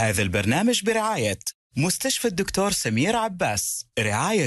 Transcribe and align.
هذا 0.00 0.22
البرنامج 0.22 0.84
برعاية 0.84 1.38
مستشفى 1.76 2.28
الدكتور 2.28 2.70
سمير 2.70 3.16
عباس 3.16 3.86
رعاية 3.98 4.46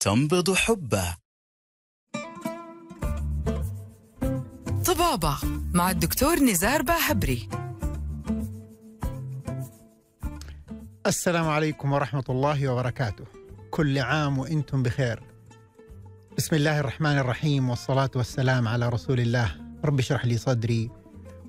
تنبض 0.00 0.54
حبه. 0.54 1.16
طبابة 4.84 5.38
مع 5.74 5.90
الدكتور 5.90 6.38
نزار 6.38 6.82
باهبري. 6.82 7.48
السلام 11.06 11.48
عليكم 11.48 11.92
ورحمة 11.92 12.24
الله 12.28 12.68
وبركاته. 12.68 13.24
كل 13.70 13.98
عام 13.98 14.38
وإنتم 14.38 14.82
بخير. 14.82 15.22
بسم 16.36 16.56
الله 16.56 16.80
الرحمن 16.80 17.18
الرحيم 17.18 17.70
والصلاة 17.70 18.10
والسلام 18.16 18.68
على 18.68 18.88
رسول 18.88 19.20
الله. 19.20 19.56
رب 19.84 19.98
اشرح 19.98 20.24
لي 20.24 20.38
صدري 20.38 20.90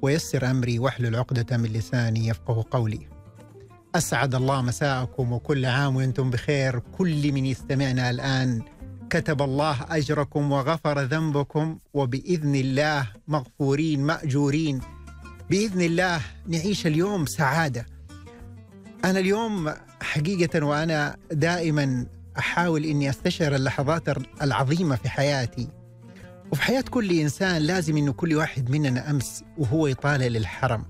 ويسر 0.01 0.51
أمري 0.51 0.79
واحلل 0.79 1.15
عقدة 1.15 1.57
من 1.57 1.73
لساني 1.73 2.27
يفقه 2.27 2.65
قولي. 2.71 3.12
أسعد 3.95 4.35
الله 4.35 4.61
مساءكم 4.61 5.31
وكل 5.33 5.65
عام 5.65 5.95
وأنتم 5.95 6.29
بخير. 6.29 6.79
كل 6.79 7.31
من 7.31 7.45
يستمعنا 7.45 8.09
الآن 8.09 8.61
كتب 9.09 9.41
الله 9.41 9.77
أجركم 9.89 10.51
وغفر 10.51 11.01
ذنبكم 11.01 11.77
وبإذن 11.93 12.55
الله 12.55 13.07
مغفورين 13.27 14.03
مأجورين. 14.03 14.81
بإذن 15.49 15.81
الله 15.81 16.21
نعيش 16.47 16.87
اليوم 16.87 17.25
سعادة. 17.25 17.85
أنا 19.05 19.19
اليوم 19.19 19.73
حقيقة 20.01 20.65
وأنا 20.65 21.15
دائما 21.31 22.05
أحاول 22.37 22.85
إني 22.85 23.09
أستشعر 23.09 23.55
اللحظات 23.55 24.03
العظيمة 24.41 24.95
في 24.95 25.09
حياتي. 25.09 25.67
وفي 26.51 26.61
حياة 26.61 26.81
كل 26.81 27.19
إنسان 27.19 27.61
لازم 27.61 27.97
إنه 27.97 28.13
كل 28.13 28.35
واحد 28.35 28.69
مننا 28.69 29.09
أمس 29.09 29.43
وهو 29.57 29.87
يطالع 29.87 30.25
للحرم. 30.27 30.85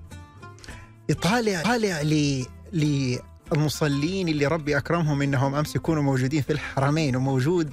يطالع 1.08 1.76
ل 2.02 2.44
للمصلين 2.74 4.28
اللي 4.28 4.46
ربي 4.46 4.76
أكرمهم 4.76 5.22
إنهم 5.22 5.54
أمس 5.54 5.76
يكونوا 5.76 6.02
موجودين 6.02 6.42
في 6.42 6.52
الحرمين 6.52 7.16
وموجود 7.16 7.72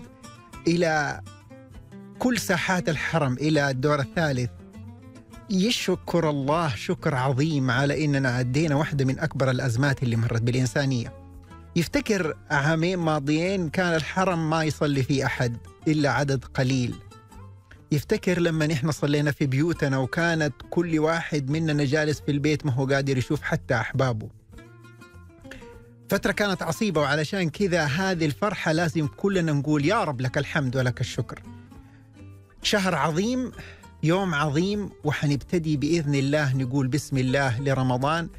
إلى 0.68 1.22
كل 2.20 2.38
ساحات 2.38 2.90
الحرم 2.90 3.34
إلى 3.34 3.70
الدور 3.70 4.00
الثالث. 4.00 4.50
يشكر 5.50 6.30
الله 6.30 6.76
شكر 6.76 7.16
عظيم 7.16 7.72
على 7.72 8.06
إننا 8.06 8.30
عدينا 8.30 8.76
واحدة 8.76 9.06
من 9.06 9.20
أكبر 9.20 9.52
الأزمات 9.52 10.04
اللي 10.04 10.16
مرت 10.16 10.42
بالإنسانية. 10.42 11.14
يفتكر 11.76 12.38
عامين 12.52 13.00
ماضيين 13.00 13.70
كان 13.70 13.96
الحرم 13.96 14.50
ما 14.50 14.64
يصلي 14.64 15.04
فيه 15.04 15.26
أحد 15.26 15.58
إلا 15.88 16.12
عدد 16.12 16.46
قليل. 16.46 16.96
يفتكر 17.92 18.40
لما 18.40 18.68
نحن 18.68 18.92
صلينا 18.92 19.32
في 19.32 19.46
بيوتنا 19.46 19.98
وكانت 19.98 20.54
كل 20.70 21.00
واحد 21.00 21.50
مننا 21.50 21.86
جالس 21.86 22.20
في 22.20 22.32
البيت 22.32 22.66
ما 22.66 22.72
هو 22.72 22.86
قادر 22.86 23.18
يشوف 23.18 23.42
حتى 23.42 23.76
أحبابه. 23.76 24.41
فترة 26.12 26.32
كانت 26.32 26.64
عصيبة 26.64 27.02
وعلشان 27.02 27.50
كذا 27.50 27.84
هذه 27.86 28.26
الفرحة 28.26 28.72
لازم 28.72 29.08
كلنا 29.08 29.52
نقول 29.52 29.86
يا 29.86 30.04
رب 30.04 30.22
لك 30.22 30.38
الحمد 30.38 30.76
ولك 30.76 31.02
الشكر. 31.02 31.42
شهر 32.64 32.96
عظيم 32.96 33.52
يوم 34.04 34.36
عظيم 34.36 34.90
وحنبتدي 35.04 35.78
بإذن 35.78 36.16
الله 36.16 36.58
نقول 36.58 36.88
بسم 36.88 37.18
الله 37.18 37.62
لرمضان. 37.62 38.30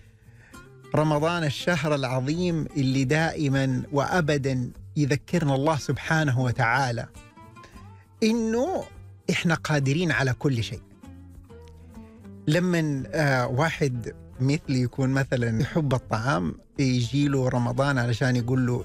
رمضان 0.95 1.45
الشهر 1.45 1.95
العظيم 1.95 2.67
اللي 2.77 3.05
دائما 3.05 3.83
وأبدا 3.93 4.71
يذكرنا 4.97 5.55
الله 5.55 5.77
سبحانه 5.77 6.41
وتعالى. 6.41 7.07
إنه 8.23 8.85
إحنا 9.31 9.55
قادرين 9.55 10.13
على 10.13 10.33
كل 10.33 10.63
شيء. 10.65 10.83
لما 12.49 13.03
آه 13.07 13.47
واحد 13.47 14.15
مثلي 14.43 14.81
يكون 14.81 15.11
مثلا 15.11 15.63
يحب 15.63 15.95
الطعام 15.95 16.55
يجي 16.79 17.29
له 17.29 17.49
رمضان 17.49 17.99
علشان 17.99 18.37
يقول 18.37 18.67
له 18.67 18.85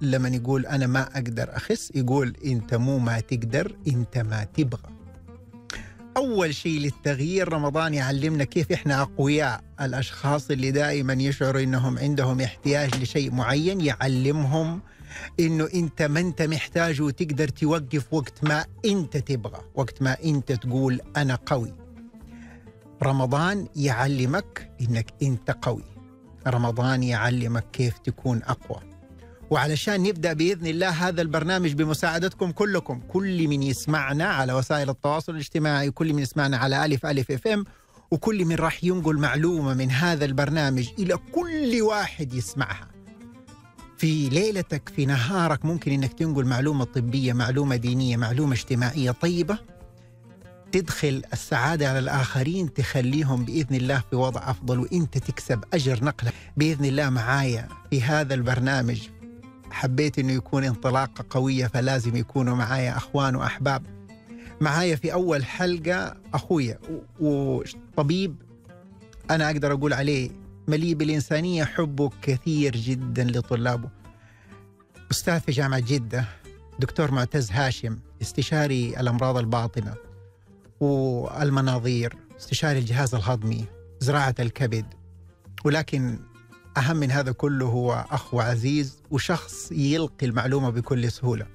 لما 0.00 0.28
يقول 0.28 0.66
أنا 0.66 0.86
ما 0.86 1.02
أقدر 1.02 1.56
أخس 1.56 1.92
يقول 1.94 2.36
أنت 2.44 2.74
مو 2.74 2.98
ما 2.98 3.20
تقدر 3.20 3.76
أنت 3.88 4.18
ما 4.18 4.44
تبغى. 4.44 4.90
أول 6.16 6.54
شيء 6.54 6.80
للتغيير 6.80 7.52
رمضان 7.52 7.94
يعلمنا 7.94 8.44
كيف 8.44 8.72
إحنا 8.72 9.02
أقوياء. 9.02 9.60
الأشخاص 9.80 10.50
اللي 10.50 10.70
دائما 10.70 11.12
يشعروا 11.12 11.62
إنهم 11.62 11.98
عندهم 11.98 12.40
احتياج 12.40 13.02
لشيء 13.02 13.32
معين 13.32 13.80
يعلمهم 13.80 14.80
إنه 15.40 15.68
أنت 15.74 16.02
ما 16.02 16.20
أنت 16.20 16.42
محتاج 16.42 17.02
وتقدر 17.02 17.48
توقف 17.48 18.14
وقت 18.14 18.44
ما 18.44 18.64
أنت 18.84 19.16
تبغى 19.16 19.60
وقت 19.74 20.02
ما 20.02 20.16
أنت 20.24 20.52
تقول 20.52 21.00
أنا 21.16 21.34
قوي. 21.34 21.79
رمضان 23.02 23.66
يعلمك 23.76 24.70
إنك 24.80 25.14
أنت 25.22 25.50
قوي. 25.62 25.84
رمضان 26.46 27.02
يعلمك 27.02 27.64
كيف 27.72 27.98
تكون 27.98 28.42
أقوى. 28.42 28.80
وعلشان 29.50 30.02
نبدأ 30.02 30.32
بإذن 30.32 30.66
الله 30.66 30.88
هذا 30.88 31.22
البرنامج 31.22 31.72
بمساعدتكم 31.72 32.50
كلكم 32.50 33.00
كل 33.08 33.48
من 33.48 33.62
يسمعنا 33.62 34.24
على 34.24 34.52
وسائل 34.52 34.90
التواصل 34.90 35.32
الاجتماعي 35.32 35.90
كل 35.90 36.12
من 36.12 36.22
يسمعنا 36.22 36.56
على 36.56 36.84
ألف 36.84 37.06
ألف 37.06 37.30
إف 37.30 37.46
إم 37.46 37.64
وكل 38.10 38.44
من 38.44 38.54
راح 38.56 38.84
ينقل 38.84 39.16
معلومة 39.18 39.74
من 39.74 39.90
هذا 39.90 40.24
البرنامج 40.24 40.88
إلى 40.98 41.18
كل 41.32 41.82
واحد 41.82 42.34
يسمعها. 42.34 42.88
في 43.98 44.28
ليلتك 44.28 44.88
في 44.96 45.06
نهارك 45.06 45.64
ممكن 45.64 45.92
إنك 45.92 46.12
تنقل 46.12 46.44
معلومة 46.44 46.84
طبية 46.84 47.32
معلومة 47.32 47.76
دينية 47.76 48.16
معلومة 48.16 48.52
اجتماعية 48.52 49.10
طيبة 49.10 49.58
تدخل 50.72 51.22
السعادة 51.32 51.88
على 51.88 51.98
الآخرين 51.98 52.72
تخليهم 52.72 53.44
بإذن 53.44 53.76
الله 53.76 54.02
في 54.10 54.16
وضع 54.16 54.50
أفضل 54.50 54.78
وإنت 54.78 55.18
تكسب 55.18 55.64
أجر 55.74 56.04
نقله 56.04 56.32
بإذن 56.56 56.84
الله 56.84 57.10
معايا 57.10 57.68
في 57.90 58.02
هذا 58.02 58.34
البرنامج 58.34 59.00
حبيت 59.70 60.18
إنه 60.18 60.32
يكون 60.32 60.64
انطلاقة 60.64 61.24
قوية 61.30 61.66
فلازم 61.66 62.16
يكونوا 62.16 62.56
معايا 62.56 62.96
أخوان 62.96 63.36
وأحباب. 63.36 63.82
معايا 64.60 64.96
في 64.96 65.12
أول 65.12 65.44
حلقة 65.44 66.16
أخويا 66.34 66.78
وطبيب 67.20 68.36
أنا 69.30 69.46
أقدر 69.50 69.72
أقول 69.72 69.92
عليه 69.92 70.30
مليء 70.68 70.94
بالإنسانية 70.94 71.64
حبه 71.64 72.10
كثير 72.22 72.76
جدا 72.76 73.24
لطلابه. 73.24 73.88
أستاذ 75.10 75.40
في 75.40 75.52
جامعة 75.52 75.80
جدة 75.80 76.24
دكتور 76.78 77.10
معتز 77.10 77.50
هاشم 77.52 77.98
استشاري 78.22 79.00
الأمراض 79.00 79.36
الباطنة. 79.36 80.09
والمناظير 80.80 82.16
استشاري 82.38 82.78
الجهاز 82.78 83.14
الهضمي 83.14 83.64
زراعة 84.00 84.34
الكبد. 84.40 84.86
ولكن 85.64 86.18
أهم 86.76 86.96
من 86.96 87.10
هذا 87.10 87.32
كله 87.32 87.66
هو 87.66 88.04
أخ 88.10 88.34
وعزيز 88.34 89.02
وشخص 89.10 89.72
يلقي 89.72 90.26
المعلومة 90.26 90.70
بكل 90.70 91.12
سهولة. 91.12 91.46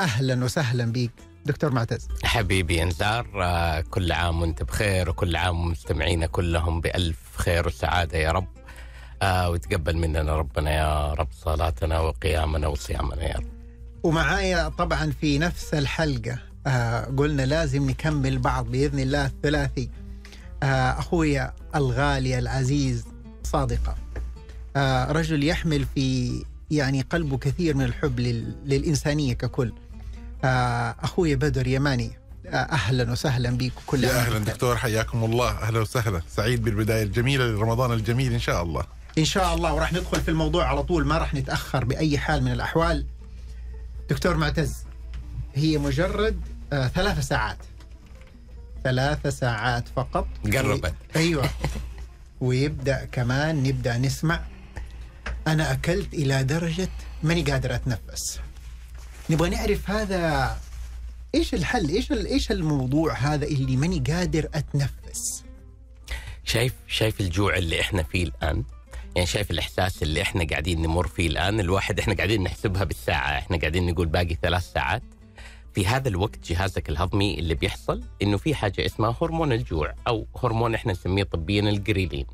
أهلا 0.00 0.44
وسهلا 0.44 0.92
بك 0.92 1.10
دكتور 1.46 1.70
معتز. 1.72 2.08
حبيبي 2.24 2.82
إنذار 2.82 3.42
آه، 3.42 3.80
كل 3.80 4.12
عام 4.12 4.40
وأنت 4.42 4.62
بخير 4.62 5.10
وكل 5.10 5.36
عام 5.36 5.64
مستمعينا 5.70 6.26
كلهم 6.26 6.80
بألف 6.80 7.18
خير 7.36 7.66
وسعادة 7.66 8.18
يا 8.18 8.30
رب. 8.30 8.48
آه 9.22 9.50
وتقبل 9.50 9.96
مننا 9.96 10.36
ربنا 10.36 10.70
يا 10.70 11.12
رب 11.12 11.28
صلاتنا 11.32 12.00
وقيامنا 12.00 12.66
وصيامنا 12.66 13.22
يا 13.22 13.34
رب. 13.34 13.46
ومعايا 14.02 14.68
طبعا 14.68 15.12
في 15.20 15.38
نفس 15.38 15.74
الحلقة 15.74 16.38
آه 16.66 17.00
قلنا 17.16 17.42
لازم 17.42 17.90
نكمل 17.90 18.38
بعض 18.38 18.66
بإذن 18.66 18.98
الله 18.98 19.26
الثلاثي. 19.26 19.90
آه 20.62 20.90
أخويا 20.90 21.52
الغالي 21.74 22.38
العزيز 22.38 23.04
صادقة. 23.44 23.96
آه 24.76 25.12
رجل 25.12 25.44
يحمل 25.44 25.86
في 25.94 26.32
يعني 26.70 27.00
قلبه 27.00 27.38
كثير 27.38 27.76
من 27.76 27.84
الحب 27.84 28.20
للإنسانية 28.64 29.32
ككل. 29.32 29.72
آه 30.44 30.96
أخوي 31.00 31.34
بدر 31.34 31.66
يماني. 31.66 32.10
أهلا 32.52 33.12
وسهلا 33.12 33.50
بك 33.50 33.72
كل 33.86 34.04
يا 34.04 34.10
أهلا 34.10 34.38
دكتور 34.38 34.76
حياكم 34.76 35.24
الله. 35.24 35.50
أهلا 35.50 35.80
وسهلا. 35.80 36.22
سعيد 36.36 36.62
بالبداية 36.62 37.02
الجميلة 37.02 37.46
لرمضان 37.46 37.92
الجميل 37.92 38.32
إن 38.32 38.38
شاء 38.38 38.62
الله. 38.62 38.82
إن 39.18 39.24
شاء 39.24 39.54
الله 39.54 39.74
وراح 39.74 39.92
ندخل 39.92 40.20
في 40.20 40.28
الموضوع 40.30 40.64
على 40.68 40.82
طول. 40.82 41.06
ما 41.06 41.18
راح 41.18 41.34
نتأخر 41.34 41.84
بأي 41.84 42.18
حال 42.18 42.42
من 42.42 42.52
الأحوال. 42.52 43.06
دكتور 44.10 44.36
معتز 44.36 44.76
هي 45.54 45.78
مجرد 45.78 46.40
آه 46.72 46.88
ثلاث 46.88 47.28
ساعات. 47.28 47.58
ثلاث 48.84 49.26
ساعات 49.26 49.88
فقط. 49.88 50.26
قربت. 50.52 50.94
أيوه. 51.16 51.50
ويبدأ 52.40 53.04
كمان 53.04 53.62
نبدأ 53.62 53.98
نسمع. 53.98 54.40
أنا 55.46 55.72
أكلت 55.72 56.14
إلى 56.14 56.44
درجة 56.44 56.88
ماني 57.22 57.42
قادر 57.42 57.74
أتنفس. 57.74 58.40
نبغى 59.30 59.50
نعرف 59.50 59.90
هذا 59.90 60.56
إيش 61.34 61.54
الحل 61.54 61.88
إيش 61.88 62.12
إيش 62.12 62.50
الموضوع 62.50 63.14
هذا 63.14 63.44
اللي 63.44 63.76
ماني 63.76 64.04
قادر 64.06 64.48
أتنفس؟ 64.54 65.44
شايف 66.44 66.72
شايف 66.88 67.20
الجوع 67.20 67.56
اللي 67.56 67.80
إحنا 67.80 68.02
فيه 68.02 68.24
الآن؟ 68.24 68.64
يعني 69.16 69.26
شايف 69.26 69.50
الإحساس 69.50 70.02
اللي 70.02 70.22
إحنا 70.22 70.46
قاعدين 70.50 70.82
نمر 70.82 71.06
فيه 71.08 71.26
الآن؟ 71.26 71.60
الواحد 71.60 71.98
إحنا 71.98 72.14
قاعدين 72.14 72.42
نحسبها 72.42 72.84
بالساعة. 72.84 73.38
إحنا 73.38 73.56
قاعدين 73.56 73.86
نقول 73.86 74.06
باقي 74.06 74.36
ثلاث 74.42 74.72
ساعات. 74.72 75.02
في 75.76 75.86
هذا 75.86 76.08
الوقت 76.08 76.50
جهازك 76.52 76.88
الهضمي 76.88 77.38
اللي 77.38 77.54
بيحصل 77.54 78.02
إنه 78.22 78.36
في 78.36 78.54
حاجة 78.54 78.86
اسمها 78.86 79.16
هرمون 79.22 79.52
الجوع 79.52 79.94
أو 80.08 80.26
هرمون 80.42 80.74
إحنا 80.74 80.92
نسميه 80.92 81.22
طبيا 81.22 81.60
الجريلين. 81.60 82.26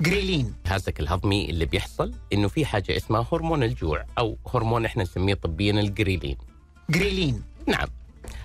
جريلين. 0.00 0.54
جهازك 0.66 1.00
الهضمي 1.00 1.50
اللي 1.50 1.66
بيحصل 1.66 2.14
إنه 2.32 2.48
في 2.48 2.64
حاجة 2.66 2.96
اسمها 2.96 3.26
هرمون 3.32 3.62
الجوع 3.62 4.04
أو 4.18 4.38
هرمون 4.54 4.84
إحنا 4.84 5.02
نسميه 5.02 5.34
طبيا 5.34 5.72
الجريلين. 5.72 6.36
جريلين. 6.90 7.42
نعم. 7.66 7.88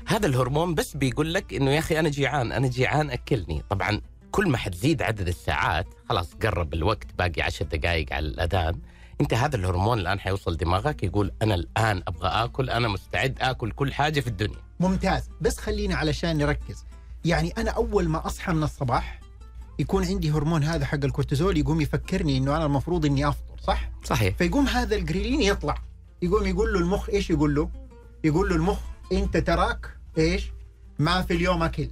هذا 0.05 0.27
الهرمون 0.27 0.75
بس 0.75 0.97
بيقول 0.97 1.33
لك 1.33 1.53
إنه 1.53 1.71
يا 1.71 1.79
أخي 1.79 1.99
أنا 1.99 2.09
جيعان 2.09 2.51
أنا 2.51 2.67
جيعان 2.67 3.09
أكلني. 3.09 3.61
طبعا 3.69 4.01
كل 4.31 4.49
ما 4.49 4.57
حتزيد 4.57 5.01
عدد 5.01 5.27
الساعات 5.27 5.87
خلاص 6.09 6.33
قرب 6.33 6.73
الوقت 6.73 7.07
باقي 7.17 7.41
عشر 7.41 7.65
دقائق 7.65 8.13
على 8.13 8.27
الأذان 8.27 8.79
أنت 9.21 9.33
هذا 9.33 9.55
الهرمون 9.55 9.99
الآن 9.99 10.19
حيوصل 10.19 10.57
دماغك 10.57 11.03
يقول 11.03 11.31
أنا 11.41 11.55
الآن 11.55 12.03
أبغى 12.07 12.27
آكل 12.27 12.69
أنا 12.69 12.87
مستعد 12.87 13.37
آكل 13.41 13.71
كل 13.71 13.93
حاجة 13.93 14.19
في 14.19 14.27
الدنيا. 14.27 14.57
ممتاز. 14.79 15.29
بس 15.41 15.57
خلينا 15.57 15.95
علشان 15.95 16.37
نركز. 16.37 16.85
يعني 17.25 17.53
أنا 17.57 17.71
أول 17.71 18.07
ما 18.09 18.25
أصحى 18.25 18.53
من 18.53 18.63
الصباح 18.63 19.19
يكون 19.79 20.05
عندي 20.05 20.31
هرمون 20.31 20.63
هذا 20.63 20.85
حق 20.85 21.03
الكورتيزول 21.03 21.57
يقوم 21.57 21.81
يفكرني 21.81 22.37
إنه 22.37 22.55
أنا 22.55 22.65
المفروض 22.65 23.05
إني 23.05 23.27
أفطر 23.27 23.57
صح؟ 23.67 23.89
صحيح. 24.03 24.35
فيقوم 24.35 24.67
هذا 24.67 24.95
الجريلين 24.95 25.41
يطلع. 25.41 25.75
يقوم 26.21 26.45
يقول 26.47 26.73
له 26.73 26.79
المخ 26.79 27.09
إيش 27.09 27.29
يقول 27.29 27.55
له؟ 27.55 27.69
يقول 28.23 28.49
له 28.49 28.55
المخ 28.55 28.79
أنت 29.11 29.37
تراك 29.37 29.97
إيش؟ 30.17 30.51
ما 30.99 31.21
في 31.21 31.33
اليوم 31.33 31.63
أكل. 31.63 31.89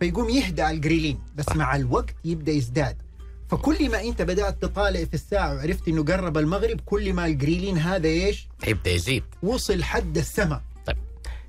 فيقوم 0.00 0.28
يهدى 0.30 0.70
الجريلين. 0.70 1.20
بس 1.34 1.48
مع 1.56 1.76
الوقت 1.76 2.14
يبدأ 2.24 2.52
يزداد. 2.52 3.02
فكل 3.50 3.90
ما 3.90 4.00
انت 4.02 4.22
بدأت 4.22 4.62
تطالع 4.62 5.04
في 5.04 5.14
الساعة 5.14 5.54
وعرفت 5.54 5.88
انه 5.88 6.04
قرب 6.04 6.38
المغرب 6.38 6.80
كل 6.80 7.12
ما 7.12 7.26
الجريلين 7.26 7.78
هذا 7.78 8.08
إيش؟ 8.08 8.48
يبدأ 8.66 8.90
يزيد. 8.90 9.24
وصل 9.42 9.82
حد 9.84 10.18
السماء. 10.18 10.62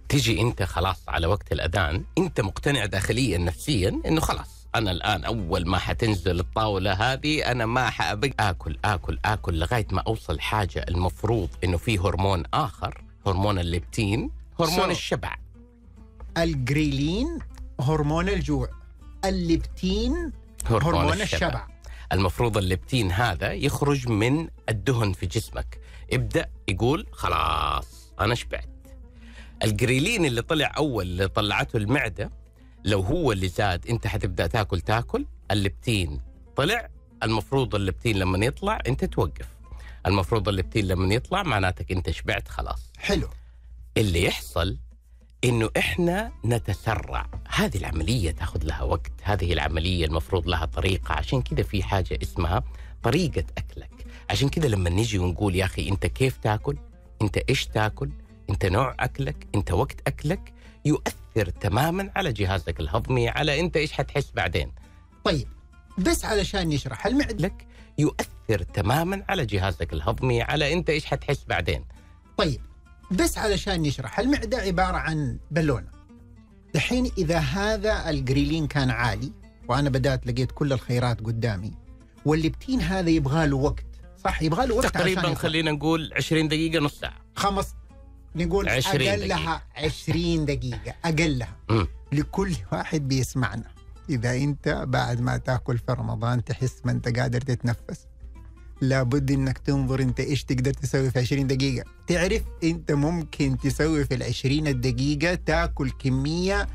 تيجي 0.09 0.42
انت 0.42 0.63
خلاص 0.63 0.98
على 1.07 1.27
وقت 1.27 1.51
الأذان 1.51 2.03
انت 2.18 2.42
مقتنع 2.42 2.86
داخليا 2.86 3.38
نفسيا 3.38 4.01
انه 4.06 4.21
خلاص 4.21 4.68
أنا 4.75 4.92
الآن 4.92 5.24
أول 5.24 5.68
ما 5.68 5.77
حتنزل 5.77 6.39
الطاولة 6.39 6.94
هذه 6.94 7.51
أنا 7.51 7.65
ما 7.65 7.89
حأبق. 7.89 8.30
آكل 8.39 8.77
آكل 8.86 9.19
آكل 9.25 9.59
لغاية 9.59 9.88
ما 9.92 10.01
أوصل 10.07 10.39
حاجة 10.39 10.86
المفروض 10.89 11.50
إنه 11.63 11.77
في 11.77 12.00
هرمون 12.00 12.44
آخر 12.53 13.01
هرمون 13.27 13.59
الليبتين 13.59 14.30
هرمون 14.59 14.88
So- 14.88 14.89
الشبع. 14.89 15.36
الجريلين 16.38 17.39
هرمون 17.80 18.30
الجوع 18.30 18.69
الليبتين 19.25 20.31
هرمون 20.69 21.21
الشبع. 21.21 21.68
المفروض 22.12 22.58
الليبتين 22.58 23.12
هذا 23.12 23.54
يخرج 23.54 24.08
من 24.10 24.48
الدهن 24.69 25.13
في 25.13 25.25
جسمك. 25.25 25.80
ابدأ 26.13 26.50
يقول 26.68 27.08
خلاص 27.12 28.13
أنا 28.19 28.36
شبعت. 28.36 28.69
الجريلين 29.63 30.25
اللي 30.25 30.42
طلع 30.42 30.74
أول 30.78 31.06
اللي 31.06 31.28
طلعته 31.28 31.78
المعدة 31.78 32.31
لو 32.84 33.02
هو 33.02 33.31
اللي 33.31 33.48
زاد 33.48 33.88
أنت 33.88 34.08
حتبدأ 34.08 34.48
تاكل 34.48 34.81
تاكل. 34.81 35.25
الليبتين 35.52 36.22
طلع 36.56 36.90
المفروض 37.24 37.75
الليبتين 37.75 38.16
لما 38.19 38.46
يطلع 38.46 38.80
أنت 38.88 39.06
توقف. 39.06 39.48
المفروض 40.06 40.50
الليبتين 40.50 40.88
لما 40.88 41.13
يطلع 41.13 41.44
معناتك 41.44 41.92
أنت 41.92 42.10
شبعت 42.10 42.48
خلاص. 42.48 42.92
حلو. 42.98 43.28
اللي 43.98 44.24
يحصل 44.24 44.78
إنه 45.43 45.69
إحنا 45.77 46.31
نتسرع. 46.45 47.29
هذه 47.49 47.77
العملية 47.77 48.31
تاخذ 48.31 48.63
لها 48.63 48.81
وقت 48.83 49.11
هذه 49.23 49.53
العملية 49.53 50.05
المفروض 50.05 50.47
لها 50.47 50.65
طريقة. 50.65 51.13
عشان 51.13 51.41
كذا 51.41 51.63
في 51.63 51.83
حاجة 51.83 52.19
اسمها 52.23 52.63
طريقة 53.03 53.43
أكلك. 53.57 54.05
عشان 54.29 54.49
كذا 54.49 54.67
لما 54.67 54.89
نيجي 54.89 55.19
ونقول 55.19 55.55
يا 55.55 55.65
أخي 55.65 55.89
أنت 55.89 56.05
كيف 56.05 56.38
تاكل؟ 56.38 56.77
أنت 57.21 57.38
إيش 57.49 57.67
تاكل؟ 57.67 58.09
أنت 58.49 58.65
نوع 58.65 58.95
أكلك؟ 58.99 59.47
أنت 59.55 59.71
وقت 59.71 60.07
أكلك؟ 60.07 60.53
يؤثر 60.85 61.49
تماما 61.61 62.11
على 62.15 62.33
جهازك 62.33 62.79
الهضمي 62.79 63.29
على 63.29 63.59
أنت 63.59 63.77
إيش 63.77 63.91
حتحس 63.91 64.31
بعدين. 64.35 64.71
طيب 65.23 65.47
بس 65.97 66.25
علشان 66.25 66.69
نشرح 66.69 67.05
المعدة 67.05 67.35
لك 67.47 67.67
يؤثر 67.97 68.63
تماما 68.73 69.25
على 69.29 69.45
جهازك 69.45 69.93
الهضمي 69.93 70.41
على 70.41 70.73
أنت 70.73 70.89
إيش 70.89 71.05
حتحس 71.05 71.45
بعدين؟ 71.47 71.85
طيب 72.38 72.61
بس 73.12 73.38
علشان 73.38 73.81
نشرح 73.81 74.19
المعدة 74.19 74.58
عبارة 74.58 74.98
عن 74.98 75.38
بالونة. 75.52 75.88
دحين 76.74 77.12
إذا 77.18 77.38
هذا 77.38 78.10
الجريلين 78.10 78.68
كان 78.68 78.90
عالي 78.90 79.31
وأنا 79.68 79.90
بدأت 79.90 80.28
لقيت 80.28 80.52
كل 80.52 80.74
الخيرات 80.74 81.22
قدامي 81.22 81.74
والليبتين 82.25 82.81
هذا 82.81 83.10
يبغى 83.10 83.48
له 83.48 83.56
وقت. 83.56 83.86
صح؟ 84.24 84.42
يبغى 84.42 84.66
له 84.66 84.75
وقت 84.75 84.86
تقريبا. 84.86 85.34
خلينا 85.34 85.72
نقول 85.72 86.13
20 86.13 86.48
دقيقة 86.48 86.80
نص 86.80 87.00
ساعة. 87.00 87.19
خمس 87.36 87.74
نقول 88.36 88.69
20 88.69 89.08
أقلها 89.08 89.63
20 89.75 90.46
دقيقة 90.46 90.96
أقلها. 91.06 91.58
لكل 92.12 92.56
واحد 92.72 93.08
بيسمعنا. 93.08 93.72
إذا 94.10 94.36
أنت 94.36 94.86
بعد 94.88 95.22
ما 95.22 95.38
تأكل 95.38 95.78
في 95.78 95.92
رمضان 95.92 96.44
تحس 96.44 96.81
ما 96.86 96.92
أنت 96.92 97.19
قادر 97.19 97.42
تتنفس. 97.42 98.08
لابد 98.81 99.31
إنك 99.31 99.57
تنظر 99.57 100.00
أنت 100.01 100.19
إيش 100.19 100.44
تقدر 100.44 100.74
تسوي 100.74 101.12
في 101.12 101.19
20 101.19 101.48
دقيقة. 101.48 101.86
تعرف 102.07 102.42
أنت 102.63 102.92
ممكن 102.92 103.57
تسوي 103.63 104.06
في 104.06 104.16
العشرين 104.16 104.68
الدقيقة 104.68 105.33
تاكل 105.36 105.92
كمية 105.92 106.68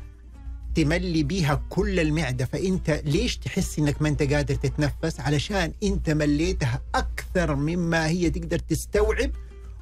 تملي 0.75 1.23
بيها 1.23 1.61
كل 1.69 1.99
المعدة. 1.99 2.45
فأنت 2.45 3.01
ليش 3.05 3.37
تحس 3.37 3.79
إنك 3.79 4.01
ما 4.01 4.09
أنت 4.09 4.23
قادر 4.33 4.55
تتنفس؟ 4.55 5.19
علشان 5.19 5.73
أنت 5.83 6.09
مليتها 6.09 6.81
أكثر 6.95 7.55
مما 7.55 8.07
هي 8.07 8.29
تقدر 8.29 8.59
تستوعب. 8.59 9.31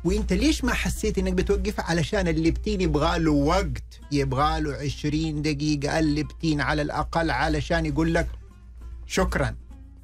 وأنت 0.03 0.33
ليش 0.33 0.63
ما 0.63 0.73
حسيت 0.73 1.17
إنك 1.17 1.33
بتوقفها 1.33 1.85
علشان 1.85 2.27
الليبتين 2.27 2.81
يبغى 2.81 3.19
له 3.19 3.31
وقت 3.31 3.99
يبغى 4.11 4.61
له 4.61 4.73
20 4.75 5.41
دقيقة 5.41 5.99
الليبتين 5.99 6.61
على 6.61 6.81
الأقل 6.81 7.31
علشان 7.31 7.85
يقول 7.85 8.13
لك 8.13 8.27
شكرا. 9.05 9.55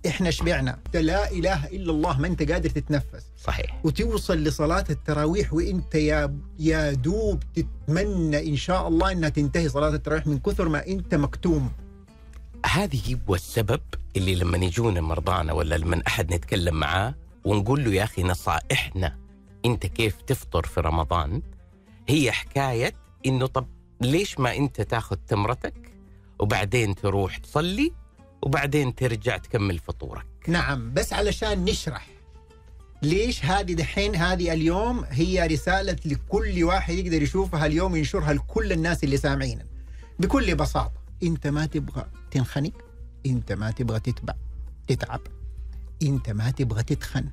إحنا 0.07 0.31
شبعنا 0.31 0.79
لا 0.93 1.31
إله 1.31 1.65
إلا 1.65 1.91
الله 1.91 2.19
ما 2.19 2.27
أنت 2.27 2.51
قادر 2.51 2.69
تتنفس. 2.69 3.25
صحيح. 3.43 3.79
وتوصل 3.83 4.37
لصلاة 4.37 4.85
التراويح 4.89 5.53
وأنت 5.53 5.95
يا 5.95 6.37
يا 6.59 6.93
دوب 6.93 7.43
تتمنى 7.55 8.49
إن 8.49 8.55
شاء 8.55 8.87
الله 8.87 9.11
إنها 9.11 9.29
تنتهي 9.29 9.69
صلاة 9.69 9.89
التراويح 9.89 10.27
من 10.27 10.39
كثر 10.39 10.69
ما 10.69 10.87
أنت 10.87 11.15
مكتوم. 11.15 11.71
هذه 12.65 13.17
هو 13.29 13.35
السبب 13.35 13.81
اللي 14.15 14.35
لما 14.35 14.57
يجونا 14.57 15.01
مرضانا 15.01 15.53
ولا 15.53 15.75
لما 15.77 16.01
أحد 16.07 16.33
نتكلم 16.33 16.75
معاه 16.75 17.15
ونقول 17.45 17.83
له 17.85 17.91
يا 17.93 18.03
أخي 18.03 18.23
نصائحنا 18.23 19.17
أنت 19.65 19.85
كيف 19.85 20.21
تفطر 20.21 20.65
في 20.65 20.79
رمضان؟ 20.79 21.41
هي 22.07 22.31
حكاية 22.31 22.93
إنه 23.25 23.45
طب 23.47 23.67
ليش 24.01 24.39
ما 24.39 24.55
أنت 24.57 24.81
تاخذ 24.81 25.15
تمرتك 25.27 25.91
وبعدين 26.39 26.95
تروح 26.95 27.37
تصلي 27.37 27.91
وبعدين 28.41 28.95
ترجع 28.95 29.37
تكمل 29.37 29.79
فطورك. 29.79 30.25
نعم 30.47 30.93
بس 30.93 31.13
علشان 31.13 31.65
نشرح 31.65 32.07
ليش 33.01 33.45
هذه 33.45 33.73
دحين 33.73 34.15
هذه 34.15 34.53
اليوم 34.53 35.05
هي 35.09 35.47
رسالة 35.47 35.95
لكل 36.05 36.63
واحد 36.63 36.93
يقدر 36.93 37.21
يشوفها 37.21 37.65
اليوم 37.65 37.95
ينشرها 37.95 38.33
لكل 38.33 38.71
الناس 38.71 39.03
اللي 39.03 39.17
سامعينا 39.17 39.65
بكل 40.19 40.55
بساطة 40.55 41.01
إنت 41.23 41.47
ما 41.47 41.65
تبغى 41.65 42.05
تنخنق 42.31 42.73
إنت 43.25 43.51
ما 43.51 43.71
تبغى 43.71 43.99
تتبع 43.99 44.33
تتعب. 44.87 45.21
إنت 46.03 46.29
ما 46.29 46.51
تبغى 46.51 46.83
تتخن. 46.83 47.29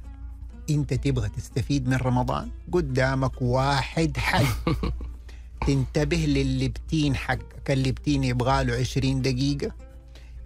إنت 0.71 0.95
تبغى 0.95 1.29
تستفيد 1.29 1.89
من 1.89 1.97
رمضان؟ 1.97 2.51
قدامك 2.73 3.43
واحد 3.43 4.17
حل. 4.17 4.47
تنتبه 5.67 6.17
لللبتين 6.17 7.17
حقك 7.17 7.71
اللبتين 7.71 8.25
يبغى 8.25 8.65
له 8.65 8.75
20 8.75 9.23
دقيقة. 9.23 9.73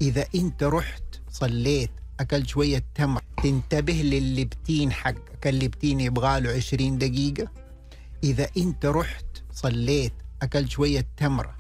إذا 0.03 0.27
أنت 0.35 0.63
رحت 0.63 1.03
صليت 1.31 1.91
أكلت 2.21 2.49
شوية 2.49 2.85
تمر 2.95 3.23
تنتبه 3.43 3.93
لللبتين 3.93 4.93
حقك 4.93 5.47
اللبتين 5.47 6.01
يبغى 6.01 6.41
له 6.41 6.51
20 6.53 6.99
دقيقة. 6.99 7.49
إذا 8.25 8.49
أنت 8.57 8.87
رحت 8.87 9.27
صليت 9.53 10.13
أكلت 10.43 10.71
شوية 10.71 11.07
تمرة 11.17 11.57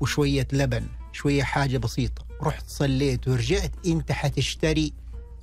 وشوية 0.00 0.48
لبن 0.52 0.86
شوية 1.12 1.42
حاجة 1.42 1.78
بسيطة 1.78 2.24
رحت 2.42 2.68
صليت 2.68 3.28
ورجعت 3.28 3.72
أنت 3.86 4.12
حتشتري 4.12 4.92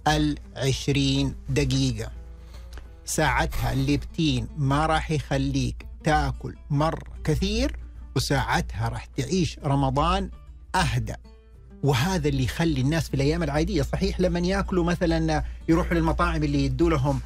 العشرين 0.08 1.36
دقيقة. 1.50 2.12
ساعتها 3.06 3.74
الليبتين 3.74 4.48
ما 4.58 4.86
راح 4.86 5.12
يخليك 5.12 5.86
تأكل 6.04 6.56
مرة 6.70 7.14
كثير 7.24 7.80
وساعتها 8.16 8.90
راح 8.90 9.06
تعيش 9.06 9.60
رمضان 9.60 10.30
أهدى. 10.76 11.16
وهذا 11.84 12.28
اللي 12.28 12.44
يخلي 12.44 12.82
الناس 12.82 13.08
في 13.08 13.14
الأيام 13.14 13.44
العادية 13.44 13.82
صحيح 13.82 14.20
لما 14.20 14.40
يأكلوا 14.40 14.84
مثلا 14.84 15.44
يروحوا 15.70 15.94
للمطاعم 15.94 16.44
اللي 16.44 16.66
يدوا 16.66 16.90
لهم. 16.90 17.20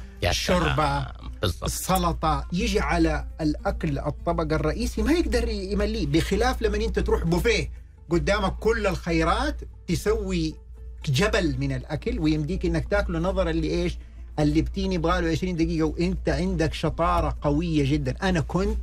بالضبط. 1.42 1.64
السلطة 1.64 2.46
يجي 2.52 2.80
على 2.80 3.24
الأكل 3.40 3.98
الطبق 3.98 4.54
الرئيسي 4.54 5.02
ما 5.02 5.12
يقدر 5.12 5.48
يمليه 5.48 6.06
بخلاف 6.06 6.62
لما 6.62 6.76
أنت 6.76 6.98
تروح 6.98 7.24
بوفيه 7.24 7.70
قدامك 8.10 8.52
كل 8.60 8.86
الخيرات 8.86 9.60
تسوي 9.88 10.54
جبل 11.06 11.56
من 11.58 11.72
الأكل 11.72 12.18
ويمديك 12.18 12.66
أنك 12.66 12.88
تاكله 12.88 13.18
نظرا 13.18 13.52
لإيش؟ 13.52 13.98
اللي 14.38 14.62
بتيني 14.62 14.94
يبغى 14.94 15.20
له 15.20 15.28
20 15.30 15.56
دقيقة 15.56 15.84
وأنت 15.86 16.28
عندك 16.28 16.74
شطارة 16.74 17.36
قوية 17.42 17.92
جدا. 17.92 18.14
أنا 18.22 18.40
كنت 18.40 18.78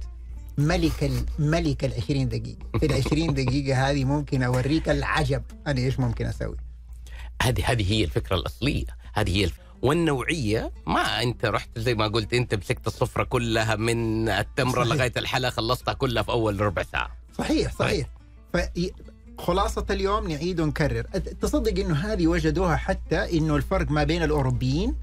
ملك 0.60 1.12
الملك 1.40 1.86
ال 1.86 1.94
20 1.94 2.30
دقيقة. 2.30 2.80
في 2.80 2.86
ال 2.86 2.94
20 2.94 3.34
دقيقة 3.34 3.90
هذه 3.90 4.06
ممكن 4.06 4.44
أوريك 4.44 4.90
العجب. 4.90 5.44
أنا 5.68 5.80
إيش 5.80 6.00
ممكن 6.00 6.26
أسوي؟ 6.26 6.58
هذه 7.42 7.72
هذه 7.72 7.92
هي 7.94 8.04
الفكرة 8.04 8.36
الأصلية. 8.36 8.86
هذه 9.14 9.38
هي 9.38 9.44
الف... 9.44 9.60
والنوعية 9.82 10.72
ما 10.88 11.24
أنت 11.24 11.46
رحت 11.46 11.80
زي 11.80 11.96
ما 11.96 12.08
قلت 12.08 12.34
أنت 12.34 12.56
مسكت 12.56 12.88
الصفرة 12.88 13.24
كلها 13.24 13.76
من 13.76 14.30
التمرة 14.30 14.84
صحيح. 14.84 14.96
لغاية 14.96 15.14
الحلا 15.18 15.50
خلصتها 15.50 15.94
كلها 15.94 16.24
في 16.24 16.32
أول 16.32 16.62
ربع 16.62 16.84
ساعة. 16.84 17.18
صحيح 17.38 17.74
صحيح. 17.74 18.08
في 18.54 18.92
خلاصة 19.38 19.86
اليوم 19.90 20.28
نعيد 20.28 20.60
ونكرر. 20.60 21.04
تصدق 21.42 21.86
إنه 21.86 21.96
هذه 21.96 22.28
وجدوها 22.28 22.76
حتى 22.76 23.38
إنه 23.38 23.56
الفرق 23.56 23.92
ما 23.92 24.04
بين 24.04 24.24
الأوروبيين 24.24 24.96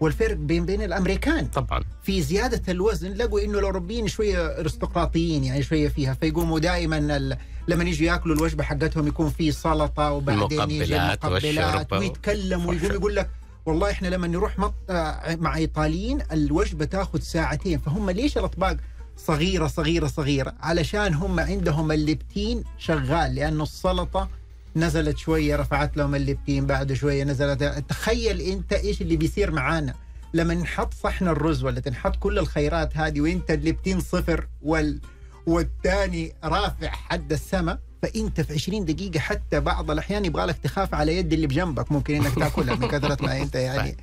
والفرق 0.00 0.36
بين 0.36 0.66
بين 0.66 0.82
الأمريكان. 0.82 1.46
طبعا. 1.46 1.84
في 2.02 2.22
زيادة 2.22 2.72
الوزن 2.72 3.12
لقوا 3.12 3.40
إنه 3.40 3.58
الأوروبيين 3.58 4.08
شوية 4.08 4.46
أرستقراطيين 4.60 5.44
يعني 5.44 5.62
شوية 5.62 5.88
فيها 5.88 6.14
فيقوموا 6.14 6.58
دائما 6.58 6.98
ال... 6.98 7.36
لما 7.68 7.84
يجوا 7.84 8.06
يأكلوا 8.06 8.36
الوجبة 8.36 8.64
حقتهم 8.64 9.06
يكون 9.06 9.30
في 9.30 9.52
سلطة 9.52 10.12
وبعدين 10.12 10.60
يجي 10.70 10.96
المقبلات. 10.96 11.92
ويتكلموا 12.00 12.70
ويقول 12.70 12.90
يقول 12.94 13.16
لك 13.16 13.30
والله 13.66 13.90
إحنا 13.90 14.08
لما 14.08 14.26
نروح 14.26 14.58
مط... 14.58 14.74
آه، 14.90 15.34
مع 15.36 15.56
إيطاليين 15.56 16.18
الوجبة 16.32 16.84
تأخذ 16.84 17.20
ساعتين. 17.20 17.78
فهم 17.78 18.10
ليش 18.10 18.38
الأطباق 18.38 18.76
صغيرة 19.16 19.66
صغيرة 19.66 20.06
صغيرة؟ 20.06 20.54
علشان 20.60 21.14
هم 21.14 21.40
عندهم 21.40 21.92
الليبتين 21.92 22.64
شغال 22.78 23.34
لأنه 23.34 23.62
السلطة 23.62 24.28
نزلت 24.76 25.18
شوية 25.18 25.56
رفعت 25.56 25.96
لهم 25.96 26.14
الليبتين 26.14 26.66
بعد 26.66 26.92
شوية 26.92 27.24
نزلت. 27.24 27.64
تخيل 27.88 28.40
أنت 28.40 28.72
إيش 28.72 29.02
اللي 29.02 29.16
بيصير 29.16 29.50
معانا. 29.50 29.94
لما 30.34 30.54
نحط 30.54 30.94
صحن 30.94 31.28
الرز 31.28 31.64
ولا 31.64 31.80
تنحط 31.80 32.16
كل 32.16 32.38
الخيرات 32.38 32.96
هذه 32.96 33.20
وانت 33.20 33.50
الليبتين 33.50 34.00
صفر 34.00 34.48
وال 34.62 35.00
والثاني 35.46 36.32
رافع 36.44 36.88
حد 36.88 37.32
السماء 37.32 37.78
فأنت 38.02 38.40
في 38.40 38.52
20 38.52 38.84
دقيقة 38.84 39.20
حتى 39.20 39.60
بعض 39.60 39.90
الأحيان 39.90 40.24
يبغى 40.24 40.46
لك 40.46 40.56
تخاف 40.58 40.94
على 40.94 41.16
يد 41.16 41.32
اللي 41.32 41.46
بجنبك 41.46 41.92
ممكن 41.92 42.14
إنك 42.14 42.34
تاكلها 42.34 42.74
من 42.74 42.88
كثرة 42.88 43.24
ما 43.24 43.42
أنت 43.42 43.54
يعني. 43.54 43.96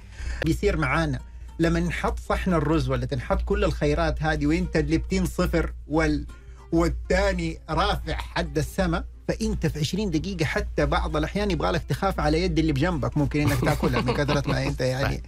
بيصير 0.45 0.77
معانا. 0.77 1.19
لما 1.59 1.79
نحط 1.79 2.19
صحن 2.19 2.53
الرز 2.53 2.89
ولا 2.89 3.05
تنحط 3.05 3.41
كل 3.41 3.63
الخيرات 3.63 4.23
هذه 4.23 4.45
وانت 4.45 4.77
الليبتين 4.77 5.25
صفر 5.25 5.73
وال 5.87 6.25
والثاني 6.71 7.59
رافع 7.69 8.13
حد 8.13 8.57
السماء 8.57 9.05
فانت 9.27 9.67
في 9.67 9.79
20 9.79 10.11
دقيقة 10.11 10.45
حتى 10.45 10.85
بعض 10.85 11.17
الأحيان 11.17 11.51
يبغى 11.51 11.71
لك 11.71 11.83
تخاف 11.83 12.19
على 12.19 12.41
يد 12.43 12.59
اللي 12.59 12.73
بجنبك 12.73 13.17
ممكن 13.17 13.41
إنك 13.41 13.59
تأكلها 13.65 14.01
من 14.01 14.13
كثرة 14.13 14.51
ما 14.51 14.67
أنت 14.67 14.81
يعني. 14.81 15.23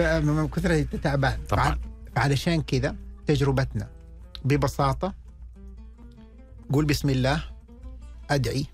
من 0.00 0.48
كثرة 0.48 0.78
أنت 0.78 0.96
تعبان. 0.96 1.38
طبعاً. 1.48 1.78
علشان 2.16 2.62
كذا 2.62 2.96
تجربتنا 3.26 3.88
ببساطة 4.44 5.14
قول 6.72 6.84
بسم 6.84 7.10
الله 7.10 7.44
أدعي 8.30 8.66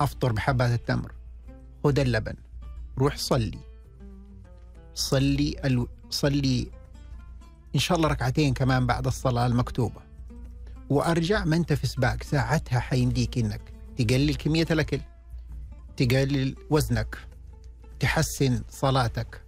أفطر 0.00 0.32
بحبات 0.32 0.70
التمر 0.70 1.12
خذ 1.84 1.98
اللبن 1.98 2.34
روح 2.98 3.16
صلي. 3.16 3.58
صلي 4.94 5.56
ال... 5.64 5.86
صلي 6.10 6.70
إن 7.74 7.80
شاء 7.80 7.96
الله 7.96 8.08
ركعتين 8.08 8.54
كمان 8.54 8.86
بعد 8.86 9.06
الصلاة 9.06 9.46
المكتوبة. 9.46 10.00
وأرجع 10.90 11.44
ما 11.44 11.56
أنت 11.56 11.72
في 11.72 11.86
سباق 11.86 12.22
ساعتها 12.22 12.80
حيمديك 12.80 13.38
إنك 13.38 13.60
تقلل 13.98 14.34
كمية 14.34 14.66
الأكل 14.70 15.00
تقلل 15.96 16.54
وزنك 16.70 17.18
تحسن 18.00 18.62
صلاتك 18.70 19.42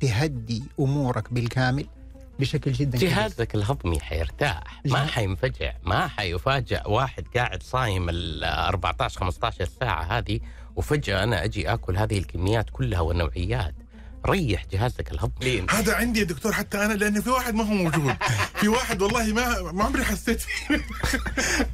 تهدي 0.00 0.62
أمورك 0.80 1.32
بالكامل 1.32 1.86
بشكل 2.38 2.72
جدا. 2.72 2.98
جهازك 2.98 3.54
الهضمي 3.54 4.00
حيرتاح 4.00 4.80
ما 4.86 5.06
حينفجع 5.06 5.72
ما 5.84 6.08
حيفاجئ 6.08 6.88
واحد 6.90 7.24
قاعد 7.36 7.62
صايم 7.62 8.08
ال 8.08 8.44
14 8.44 9.20
15 9.20 9.68
ساعة 9.80 10.02
هذه 10.02 10.40
وفجأة 10.76 11.24
أنا 11.24 11.44
أجي 11.44 11.72
آكل 11.72 11.96
هذه 11.96 12.18
الكميات 12.18 12.70
كلها 12.70 13.00
والنوعيات 13.00 13.74
ريح 14.26 14.66
جهازك 14.72 15.12
الهضمي 15.12 15.66
هذا 15.70 15.94
عندي 15.94 16.20
يا 16.20 16.24
دكتور 16.24 16.52
حتى 16.52 16.84
أنا 16.84 16.92
لأن 16.92 17.20
في 17.20 17.30
واحد 17.30 17.54
ما 17.54 17.64
هو 17.64 17.74
موجود. 17.74 18.16
في 18.54 18.68
واحد 18.68 19.02
والله 19.02 19.32
ما 19.32 19.72
ما 19.72 19.84
عمري 19.84 20.04
حسيت. 20.04 20.40
فيه 20.40 20.84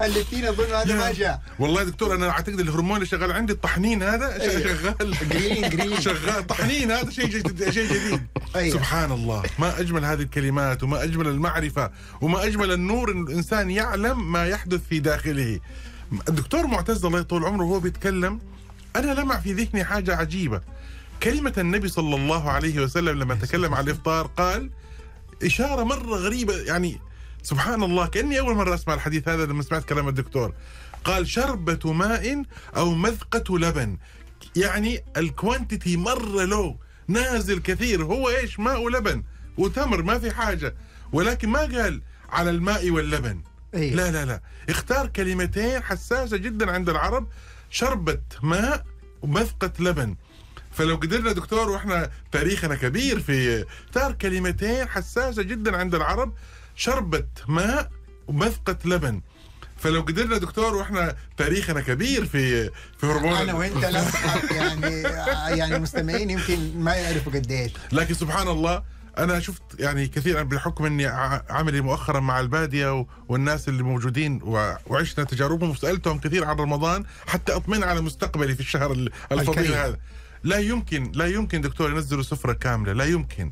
الاثنين 0.03 0.45
اظن 0.45 0.75
هذا 0.75 0.95
ما 0.95 1.12
جاء. 1.12 1.43
والله 1.59 1.81
يا 1.81 1.87
دكتور 1.87 2.15
أنا 2.15 2.31
أعتقد 2.31 2.61
الهرمون 2.61 2.97
اللي 2.97 3.07
شغال 3.07 3.33
عندي 3.33 3.53
الطحنين 3.53 4.03
هذا 4.03 4.41
أيوه. 4.41 4.62
شغال. 4.62 5.15
جرين 5.31 5.69
جرين 5.71 6.00
شغال. 6.00 6.47
طحنين 6.47 6.91
هذا 6.91 7.11
شيء 7.11 7.26
جديد 7.26 7.71
شيء 7.71 7.93
جديد. 7.93 8.26
أيوه. 8.57 8.75
سبحان 8.76 9.12
الله. 9.12 9.43
ما 9.59 9.81
أجمل 9.81 10.05
هذه 10.05 10.23
الكلمات 10.23 10.83
وما 10.83 11.03
أجمل 11.03 11.29
المعرفة 11.29 11.91
وما 12.21 12.47
أجمل 12.47 12.73
النور 12.73 13.12
إن 13.12 13.23
الإنسان 13.23 13.71
يعلم 13.71 14.33
ما 14.33 14.47
يحدث 14.47 14.81
في 14.88 15.00
داخله. 15.00 15.61
الدكتور 16.29 16.67
معتز 16.67 17.05
الله 17.05 17.21
يطول 17.21 17.45
عمره 17.45 17.65
وهو 17.65 17.81
بيتكلم 17.81 18.41
أنا 18.97 19.21
لمع 19.21 19.41
في 19.41 19.53
ذهني 19.53 19.85
حاجة 19.85 20.17
عجيبة. 20.17 20.61
كلمة 21.23 21.52
النبي 21.58 21.88
صلى 21.88 22.16
الله 22.16 22.50
عليه 22.50 22.80
وسلم 22.80 23.18
لما 23.18 23.35
تكلم 23.35 23.75
عن 23.75 23.85
الإفطار 23.85 24.26
قال 24.26 24.70
إشارة 25.42 25.85
مرة 25.85 26.16
غريبة 26.16 26.56
يعني 26.56 27.00
سبحان 27.42 27.82
الله 27.82 28.06
كأني 28.06 28.38
أول 28.38 28.54
مرة 28.54 28.75
أسمع 28.75 28.94
الحديث 28.94 29.28
هذا 29.28 29.46
لما 29.46 29.62
سمعت 29.62 29.85
كلام 29.85 30.08
الدكتور. 30.08 30.54
قال 31.04 31.28
شربة 31.28 31.92
ماء 31.92 32.42
أو 32.76 32.94
مذقة 32.94 33.58
لبن. 33.58 33.96
يعني 34.56 35.04
الكوانتيتي 35.16 35.96
مرة 35.96 36.44
لو 36.44 36.76
نازل 37.08 37.58
كثير. 37.58 38.04
هو 38.04 38.28
إيش؟ 38.28 38.61
ماء 38.61 38.80
ولبن. 38.80 39.23
وتمر 39.58 40.02
ما 40.02 40.18
في 40.18 40.30
حاجة. 40.30 40.75
ولكن 41.12 41.49
ما 41.49 41.61
قال 41.61 42.02
على 42.30 42.50
الماء 42.50 42.90
واللبن. 42.90 43.42
أيوه. 43.75 43.96
لا 43.96 44.11
لا 44.11 44.25
لا. 44.25 44.40
اختار 44.68 45.06
كلمتين 45.06 45.82
حساسة 45.82 46.37
جدا 46.37 46.70
عند 46.70 46.88
العرب. 46.88 47.26
شربة 47.70 48.20
ماء 48.42 48.85
ومذقة 49.23 49.73
لبن. 49.78 50.16
فلو 50.76 50.97
قدرنا 50.97 51.33
دكتور 51.33 51.71
وإحنا 51.71 52.11
تاريخنا 52.33 52.75
كبير 52.75 53.21
في 53.21 53.64
اختار 53.88 54.12
كلمتين 54.12 54.88
حساسة 54.88 55.42
جدا 55.42 55.76
عند 55.76 55.95
العرب 55.95 56.33
شربة 56.76 57.25
ماء 57.49 57.90
ومذقة 58.26 58.76
لبن. 58.85 59.21
فلو 59.78 60.00
قدرنا 60.00 60.38
دكتور 60.38 60.75
وإحنا 60.76 61.16
تاريخنا 61.37 61.80
كبير 61.80 62.26
في 62.26 62.71
في 62.99 63.06
هرمون 63.06 63.33
أنا 63.37 63.54
وأنت 63.54 63.85
لا 63.85 64.02
يعني 64.50 65.02
يعني 65.59 65.78
مستمعين 65.78 66.30
يمكن 66.30 66.78
ما 66.80 66.95
يعرفوا 66.95 67.33
قديش 67.33 67.71
لكن 67.92 68.14
سبحان 68.14 68.49
الله 68.49 68.83
أنا 69.18 69.40
شفت 69.40 69.62
يعني 69.78 70.06
كثيرا 70.06 70.42
بحكم 70.42 70.85
إني 70.85 71.06
عملي 71.50 71.80
مؤخرا 71.80 72.21
مع 72.21 72.40
البادية 72.40 73.06
والناس 73.28 73.68
اللي 73.68 73.83
موجودين 73.83 74.40
وعشنا 74.87 75.25
تجاربهم 75.25 75.71
وسألتهم 75.71 76.18
كثير 76.18 76.45
عن 76.45 76.56
رمضان 76.56 77.04
حتى 77.26 77.52
أطمن 77.56 77.85
على 77.85 78.00
مستقبلي 78.00 78.54
في 78.54 78.61
الشهر 78.61 78.92
ال- 78.92 79.11
الفضيل. 79.33 79.75
هذا. 79.75 79.97
لا 80.47 80.59
يمكن 80.59 81.12
لا 81.15 81.26
يمكن 81.26 81.61
دكتور 81.61 81.91
ينزلوا 81.91 82.23
سفرة 82.23 82.53
كاملة 82.53 82.93
لا 82.93 83.05
يمكن. 83.05 83.50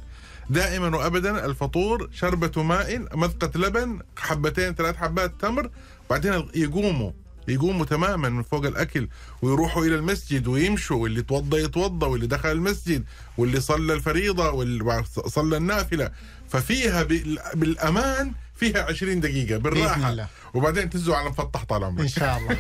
دائما 0.51 0.97
وابدا 0.97 1.47
الفطور 1.47 2.09
شربة 2.13 2.63
ماء 2.63 3.17
مذقة 3.17 3.51
لبن 3.61 3.99
حبتين 4.19 4.75
ثلاث 4.75 4.97
حبات 4.97 5.33
تمر 5.41 5.71
بعدين 6.11 6.49
يقوموا 6.55 7.11
يقوموا 7.49 7.85
تماما 7.85 8.29
من 8.29 8.43
فوق 8.43 8.67
الأكل 8.67 9.09
ويروحوا 9.43 9.85
إلى 9.85 9.95
المسجد 9.95 10.47
ويمشوا 10.47 10.97
واللي 11.03 11.23
توضى 11.23 11.63
يتوضى 11.63 12.07
واللي 12.07 12.27
دخل 12.27 12.51
المسجد 12.53 13.05
واللي 13.39 13.61
صلى 13.61 13.93
الفريضة 13.93 14.51
واللي 14.51 15.05
صلى 15.27 15.57
النافلة. 15.57 16.11
ففيها 16.49 17.03
بال- 17.03 17.39
بالأمان 17.55 18.33
فيها 18.55 18.83
20 18.83 19.21
دقيقة 19.21 19.57
بإذن 19.59 19.63
بالراحه 19.75 20.11
الله. 20.11 20.27
وبعدين 20.55 20.91
تنزلوا 20.91 21.17
على 21.17 21.29
مفتح 21.29 21.65
طال 21.65 21.83
إن 21.83 21.89
عمرك 21.89 22.07
شاء 22.07 22.39
الله. 22.39 22.57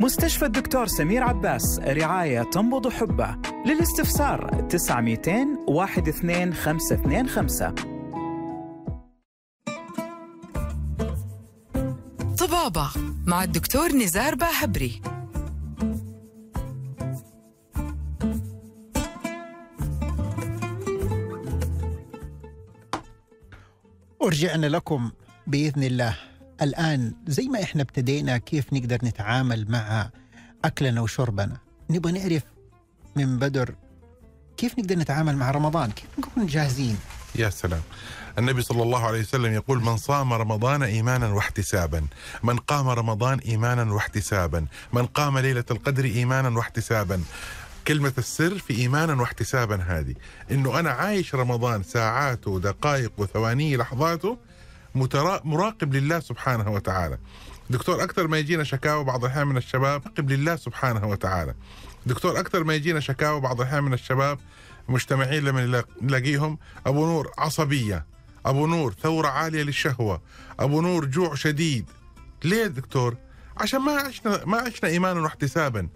مستشفى 0.06 0.44
الدكتور 0.46 0.86
سمير 0.86 1.22
عباس 1.22 1.78
رعاية 1.80 2.42
تنبض 2.42 2.88
حبه. 2.88 3.36
للاستفسار 3.66 4.66
9200 4.70 5.46
12525 5.68 7.74
طبابة 12.38 12.90
مع 13.26 13.44
الدكتور 13.44 13.92
نزار 13.92 14.34
باهبري. 14.34 15.02
ورجعنا 24.24 24.66
لكم 24.66 25.10
بإذن 25.46 25.82
الله. 25.82 26.16
الآن 26.62 27.12
زي 27.26 27.48
ما 27.48 27.62
إحنا 27.62 27.82
ابتدينا 27.82 28.38
كيف 28.38 28.72
نقدر 28.72 28.98
نتعامل 29.04 29.70
مع 29.70 30.10
أكلنا 30.64 31.00
وشربنا. 31.00 31.56
نبغى 31.90 32.12
نعرف 32.12 32.42
من 33.16 33.38
بدر 33.38 33.74
كيف 34.56 34.78
نقدر 34.78 34.98
نتعامل 34.98 35.36
مع 35.36 35.50
رمضان؟ 35.50 35.90
كيف 35.90 36.06
نكون 36.18 36.46
جاهزين؟ 36.46 36.98
يا 37.34 37.50
سلام. 37.50 37.82
النبي 38.38 38.62
صلى 38.62 38.82
الله 38.82 39.06
عليه 39.06 39.20
وسلم 39.20 39.52
يقول 39.52 39.82
من 39.82 39.96
صام 39.96 40.32
رمضان 40.32 40.82
ايمانا 40.82 41.28
واحتسابا. 41.28 42.06
من 42.42 42.56
قام 42.56 42.88
رمضان 42.88 43.38
ايمانا 43.38 43.92
واحتسابا. 43.92 44.66
من 44.92 45.06
قام 45.06 45.38
ليلة 45.38 45.64
القدر 45.70 46.04
ايمانا 46.04 46.48
واحتسابا. 46.48 47.22
كلمة 47.88 48.12
السر 48.18 48.58
في 48.58 48.74
إيمانا 48.78 49.20
واحتسابا 49.20 49.76
هذه. 49.76 50.14
إنه 50.50 50.80
أنا 50.80 50.90
عايش 50.90 51.34
رمضان 51.34 51.82
ساعاته 51.82 52.50
ودقائق 52.50 53.12
وثوانيه 53.18 53.76
لحظاته. 53.76 54.38
مراقب 55.44 55.94
لله 55.94 56.20
سبحانه 56.20 56.70
وتعالى. 56.72 57.18
دكتور 57.70 58.02
أكثر 58.04 58.26
ما 58.28 58.38
يجينا 58.38 58.64
شكاوى 58.64 59.04
بعض 59.04 59.24
الأحيان 59.24 59.46
من 59.46 59.56
الشباب 59.56 60.02
مراقب 60.02 60.30
لله 60.30 60.56
سبحانه 60.56 61.08
وتعالى. 61.08 61.54
دكتور 62.06 62.40
أكثر 62.40 62.64
ما 62.64 62.74
يجينا 62.74 63.00
شكاوى 63.00 63.40
بعض 63.40 63.60
الأحيان 63.60 63.84
من 63.84 63.94
الشباب 63.94 64.38
مجتمعين 64.88 65.44
لما 65.44 65.66
نلا- 65.66 65.84
نلاقيهم 66.02 66.58
أبو 66.86 67.06
نور 67.06 67.30
عصبية 67.38 68.06
أبو 68.46 68.66
نور 68.66 68.94
ثورة 69.02 69.28
عالية 69.28 69.62
للشهوة 69.62 70.22
أبو 70.60 70.80
نور 70.80 71.04
جوع 71.04 71.34
شديد. 71.34 71.84
ليه 72.44 72.66
دكتور؟ 72.66 73.16
عشان 73.56 73.80
ما 73.80 73.92
عشنا 73.92 74.44
ما 74.44 74.58
عشنا 74.58 74.88
إيمانا 74.88 75.20
واحتسابا. 75.20 75.88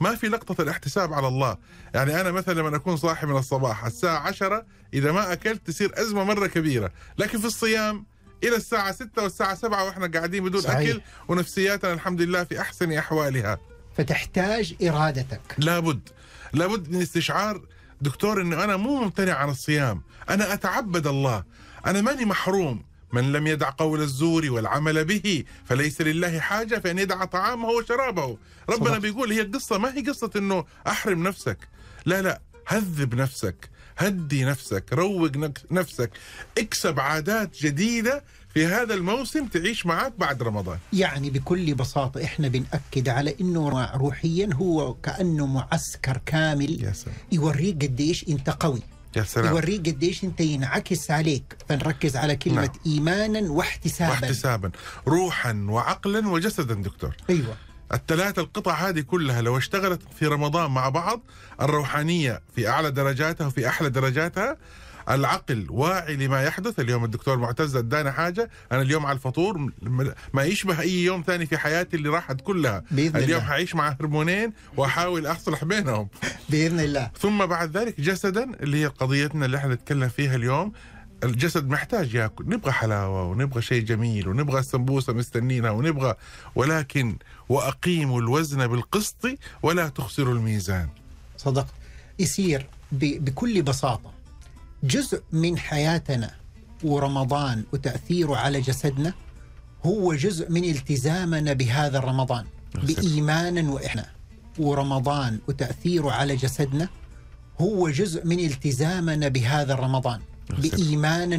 ما 0.00 0.14
في 0.14 0.28
لقطة 0.28 0.62
الاحتساب 0.62 1.12
على 1.12 1.28
الله. 1.28 1.56
يعني 1.94 2.20
أنا 2.20 2.30
مثلا 2.30 2.54
لما 2.54 2.76
أكون 2.76 2.96
صاحي 2.96 3.26
من 3.26 3.36
الصباح 3.36 3.84
الساعة 3.84 4.18
عشرة 4.18 4.66
إذا 4.94 5.12
ما 5.12 5.32
أكلت 5.32 5.66
تصير 5.66 5.92
أزمة 5.94 6.24
مرة 6.24 6.46
كبيرة. 6.46 6.90
لكن 7.18 7.38
في 7.38 7.44
الصيام 7.44 8.06
إلى 8.44 8.56
الساعة 8.56 8.92
ستة 8.92 9.22
والساعة 9.22 9.54
سبعة 9.54 9.84
وإحنا 9.84 10.06
قاعدين 10.06 10.44
بدون 10.44 10.60
صحيح. 10.60 10.90
أكل 10.90 11.00
ونفسياتنا 11.28 11.92
الحمد 11.92 12.20
لله 12.20 12.44
في 12.44 12.60
أحسن 12.60 12.92
أحوالها. 12.92 13.58
فتحتاج 13.96 14.74
إرادتك. 14.82 15.40
لابد. 15.58 16.08
لابد 16.52 16.90
من 16.90 17.02
استشعار 17.02 17.60
دكتور 18.00 18.42
إنه 18.42 18.64
أنا 18.64 18.76
مو 18.76 19.02
ممتنع 19.02 19.34
عن 19.34 19.48
الصيام. 19.48 20.02
أنا 20.30 20.52
أتعبد 20.52 21.06
الله. 21.06 21.44
أنا 21.86 22.00
ماني 22.00 22.24
محروم. 22.24 22.84
من 23.12 23.32
لم 23.32 23.46
يدع 23.46 23.70
قول 23.70 24.00
الزور 24.00 24.50
والعمل 24.50 25.04
به 25.04 25.44
فليس 25.64 26.00
لله 26.00 26.40
حاجة 26.40 26.78
فإن 26.78 26.98
يدع 26.98 27.24
طعامه 27.24 27.68
وشرابه. 27.68 28.38
ربنا 28.68 28.90
صدق. 28.90 28.98
بيقول 28.98 29.32
هي 29.32 29.40
القصة 29.40 29.78
ما 29.78 29.94
هي 29.94 30.02
قصة 30.02 30.30
أنه 30.36 30.64
أحرم 30.86 31.22
نفسك. 31.22 31.58
لا 32.06 32.22
لا 32.22 32.40
هذب 32.66 33.14
نفسك 33.14 33.70
هدي 33.98 34.44
نفسك 34.44 34.84
روق 34.92 35.30
نفسك. 35.70 36.10
اكسب 36.58 37.00
عادات 37.00 37.62
جديدة 37.62 38.24
في 38.54 38.66
هذا 38.66 38.94
الموسم 38.94 39.46
تعيش 39.46 39.86
معك 39.86 40.12
بعد 40.18 40.42
رمضان. 40.42 40.78
يعني 40.92 41.30
بكل 41.30 41.74
بساطة 41.74 42.24
إحنا 42.24 42.48
بنأكد 42.48 43.08
على 43.08 43.36
إنه 43.40 43.90
روحيا 43.94 44.50
هو 44.54 44.94
كأنه 44.94 45.46
معسكر 45.46 46.20
كامل 46.26 46.92
يوريك 47.32 47.84
قديش 47.84 48.28
أنت 48.28 48.50
قوي. 48.50 48.82
يا 49.16 49.22
سلام. 49.22 49.52
يوريك 49.52 49.88
قديش 49.88 50.24
أنت 50.24 50.40
ينعكس 50.40 51.10
عليك. 51.10 51.56
فنركز 51.68 52.16
على 52.16 52.36
كلمة 52.36 52.60
نعم. 52.62 52.70
إيمانا 52.86 53.50
واحتسابا. 53.50 54.10
واحتسابا. 54.10 54.70
روحا 55.08 55.66
وعقلا 55.68 56.28
وجسدا 56.28 56.74
دكتور. 56.74 57.16
أيوة. 57.30 57.56
الثلاث 57.94 58.38
القطع 58.38 58.74
هذه 58.74 59.00
كلها 59.00 59.42
لو 59.42 59.58
اشتغلت 59.58 60.00
في 60.18 60.26
رمضان 60.26 60.70
مع 60.70 60.88
بعض 60.88 61.20
الروحانية 61.62 62.42
في 62.56 62.68
أعلى 62.68 62.90
درجاتها 62.90 63.46
وفي 63.46 63.68
أحلى 63.68 63.90
درجاتها 63.90 64.56
العقل 65.10 65.66
واعي 65.70 66.16
لما 66.16 66.42
يحدث. 66.42 66.80
اليوم 66.80 67.04
الدكتور 67.04 67.38
معتز 67.38 67.76
ادانا 67.76 68.12
حاجة. 68.12 68.50
أنا 68.72 68.82
اليوم 68.82 69.06
على 69.06 69.16
الفطور 69.16 69.70
ما 70.34 70.42
يشبه 70.44 70.80
أي 70.80 71.04
يوم 71.04 71.22
ثاني 71.26 71.46
في 71.46 71.58
حياتي 71.58 71.96
اللي 71.96 72.08
راحت 72.08 72.40
كلها 72.40 72.82
بإذن 72.90 73.16
اليوم 73.16 73.40
الله. 73.40 73.50
حعيش 73.50 73.74
مع 73.74 73.96
هرمونين 74.00 74.52
وأحاول 74.76 75.26
اصلح 75.26 75.64
بينهم. 75.64 76.08
بإذن 76.48 76.80
الله. 76.80 77.10
ثم 77.20 77.46
بعد 77.46 77.76
ذلك 77.76 78.00
جسدا 78.00 78.50
اللي 78.62 78.82
هي 78.82 78.86
قضيتنا 78.86 79.46
اللي 79.46 79.56
إحنا 79.56 79.74
نتكلم 79.74 80.08
فيها 80.08 80.36
اليوم. 80.36 80.72
الجسد 81.24 81.68
محتاج 81.68 82.14
ياكل. 82.14 82.44
نبغى 82.48 82.72
حلاوة 82.72 83.24
ونبغى 83.24 83.62
شيء 83.62 83.82
جميل 83.84 84.28
ونبغى 84.28 84.60
السمبوسه 84.60 85.12
مستنينها 85.12 85.70
ونبغى. 85.70 86.14
ولكن 86.54 87.16
واقيموا 87.48 88.20
الوزن 88.20 88.66
بالقسط 88.66 89.26
ولا 89.62 89.88
تخسروا 89.88 90.34
الميزان. 90.34 90.88
صدقت 91.36 91.74
يصير 92.18 92.66
ب- 92.92 93.24
بكل 93.24 93.62
بساطة. 93.62 94.15
جزء 94.82 95.22
من 95.32 95.58
حياتنا 95.58 96.30
ورمضان 96.84 97.64
وتأثيره 97.72 98.36
على 98.36 98.60
جسدنا 98.60 99.14
هو 99.86 100.14
جزء 100.14 100.50
من 100.50 100.64
التزامنا 100.64 101.52
بهذا 101.52 101.98
الرمضان 101.98 102.44
بإيمانا 102.74 103.70
وإحنا. 103.70 104.16
ورمضان 104.58 105.38
وتأثيره 105.48 106.10
على 106.10 106.36
جسدنا 106.36 106.88
هو 107.60 107.90
جزء 107.90 108.26
من 108.26 108.40
التزامنا 108.40 109.28
بهذا 109.28 109.72
الرمضان 109.72 110.20
بإيمانا 110.58 111.36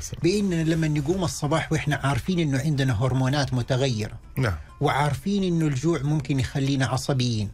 سلام 0.00 0.20
بإننا 0.22 0.62
لما 0.62 0.88
نقوم 0.88 1.24
الصباح 1.24 1.72
وإحنا 1.72 1.96
عارفين 1.96 2.38
إنه 2.38 2.58
عندنا 2.58 3.04
هرمونات 3.04 3.54
متغيرة 3.54 4.18
نعم. 4.36 4.54
وعارفين 4.80 5.42
إنه 5.42 5.66
الجوع 5.66 6.02
ممكن 6.02 6.40
يخلينا 6.40 6.86
عصبيين 6.86 7.50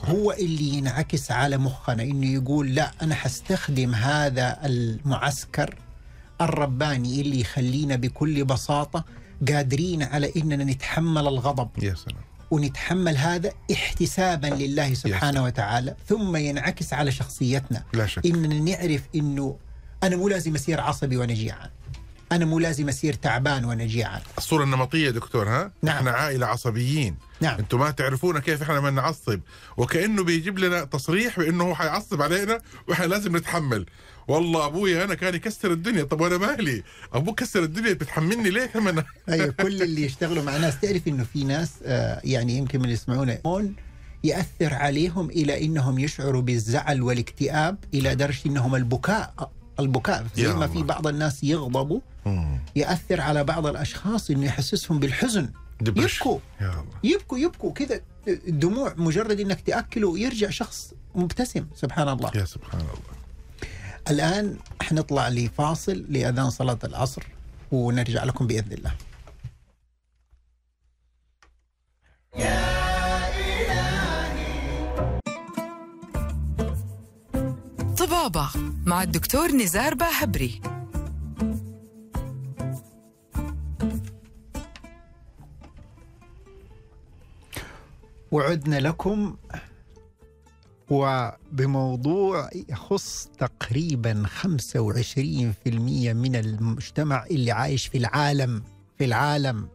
هو 0.00 0.32
اللي 0.32 0.68
ينعكس 0.68 1.30
على 1.30 1.56
مخنا 1.56 2.02
إنه 2.02 2.26
يقول 2.26 2.74
لا 2.74 2.90
أنا 3.02 3.14
حستخدم 3.14 3.94
هذا 3.94 4.58
المعسكر 4.64 5.74
الرباني 6.40 7.20
اللي 7.20 7.40
يخلينا 7.40 7.96
بكل 7.96 8.44
بساطة 8.44 9.04
قادرين 9.48 10.02
على 10.02 10.32
إننا 10.36 10.64
نتحمل 10.64 11.26
الغضب. 11.28 11.68
يا 11.82 11.94
سلام. 11.94 12.22
ونتحمل 12.50 13.16
هذا 13.16 13.52
احتسابا 13.72 14.46
لله 14.46 14.94
سبحانه 14.94 15.44
وتعالى 15.44 15.96
ثم 16.06 16.36
ينعكس 16.36 16.92
على 16.92 17.12
شخصيتنا. 17.12 17.84
لا 17.94 18.06
شك. 18.06 18.26
إننا 18.26 18.58
نعرف 18.58 19.02
إنه 19.14 19.56
أنا 20.02 20.16
مو 20.16 20.28
لازم 20.28 20.54
اصير 20.54 20.80
عصبي 20.80 21.16
وأنا 21.16 21.32
جيعان. 21.34 21.70
أنا 22.32 22.44
مو 22.44 22.58
لازم 22.58 22.88
أصير 22.88 23.14
تعبان 23.14 23.64
وأنا 23.64 23.84
جيعان. 23.84 24.20
الصورة 24.38 24.64
النمطية 24.64 25.10
دكتور 25.10 25.48
ها؟ 25.48 25.72
نعم. 25.82 25.96
إحنا 25.96 26.10
عائلة 26.10 26.46
عصبيين. 26.46 27.16
نعم. 27.40 27.58
أنتم 27.58 27.78
ما 27.80 27.90
تعرفونا 27.90 28.40
كيف 28.40 28.62
إحنا 28.62 28.74
لما 28.74 28.90
نعصب. 28.90 29.40
وكأنه 29.76 30.24
بيجيب 30.24 30.58
لنا 30.58 30.84
تصريح 30.84 31.38
بأنه 31.38 31.64
هو 31.64 31.74
حيعصب 31.74 32.22
علينا 32.22 32.60
وإحنا 32.88 33.04
لازم 33.04 33.36
نتحمل. 33.36 33.86
والله 34.28 34.66
أبوي 34.66 35.04
أنا 35.04 35.14
كان 35.14 35.34
يكسر 35.34 35.72
الدنيا. 35.72 36.04
طب 36.04 36.20
وأنا 36.20 36.38
مالي؟ 36.38 36.82
أبوك 37.12 37.40
كسر 37.40 37.62
الدنيا 37.62 37.92
بتحملني 37.92 38.50
ليه 38.50 38.66
كمان؟ 38.66 39.02
أيوه 39.28 39.54
كل 39.60 39.82
اللي 39.82 40.02
يشتغلوا 40.02 40.42
مع 40.42 40.56
ناس 40.56 40.80
تعرف 40.80 41.08
إنه 41.08 41.24
في 41.24 41.44
ناس 41.44 41.70
آه، 41.84 42.20
يعني 42.24 42.58
يمكن 42.58 42.80
من 42.80 42.88
يسمعونا 42.88 43.38
هون 43.46 43.74
يأثر 44.24 44.74
عليهم 44.74 45.30
إلى 45.30 45.64
إنهم 45.64 45.98
يشعروا 45.98 46.42
بالزعل 46.42 47.02
والاكتئاب 47.02 47.76
إلى 47.94 48.14
درجة 48.14 48.40
إنهم 48.46 48.74
البكاء 48.74 49.50
البكاء 49.80 50.26
زي 50.36 50.52
ما. 50.52 50.66
في 50.66 50.82
بعض 50.82 51.06
الناس 51.06 51.44
يغضبوا 51.44 52.00
مم. 52.26 52.60
يأثر 52.76 53.20
على 53.20 53.44
بعض 53.44 53.66
الأشخاص 53.66 54.30
إنه 54.30 54.46
يحسسهم 54.46 54.98
بالحزن. 54.98 55.52
يبكوا. 55.80 56.38
يا 56.60 56.70
الله. 56.70 56.84
يبكوا 57.04 57.38
يبكوا. 57.38 57.72
كذا 57.72 58.00
الدموع 58.28 58.94
مجرد 58.96 59.40
إنك 59.40 59.60
تأكله 59.60 60.18
يرجع 60.18 60.50
شخص 60.50 60.94
مبتسم. 61.14 61.66
سبحان 61.74 62.08
الله. 62.08 62.30
يا 62.34 62.44
سبحان 62.44 62.80
الله. 62.80 63.22
الآن 64.10 64.56
حنطلع 64.82 65.28
لفاصل 65.28 66.04
لأذان 66.08 66.50
صلاة 66.50 66.78
العصر 66.84 67.22
ونرجع 67.72 68.24
لكم 68.24 68.46
بإذن 68.46 68.72
الله. 68.72 68.92
طبابة 77.96 78.48
مع 78.86 79.02
الدكتور 79.02 79.52
نزار 79.52 79.94
باهبري. 79.94 80.60
وعدنا 88.32 88.80
لكم 88.80 89.36
وبموضوع 90.90 92.50
يخص 92.68 93.28
تقريبا 93.38 94.26
25% 94.42 94.48
من 95.66 96.36
المجتمع 96.36 97.26
اللي 97.26 97.52
عايش 97.52 97.86
في 97.86 97.98
العالم 97.98 98.62
في 98.98 99.04
العالم. 99.04 99.68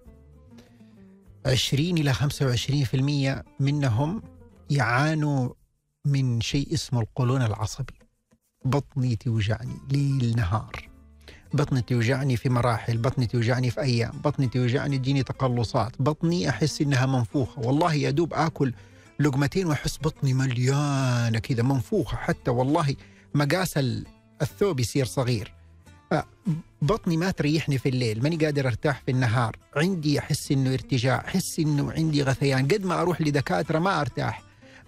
20 1.46 1.98
إلى 1.98 2.14
25% 2.14 3.44
منهم 3.60 4.22
يعانوا 4.70 5.50
من 6.06 6.42
شيء 6.42 6.74
اسمه 6.74 7.00
القولون 7.02 7.42
العصبي. 7.42 7.94
بطني 8.66 9.16
توجعني 9.16 9.78
ليل 9.92 10.36
نهار. 10.36 10.90
بطني 11.54 11.82
توجعني 11.82 12.38
في 12.38 12.50
مراحل 12.50 12.98
بطني 12.98 13.28
توجعني 13.28 13.72
في 13.72 13.82
أيام 13.82 14.12
بطني 14.24 14.48
توجعني 14.48 14.98
تجيني 14.98 15.24
تقلصات 15.24 15.92
بطني 16.00 16.50
أحس 16.50 16.82
إنها 16.82 17.06
منفوخة. 17.06 17.62
والله 17.62 17.94
يا 17.94 18.10
دوب 18.10 18.34
آكل 18.34 18.74
لقمتين 19.20 19.66
وأحس 19.68 19.98
بطني 19.98 20.34
مليانة 20.34 21.40
كذا 21.40 21.64
منفوخة 21.64 22.18
حتى 22.18 22.52
والله 22.52 22.96
مقاس 23.34 23.78
ال- 23.78 24.06
الثوب 24.42 24.80
يصير 24.80 25.06
صغير. 25.06 25.54
بطني 26.82 27.18
ما 27.18 27.32
تريحني 27.32 27.78
في 27.78 27.90
الليل 27.90 28.24
ماني 28.24 28.36
قادر 28.36 28.68
أرتاح 28.68 29.02
في 29.06 29.12
النهار. 29.12 29.56
عندي 29.76 30.20
أحس 30.20 30.52
إنه 30.52 30.74
ارتجاع 30.74 31.24
أحس 31.28 31.60
إنه 31.60 31.92
عندي 31.92 32.24
غثيان. 32.24 32.68
قد 32.68 32.86
ما 32.86 33.02
أروح 33.02 33.22
لدكاترة 33.22 33.80
ما 33.80 34.02
أرتاح. 34.02 34.42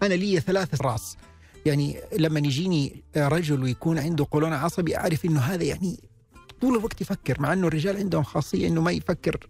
أنا 0.04 0.14
لي 0.14 0.40
ثلاث 0.40 0.82
راس. 0.82 1.18
يعني 1.66 1.98
لما 2.18 2.40
يجيني 2.40 3.04
رجل 3.18 3.64
ويكون 3.64 4.00
عنده 4.00 4.28
قولون 4.32 4.54
عصبي 4.54 4.98
أعرف 4.98 5.26
إنه 5.26 5.40
هذا 5.40 5.64
يعني 5.64 6.00
طول 6.62 6.78
الوقت 6.78 7.02
يفكر 7.02 7.42
مع 7.42 7.54
إنه 7.54 7.68
الرجال 7.68 7.98
عندهم 7.98 8.24
خاصية 8.24 8.68
إنه 8.68 8.82
ما 8.82 8.92
يفكر 8.92 9.48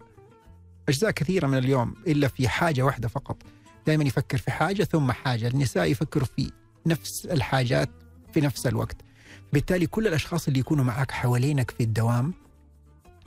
أجزاء 0.88 1.10
كثيرة 1.10 1.46
من 1.46 1.58
اليوم 1.58 1.94
إلا 2.06 2.28
في 2.28 2.48
حاجة 2.48 2.82
واحدة 2.82 3.08
فقط. 3.08 3.36
دائما 3.86 4.04
يفكر 4.04 4.38
في 4.38 4.50
حاجة 4.50 4.84
ثم 4.84 5.12
حاجة. 5.12 5.48
النساء 5.48 5.84
يفكروا 5.84 6.26
في 6.36 6.50
نفس 6.86 7.26
الحاجات 7.26 7.88
في 8.34 8.40
نفس 8.40 8.66
الوقت. 8.66 8.96
بالتالي 9.52 9.86
كل 9.86 10.06
الأشخاص 10.06 10.46
اللي 10.46 10.60
يكونوا 10.60 10.84
معك 10.84 11.10
حوالينك 11.10 11.70
في 11.70 11.82
الدوام 11.82 12.34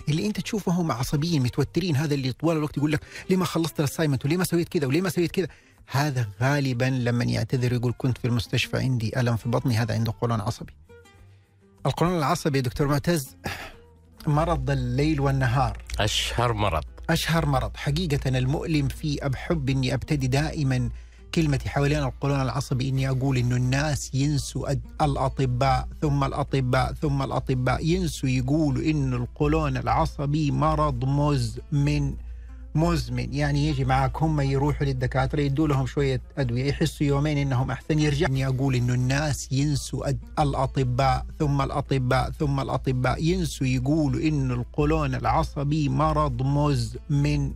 اللي 0.10 0.26
أنت 0.26 0.40
تشوفهم 0.40 0.92
عصبيين 0.92 1.44
متوترين 1.44 1.96
هذا 1.96 2.14
اللي 2.14 2.32
طوال 2.32 2.58
الوقت 2.58 2.78
يقول 2.78 2.92
لك 2.92 3.02
ليه 3.30 3.38
ما 3.38 3.46
خلصت 3.46 3.80
ال 3.80 3.84
assignment 3.84 4.26
وليه 4.26 4.38
ما 4.38 4.44
سويت 4.44 4.70
كذا 4.70 4.88
وليه 4.88 5.02
ما 5.02 5.10
سويت 5.10 5.32
كذا. 5.32 5.48
هذا 5.88 6.30
غالبا 6.42 6.86
لما 6.86 7.24
يعتذر 7.24 7.74
يقول 7.74 7.94
كنت 7.98 8.18
في 8.18 8.26
المستشفى 8.26 8.78
عندي 8.78 9.20
ألم 9.20 9.36
في 9.36 9.50
بطني 9.50 9.78
هذا 9.78 9.94
عنده 9.94 10.14
قولون 10.22 10.42
عصبي. 10.42 10.74
القولون 11.86 12.18
العصبي 12.18 12.62
دكتور 12.62 12.88
معتز 12.88 13.36
مرض 14.28 14.70
الليل 14.70 15.22
والنهار. 15.22 15.78
أشهر 16.00 16.54
مرض. 16.54 16.84
أشهر 17.10 17.46
مرض. 17.46 17.72
حقيقة 17.76 18.38
المؤلم 18.38 18.88
فيه 18.88 19.20
بحب 19.22 19.70
إني 19.70 19.94
أبتدي 19.94 20.28
دائما 20.28 20.90
كلمتي 21.36 21.70
حوالين 21.70 22.04
القولون 22.04 22.42
العصبي 22.42 22.90
إني 22.90 23.10
أقول 23.10 23.38
إنه 23.38 23.56
الناس 23.56 24.16
ينسوا 24.16 24.72
الأطباء 25.02 25.88
ثم 26.02 26.24
الأطباء 26.24 26.94
ثم 26.94 27.22
الأطباء. 27.22 27.86
ينسوا 27.86 28.30
يقولوا 28.30 28.84
إنه 28.84 29.16
القولون 29.16 29.78
العصبي 29.78 30.52
مرض 30.52 31.06
مزمن. 31.06 32.14
مزمن. 32.76 33.34
يعني 33.34 33.68
يجي 33.68 33.86
معك 33.86 34.24
هم 34.24 34.42
يروحوا 34.42 34.86
للدكاترة 34.86 35.42
يدوا 35.42 35.68
لهم 35.68 35.86
شوية 35.86 36.22
أدوية 36.38 36.66
يحسوا 36.66 37.08
يومين 37.08 37.38
إنهم 37.38 37.72
أحسن 37.72 38.00
يرجع. 38.00 38.28
إني 38.28 38.48
أقول 38.48 38.76
إنه 38.76 38.94
الناس 38.94 39.52
ينسوا 39.52 40.10
الأطباء 40.40 41.26
ثم 41.40 41.62
الأطباء 41.62 42.32
ثم 42.32 42.60
الأطباء. 42.60 43.24
ينسوا 43.24 43.68
يقولوا 43.68 44.22
إنه 44.22 44.54
القولون 44.54 45.16
العصبي 45.16 45.90
مرض 45.90 46.42
مزمن. 46.42 47.52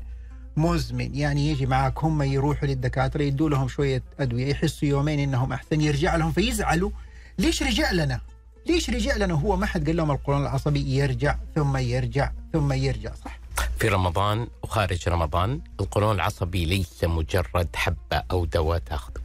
مزمن. 0.58 1.16
يعني 1.16 1.50
يجي 1.50 1.66
معك 1.66 2.04
هم 2.04 2.22
يروحوا 2.22 2.68
للدكاترة 2.68 3.24
يدوا 3.24 3.50
لهم 3.50 3.68
شوية 3.68 4.04
أدوية 4.20 4.48
يحسوا 4.48 4.88
يومين 4.88 5.20
إنهم 5.20 5.54
أحسن 5.54 5.82
يرجع 5.82 6.16
لهم 6.16 6.32
فيزعلوا. 6.32 6.92
ليش 7.40 7.64
رجع 7.64 7.92
لنا؟ 7.92 8.22
ليش 8.68 8.90
رجع 8.90 9.16
لنا؟ 9.16 9.34
هو 9.34 9.56
ما 9.58 9.66
حد 9.66 9.86
قال 9.88 9.96
لهم 9.96 10.12
القولون 10.12 10.42
العصبي 10.42 10.96
يرجع 10.96 11.36
ثم 11.56 11.78
يرجع 11.78 12.32
ثم 12.54 12.74
يرجع 12.74 13.14
صح؟ 13.14 13.40
في 13.78 13.88
رمضان 13.88 14.48
وخارج 14.64 15.10
رمضان 15.10 15.62
القولون 15.80 16.16
العصبي 16.16 16.66
ليس 16.66 17.04
مجرد 17.04 17.76
حبة 17.76 18.24
أو 18.32 18.46
دواء 18.46 18.80
تاخذه. 18.80 19.22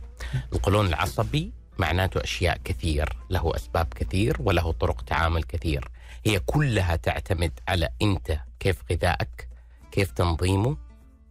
القولون 0.53 0.87
العصبي 0.87 1.53
معناته 1.79 2.23
أشياء 2.23 2.61
كثير 2.65 3.17
له 3.31 3.53
أسباب 3.57 3.87
كثير 3.95 4.37
وله 4.41 4.73
طرق 4.73 5.03
تعامل 5.03 5.43
كثير. 5.43 5.91
هي 6.27 6.39
كلها 6.39 6.97
تعتمد 6.97 7.61
على 7.69 7.89
أنت 8.03 8.41
كيف 8.61 8.83
غذائك 8.93 9.49
كيف 9.93 10.11
تنظيمه 10.11 10.77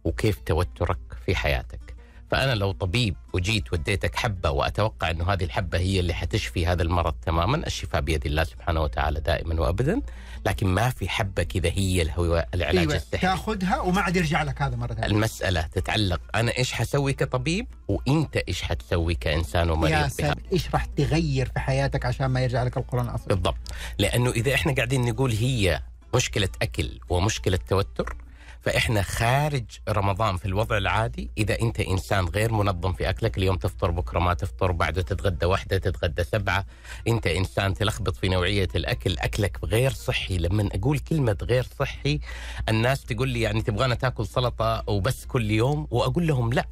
وكيف 0.04 0.38
توترك 0.46 1.16
في 1.26 1.36
حياتك. 1.36 1.91
فأنا 2.32 2.54
لو 2.54 2.72
طبيب 2.72 3.16
وجيت 3.32 3.72
وديتك 3.72 4.14
حبة 4.14 4.50
وأتوقع 4.50 5.10
أنه 5.10 5.32
هذه 5.32 5.44
الحبة 5.44 5.78
هي 5.78 6.00
اللي 6.00 6.14
حتشفي 6.14 6.66
هذا 6.66 6.82
المرض 6.82 7.14
تماما 7.26 7.66
الشفاء 7.66 8.00
بيد 8.00 8.26
الله 8.26 8.44
سبحانه 8.44 8.80
وتعالى 8.82 9.20
دائما 9.20 9.60
وأبدا. 9.60 10.00
لكن 10.46 10.66
ما 10.66 10.90
في 10.90 11.08
حبة 11.08 11.42
كذا 11.42 11.68
هي 11.74 12.02
الهو- 12.02 12.44
العلاج 12.54 12.78
أيوة 12.78 12.94
السحري 12.96 13.20
تاخذها 13.20 13.80
وما 13.80 14.00
عاد 14.00 14.16
يرجع 14.16 14.42
لك 14.42 14.62
هذا 14.62 14.76
مرة 14.76 14.94
ثانية. 14.94 15.06
المسألة 15.06 15.62
تتعلق 15.62 16.20
أنا 16.34 16.56
إيش 16.58 16.72
حسوي 16.72 17.12
كطبيب 17.12 17.66
وإنت 17.88 18.36
إيش 18.36 18.62
حتسوي 18.62 19.14
كإنسان 19.14 19.66
يا 19.68 19.72
ومريض 19.72 19.92
بها 19.94 20.08
سلام 20.08 20.36
إيش 20.52 20.70
راح 20.74 20.84
تغير 20.84 21.46
في 21.54 21.60
حياتك 21.60 22.06
عشان 22.06 22.26
ما 22.26 22.40
يرجع 22.40 22.62
لك 22.62 22.76
القولون 22.76 23.06
العصبي 23.06 23.34
بالضبط. 23.34 23.56
لأنه 23.98 24.30
إذا 24.30 24.54
إحنا 24.54 24.74
قاعدين 24.74 25.04
نقول 25.10 25.32
هي 25.32 25.82
مشكلة 26.14 26.48
أكل 26.62 26.98
ومشكلة 27.08 27.58
توتر 27.68 28.16
فإحنا 28.62 29.02
خارج 29.02 29.64
رمضان 29.88 30.36
في 30.36 30.46
الوضع 30.46 30.76
العادي 30.76 31.30
إذا 31.38 31.60
أنت 31.60 31.80
إنسان 31.80 32.24
غير 32.24 32.52
منظم 32.52 32.92
في 32.92 33.10
أكلك 33.10 33.38
اليوم 33.38 33.56
تفطر 33.56 33.90
بكرة 33.90 34.18
ما 34.18 34.34
تفطر 34.34 34.72
بعده 34.72 35.02
تتغدى 35.02 35.46
واحدة 35.46 35.78
تتغدى 35.78 36.24
سبعة. 36.24 36.64
أنت 37.08 37.26
إنسان 37.26 37.74
تلخبط 37.74 38.16
في 38.16 38.28
نوعية 38.28 38.68
الأكل 38.74 39.18
أكلك 39.18 39.58
غير 39.64 39.90
صحي. 39.90 40.38
لما 40.38 40.68
أقول 40.72 40.98
كلمة 40.98 41.36
غير 41.42 41.66
صحي 41.78 42.20
الناس 42.68 43.04
تقول 43.04 43.28
لي 43.28 43.40
يعني 43.40 43.62
تبغانا 43.62 43.94
تاكل 43.94 44.26
سلطة 44.26 44.84
وبس 44.86 45.26
كل 45.26 45.50
يوم 45.50 45.86
وأقول 45.90 46.26
لهم 46.26 46.52
لا. 46.52 46.66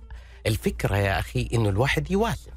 الفكرة 0.47 0.97
يا 0.97 1.19
أخي 1.19 1.49
إنه 1.55 1.69
الواحد 1.69 2.11
يوازن. 2.11 2.51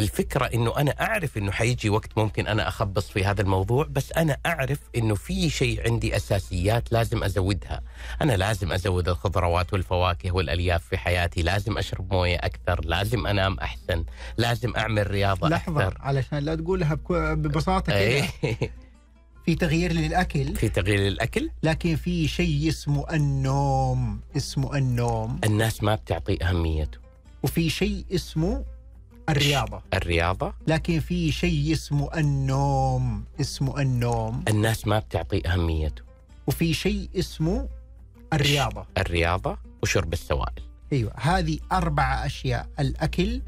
الفكرة 0.00 0.44
إنه 0.44 0.76
أنا 0.76 0.90
أعرف 1.00 1.38
إنه 1.38 1.52
حيجي 1.52 1.90
وقت 1.90 2.18
ممكن 2.18 2.46
أنا 2.46 2.68
أخبص 2.68 3.10
في 3.10 3.24
هذا 3.24 3.42
الموضوع 3.42 3.86
بس 3.90 4.12
أنا 4.12 4.36
أعرف 4.46 4.78
إنه 4.96 5.14
في 5.14 5.50
شيء 5.50 5.90
عندي 5.90 6.16
أساسيات 6.16 6.92
لازم 6.92 7.24
أزودها. 7.24 7.82
أنا 8.22 8.32
لازم 8.32 8.72
أزود 8.72 9.08
الخضروات 9.08 9.72
والفواكه 9.72 10.32
والألياف 10.32 10.84
في 10.84 10.98
حياتي 10.98 11.42
لازم 11.42 11.78
أشرب 11.78 12.12
موية 12.12 12.36
أكثر 12.36 12.84
لازم 12.84 13.26
أنام 13.26 13.58
أحسن 13.58 14.04
لازم 14.36 14.76
أعمل 14.76 15.10
رياضة 15.10 15.48
لحظة 15.48 15.86
أكثر. 15.86 15.98
علشان 16.00 16.38
لا 16.38 16.54
تقولها 16.54 16.98
ببساطة 17.10 17.92
كده. 17.92 17.98
إيه. 17.98 18.28
في 19.46 19.54
تغيير 19.54 19.92
للأكل؟ 19.92 20.54
في 20.54 20.68
تغيير 20.68 21.08
الأكل 21.08 21.50
لكن 21.62 21.96
في 21.96 22.28
شيء 22.28 22.68
اسمه 22.68 23.14
النوم 23.14 24.20
اسمه 24.36 24.76
النوم. 24.76 25.40
الناس 25.44 25.82
ما 25.82 25.94
بتعطي 25.94 26.44
أهميته. 26.44 26.98
وفي 27.42 27.70
شيء 27.70 28.04
اسمه 28.14 28.64
الرياضة. 29.30 29.82
الرياضة. 29.94 30.54
لكن 30.66 31.00
في 31.00 31.32
شيء 31.32 31.72
اسمه 31.72 32.10
النوم 32.14 33.24
اسمه 33.40 33.80
النوم. 33.80 34.44
الناس 34.48 34.86
ما 34.86 34.98
بتعطي 34.98 35.48
أهميته. 35.48 36.02
وفي 36.46 36.74
شيء 36.74 37.08
اسمه 37.18 37.68
الرياضة. 38.32 38.86
الرياضة 38.98 39.58
وشرب 39.82 40.12
السوائل. 40.12 40.62
أيوه 40.92 41.12
هذه 41.16 41.58
أربع 41.72 42.26
أشياء 42.26 42.68
الأكل 42.80 43.42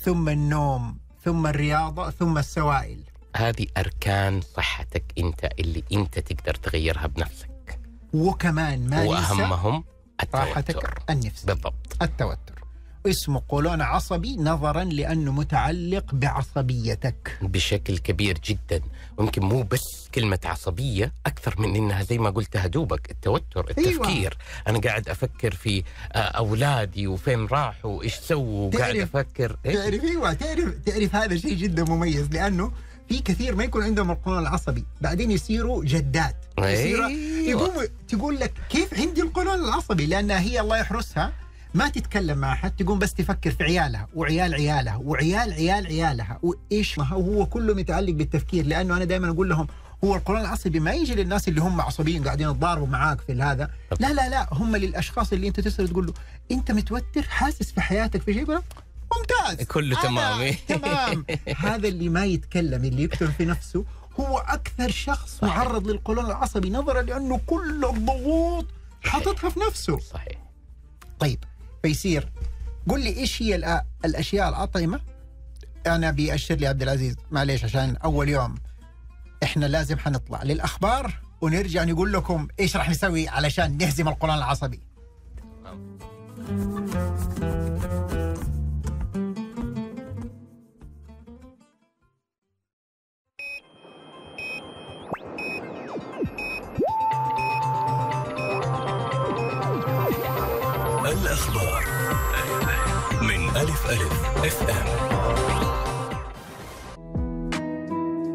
ثم 0.00 0.28
النوم 0.28 0.98
ثم 1.24 1.46
الرياضة 1.46 2.10
ثم 2.10 2.38
السوائل. 2.38 3.00
هذه 3.36 3.66
أركان 3.76 4.40
صحتك 4.40 5.04
أنت 5.18 5.48
اللي 5.58 5.84
أنت 5.92 6.18
تقدر 6.18 6.54
تغيرها 6.54 7.06
بنفسك. 7.06 7.80
وكمان 8.12 8.90
ما 8.90 9.02
وأهمهم 9.02 9.84
راحتك 10.34 10.70
التوتر. 10.70 11.02
النفسية 11.10 11.46
بالضبط. 11.46 11.96
التوتر. 12.02 12.53
اسمه 13.06 13.42
قولون 13.48 13.82
عصبي 13.82 14.36
نظرا 14.36 14.84
لأنه 14.84 15.32
متعلق 15.32 16.14
بعصبيتك. 16.14 17.38
بشكل 17.42 17.98
كبير 17.98 18.38
جدا. 18.44 18.80
ويمكن 19.18 19.42
مو 19.42 19.62
بس 19.62 20.08
كلمة 20.14 20.38
عصبية 20.44 21.12
أكثر 21.26 21.54
من 21.58 21.76
إنها 21.76 22.02
زي 22.02 22.18
ما 22.18 22.30
قلتها 22.30 22.66
دوبك 22.66 23.10
التوتر 23.10 23.70
التفكير. 23.70 24.36
أنا 24.68 24.78
قاعد 24.78 25.08
أفكر 25.08 25.54
في 25.54 25.82
آه، 26.12 26.18
أولادي 26.18 27.06
وفين 27.06 27.46
راحوا 27.46 27.90
وإيش 27.90 28.14
سووا 28.14 28.70
تعرف- 28.70 29.16
أفكر. 29.16 29.56
إيه؟ 29.66 29.74
تعرف 29.74 30.04
أيوه 30.04 30.32
تعرف 30.32 30.74
تعرف 30.86 31.14
هذا 31.16 31.36
شيء 31.36 31.54
جدا 31.54 31.84
مميز 31.84 32.28
لأنه 32.30 32.72
في 33.08 33.18
كثير 33.18 33.56
ما 33.56 33.64
يكون 33.64 33.82
عندهم 33.82 34.10
القولون 34.10 34.42
العصبي. 34.42 34.84
بعدين 35.00 35.30
يصيروا 35.30 35.84
جدات. 35.84 36.36
يصيروا 36.58 37.06
أيوة. 37.06 37.48
يقوم 37.48 37.72
تقول 38.08 38.40
لك 38.40 38.52
كيف 38.70 38.94
عندي 39.00 39.20
القولون 39.22 39.54
العصبي؟ 39.54 40.06
لأنها 40.06 40.40
هي 40.40 40.60
الله 40.60 40.76
يحرسها 40.78 41.32
ما 41.74 41.88
تتكلم 41.88 42.38
مع 42.38 42.52
أحد 42.52 42.76
تقوم 42.76 42.98
بس 42.98 43.14
تفكر 43.14 43.50
في 43.50 43.64
عيالها 43.64 44.08
وعيال 44.14 44.54
عيالها 44.54 44.96
وعيال 44.96 45.52
عيال 45.52 45.86
عيالها 45.86 46.38
وإيش 46.42 46.98
ما 46.98 47.04
هو 47.04 47.20
هو 47.20 47.46
كله 47.46 47.74
متعلق 47.74 48.12
بالتفكير 48.12 48.66
لأنه 48.66 48.96
أنا 48.96 49.04
دائما 49.04 49.30
أقول 49.30 49.48
لهم 49.48 49.66
هو 50.04 50.14
القولون 50.14 50.42
العصبي 50.42 50.80
ما 50.80 50.92
يجي 50.92 51.14
للناس 51.14 51.48
اللي 51.48 51.60
هم 51.60 51.80
عصبيين 51.80 52.24
قاعدين 52.24 52.50
يتضاربوا 52.50 52.86
معاك 52.86 53.20
في 53.20 53.32
هذا. 53.32 53.70
لا 54.00 54.12
لا 54.12 54.28
لا 54.28 54.48
هم 54.54 54.76
للأشخاص 54.76 55.32
اللي 55.32 55.48
أنت 55.48 55.60
تسأل 55.60 55.88
تقول 55.88 56.06
له 56.06 56.14
أنت 56.50 56.70
متوتر 56.72 57.22
حاسس 57.22 57.72
في 57.72 57.80
حياتك 57.80 58.22
في 58.22 58.34
شيء؟ 58.34 58.46
ممتاز. 58.46 59.66
كله 59.66 60.00
تمام. 60.02 60.54
تمام. 60.68 61.24
هذا 61.56 61.88
اللي 61.88 62.08
ما 62.08 62.24
يتكلم 62.24 62.84
اللي 62.84 63.02
يكتم 63.02 63.26
في 63.26 63.44
نفسه 63.44 63.84
هو 64.20 64.38
أكثر 64.38 64.90
شخص 64.90 65.38
صحيح. 65.38 65.56
معرض 65.56 65.86
للقولون 65.86 66.26
العصبي 66.26 66.70
نظرا 66.70 67.02
لأنه 67.02 67.40
كل 67.46 67.84
الضغوط 67.84 68.66
حاططها 69.04 69.50
في 69.50 69.60
نفسه. 69.60 69.98
صحيح. 69.98 70.38
طيب. 71.18 71.38
فيصير 71.84 72.32
قل 72.88 73.00
لي 73.00 73.16
إيش 73.16 73.42
هي 73.42 73.82
الأشياء 74.04 74.48
الأطعمة؟ 74.48 75.00
أنا 75.86 76.10
بيأشر 76.10 76.54
لي 76.54 76.66
عبد 76.66 76.82
العزيز 76.82 77.16
معليش 77.30 77.64
عشان 77.64 77.96
أول 77.96 78.28
يوم. 78.28 78.54
إحنا 79.42 79.66
لازم 79.66 79.98
حنطلع 79.98 80.42
للأخبار 80.42 81.20
ونرجع 81.40 81.84
نقول 81.84 82.12
لكم 82.12 82.48
إيش 82.60 82.76
راح 82.76 82.90
نسوي 82.90 83.28
علشان 83.28 83.78
نهزم 83.78 84.08
القولون 84.08 84.36
العصبي. 84.36 84.80
اف 104.54 104.70
ام 104.70 104.86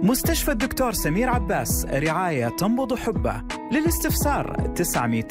مستشفى 0.07 0.51
الدكتور 0.51 0.91
سمير 0.91 1.29
عباس 1.29 1.85
رعاية 1.85 2.49
تنبض 2.49 2.95
حبه. 2.95 3.41
للاستفسار 3.71 4.73
900 4.75 5.23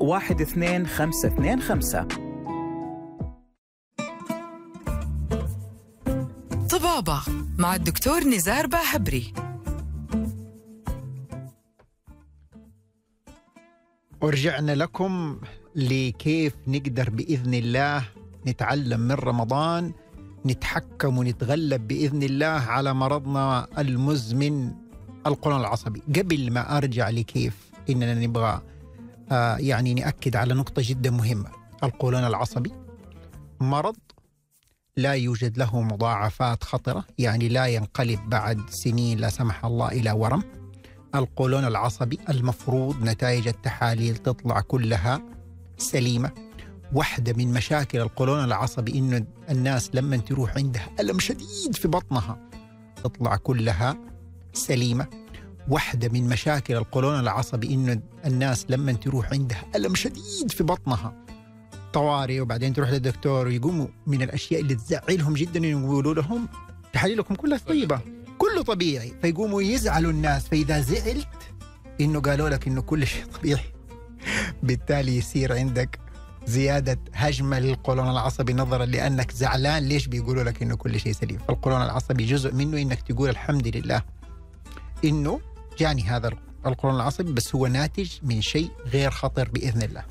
12525 0.00 2.08
طبابة 6.70 7.20
مع 7.58 7.74
الدكتور 7.74 8.24
نزار 8.24 8.66
باهبري. 8.66 9.32
ورجعنا 14.20 14.72
لكم 14.72 15.40
لكيف 15.74 16.54
نقدر 16.66 17.10
بإذن 17.10 17.54
الله 17.54 18.08
نتعلم 18.46 19.00
من 19.00 19.12
رمضان. 19.12 19.92
نتحكم 20.46 21.18
ونتغلب 21.18 21.88
بإذن 21.88 22.22
الله 22.22 22.46
على 22.46 22.94
مرضنا 22.94 23.66
المزمن 23.78 24.72
القولون 25.26 25.60
العصبي. 25.60 26.02
قبل 26.16 26.52
ما 26.52 26.76
أرجع 26.76 27.08
لكيف 27.10 27.70
إننا 27.90 28.14
نبغى 28.14 28.62
آه 29.32 29.56
يعني 29.56 29.94
نأكد 29.94 30.36
على 30.36 30.54
نقطة 30.54 30.82
جدا 30.84 31.10
مهمة. 31.10 31.50
القولون 31.84 32.24
العصبي 32.24 32.72
مرض 33.60 33.96
لا 34.96 35.12
يوجد 35.12 35.58
له 35.58 35.80
مضاعفات 35.80 36.64
خطرة 36.64 37.04
يعني 37.18 37.48
لا 37.48 37.66
ينقلب 37.66 38.20
بعد 38.28 38.60
سنين 38.70 39.18
لا 39.18 39.28
سمح 39.28 39.64
الله 39.64 39.88
إلى 39.88 40.12
ورم. 40.12 40.42
القولون 41.14 41.64
العصبي 41.64 42.18
المفروض 42.28 43.02
نتائج 43.02 43.48
التحاليل 43.48 44.16
تطلع 44.16 44.60
كلها 44.60 45.22
سليمة. 45.78 46.30
واحدة 46.92 47.32
من 47.32 47.52
مشاكل 47.52 48.00
القولون 48.00 48.44
العصبي 48.44 48.98
إنه 48.98 49.24
الناس 49.50 49.90
لما 49.94 50.16
تروح 50.16 50.56
عندها 50.56 50.88
ألم 51.00 51.18
شديد 51.18 51.74
في 51.76 51.88
بطنها 51.88 52.38
تطلع 53.04 53.36
كلها 53.36 53.98
سليمة. 54.52 55.06
واحدة 55.68 56.08
من 56.08 56.28
مشاكل 56.28 56.76
القولون 56.76 57.20
العصبي 57.20 57.74
إنه 57.74 58.02
الناس 58.26 58.66
لما 58.68 58.92
تروح 58.92 59.32
عندها 59.32 59.64
ألم 59.76 59.94
شديد 59.94 60.50
في 60.50 60.64
بطنها 60.64 61.24
طوارئ. 61.92 62.40
وبعدين 62.40 62.72
تروح 62.72 62.90
للدكتور 62.90 63.46
ويقوموا 63.46 63.86
من 64.06 64.22
الأشياء 64.22 64.60
اللي 64.60 64.74
تزعلهم 64.74 65.34
جدا 65.34 65.66
يقولوا 65.66 66.14
لهم 66.14 66.48
تحاليلكم 66.92 67.34
كلها 67.34 67.58
طيبة 67.58 68.00
كله 68.38 68.62
طبيعي. 68.62 69.14
فيقوموا 69.22 69.62
يزعلوا 69.62 70.10
الناس. 70.10 70.48
فإذا 70.48 70.80
زعلت 70.80 71.28
إنه 72.00 72.20
قالوا 72.20 72.48
لك 72.48 72.68
إنه 72.68 72.82
كل 72.82 73.06
شيء 73.06 73.24
طبيعي 73.24 73.64
بالتالي 74.62 75.16
يصير 75.16 75.52
عندك 75.52 75.98
زيادة 76.46 76.98
هجمة 77.14 77.58
للقولون 77.58 78.10
العصبي 78.10 78.54
نظرا 78.54 78.84
لأنك 78.84 79.30
زعلان. 79.30 79.82
ليش 79.82 80.06
بيقولوا 80.06 80.44
لك 80.44 80.62
إنه 80.62 80.76
كل 80.76 81.00
شيء 81.00 81.12
سليم؟ 81.12 81.38
فالقولون 81.38 81.82
العصبي 81.82 82.26
جزء 82.26 82.54
منه 82.54 82.82
إنك 82.82 83.02
تقول 83.02 83.28
الحمد 83.28 83.76
لله. 83.76 84.02
إنه 85.04 85.40
جاني 85.78 86.02
هذا 86.02 86.30
القولون 86.66 86.96
العصبي 86.96 87.32
بس 87.32 87.54
هو 87.54 87.66
ناتج 87.66 88.12
من 88.22 88.42
شيء 88.42 88.70
غير 88.86 89.10
خطر 89.10 89.48
بإذن 89.48 89.82
الله. 89.82 90.02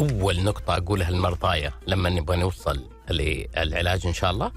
أول 0.00 0.44
نقطة 0.44 0.76
أقولها 0.76 1.10
للمرضايا 1.10 1.72
لما 1.86 2.10
نبغى 2.10 2.36
نوصل 2.36 2.88
للعلاج 3.10 4.06
إن 4.06 4.12
شاء 4.12 4.30
الله 4.30 4.52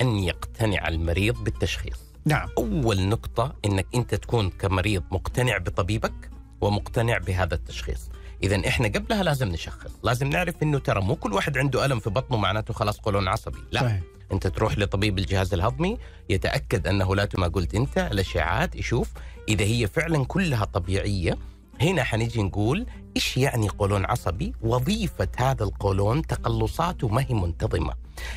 أن 0.00 0.16
يقتنع 0.16 0.88
المريض 0.88 1.44
بالتشخيص. 1.44 1.98
نعم. 2.24 2.48
أول 2.58 3.08
نقطة 3.08 3.54
إنك 3.64 3.86
أنت 3.94 4.14
تكون 4.14 4.50
كمريض 4.50 5.02
مقتنع 5.10 5.58
بطبيبك 5.58 6.30
ومقتنع 6.60 7.18
بهذا 7.18 7.54
التشخيص. 7.54 8.08
اذا 8.42 8.68
إحنا 8.68 8.88
قبلها 8.88 9.22
لازم 9.22 9.48
نشخص 9.48 9.90
لازم 10.02 10.26
نعرف 10.26 10.54
إنه 10.62 10.78
ترى 10.78 11.00
مو 11.00 11.16
كل 11.16 11.32
واحد 11.32 11.58
عنده 11.58 11.84
ألم 11.84 12.00
في 12.00 12.10
بطنه 12.10 12.36
معناته 12.36 12.74
خلاص 12.74 12.98
قولون 12.98 13.28
عصبي 13.28 13.58
لا 13.72 13.80
صحيح. 13.80 14.00
أنت 14.32 14.46
تروح 14.46 14.78
لطبيب 14.78 15.18
الجهاز 15.18 15.54
الهضمي 15.54 15.98
يتأكد 16.28 16.86
أنه 16.86 17.16
لا 17.16 17.28
ما 17.38 17.48
قلت 17.48 17.74
أنت 17.74 17.98
الأشعاعات 17.98 18.76
يشوف 18.76 19.10
إذا 19.48 19.64
هي 19.64 19.86
فعلا 19.86 20.24
كلها 20.24 20.64
طبيعية 20.64 21.38
هنا 21.80 22.04
حنيجي 22.04 22.42
نقول 22.42 22.86
إيش 23.16 23.36
يعني 23.36 23.68
قولون 23.68 24.04
عصبي؟ 24.04 24.52
وظيفة 24.62 25.28
هذا 25.36 25.64
القولون 25.64 26.26
تقلصاته 26.26 27.08
ما 27.08 27.24
هي 27.28 27.34
منتظمة. 27.34 27.94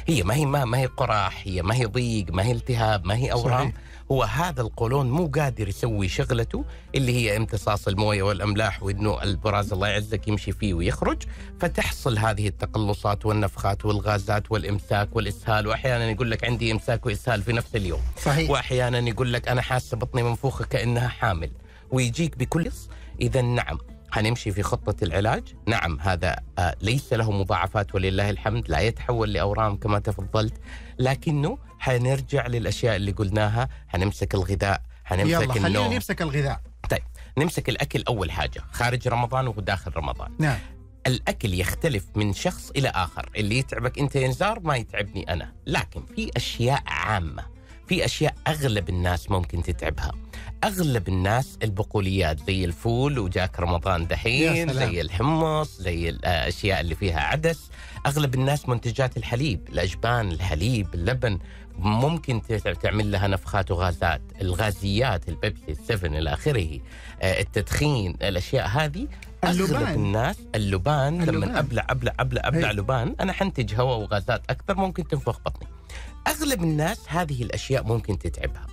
هي 0.08 0.24
ما 0.24 0.36
هي 0.36 0.46
ما, 0.46 0.65
ما 0.65 0.78
هي 0.78 0.86
قراح، 0.86 1.44
هي 1.46 1.62
ما 1.62 1.76
هي 1.76 1.86
ضيق، 1.86 2.32
ما 2.32 2.44
هي 2.44 2.52
التهاب، 2.52 3.06
ما 3.06 3.15
هي 3.15 3.32
اورام، 3.32 3.72
صحيح. 3.72 3.74
هو 4.12 4.24
هذا 4.24 4.62
القولون 4.62 5.10
مو 5.12 5.28
قادر 5.28 5.68
يسوي 5.68 6.08
شغلته 6.08 6.65
اللي 6.96 7.15
هي 7.15 7.38
امتصاص 7.38 7.88
المويه 7.88 8.24
والاملاح 8.24 8.84
وانه 8.84 9.24
البراز 9.24 9.74
الله 9.74 9.88
يعزك 9.88 10.28
يمشي 10.28 10.52
فيه 10.52 10.74
ويخرج. 10.74 11.24
فتحصل 11.60 12.18
هذه 12.18 12.48
التقلصات 12.48 13.26
والنفخات 13.26 13.86
والغازات 13.86 14.52
والامساك 14.52 15.15
والاسهال 15.15 15.68
واحيانا 15.68 16.10
يقول 16.12 16.32
لك 16.32 16.44
عندي 16.46 16.72
امساك 16.72 17.06
وإسهال 17.06 17.41
في 17.41 17.54
نفس 17.54 17.76
اليوم. 17.76 18.02
صحيح. 18.24 18.50
واحيانا 18.50 19.00
يقول 19.00 19.34
لك 19.34 19.48
أنا 19.48 19.62
حاسة 19.62 19.98
بطني 19.98 20.24
منفوخة 20.24 20.65
كأنها 20.65 21.08
حامل. 21.08 21.52
ويجيك 21.91 22.38
بكل 22.38 22.72
اذا 23.22 23.41
نعم 23.41 23.78
حنمشي 24.15 24.51
في 24.51 24.63
خطة 24.63 25.04
العلاج؟ 25.04 25.43
نعم 25.67 25.99
هذا 25.99 26.36
آه، 26.60 26.75
ليس 26.82 27.13
له 27.13 27.32
مضاعفات 27.32 27.95
ولله 27.95 28.30
الحمد. 28.30 28.69
لا 28.69 28.80
يتحول 28.80 29.34
لأورام 29.34 29.75
كما 29.78 29.99
تفضلت. 29.99 30.54
لكنه 30.99 31.58
حنرجع 31.80 32.47
للأشياء 32.47 32.95
اللي 32.95 33.12
قلناها. 33.12 33.69
حنمسك 33.88 34.36
الغذاء 34.36 34.82
يلا 35.12 35.23
حنمسك 35.23 35.51
خلينا 35.51 35.67
النوم. 35.67 35.93
نمسك 35.93 36.21
الغذاء. 36.21 36.62
نمسك 37.38 37.69
الأكل 37.69 38.04
أول 38.08 38.32
حاجة 38.32 38.63
خارج 38.71 39.08
رمضان 39.08 39.47
وداخل 39.47 39.91
رمضان. 39.95 40.32
نعم. 40.39 40.60
الأكل 41.08 41.54
يختلف 41.54 42.06
من 42.15 42.34
شخص 42.34 42.69
إلى 42.69 42.89
آخر. 42.89 43.30
اللي 43.36 43.58
يتعبك 43.58 43.99
أنت 43.99 44.15
يا 44.15 44.28
نزار 44.28 44.60
ما 44.60 44.75
يتعبني 44.75 45.34
أنا. 45.34 45.54
لكن 45.67 46.06
في 46.15 46.32
أشياء 46.36 46.84
عامة. 46.88 47.55
في 47.88 48.06
أشياء 48.06 48.36
أغلب 48.48 48.89
الناس 48.89 49.32
ممكن 49.32 49.63
تتعبها 49.63 50.12
أغلب 50.63 51.08
الناس 51.08 51.58
البقوليات 51.63 52.39
زي 52.48 52.65
الفول 52.65 53.19
وجاك 53.19 53.60
رمضان 53.60 54.08
دحين. 54.08 54.74
زي 54.74 55.02
الحمص 55.02 55.82
زي 55.82 56.10
الأشياء 56.10 56.82
اللي 56.82 56.95
فيها 56.95 57.19
عدس 57.19 57.69
أغلب 58.06 58.36
الناس 58.36 58.69
منتجات 58.69 59.17
الحليب 59.17 59.60
الأجبان 59.69 60.32
الحليب 60.32 60.93
اللبن 60.93 61.39
ممكن 61.80 62.41
تعمل 62.82 63.12
لها 63.12 63.28
نفخات 63.28 63.71
وغازات 63.71 64.21
الغازيات 64.41 65.30
البيبسي 65.30 65.71
السفن 65.71 66.15
إلى 66.15 66.34
آخره 66.34 66.80
آه، 67.21 67.39
التدخين 67.41 68.12
الأشياء 68.21 68.67
هذه 68.67 69.08
أغلب 69.43 69.62
اللبان. 69.62 69.93
الناس 69.93 70.36
اللبان, 70.56 71.21
اللبان. 71.21 71.36
لما 71.50 71.60
ابلع 71.60 71.86
أبلع 71.89 72.13
أبلع 72.19 72.41
أبلع 72.45 72.69
هي. 72.69 72.74
لبان 72.74 73.15
أنا 73.19 73.34
حنتج 73.34 73.76
هواء 73.76 73.98
وغازات 73.98 74.41
أكثر 74.50 74.76
ممكن 74.78 75.08
تنفخ 75.08 75.39
بطني. 75.39 75.67
أغلب 76.28 76.64
الناس 76.64 77.00
هذه 77.08 77.44
الأشياء 77.44 77.84
ممكن 77.84 78.20
تتعبها 78.20 78.68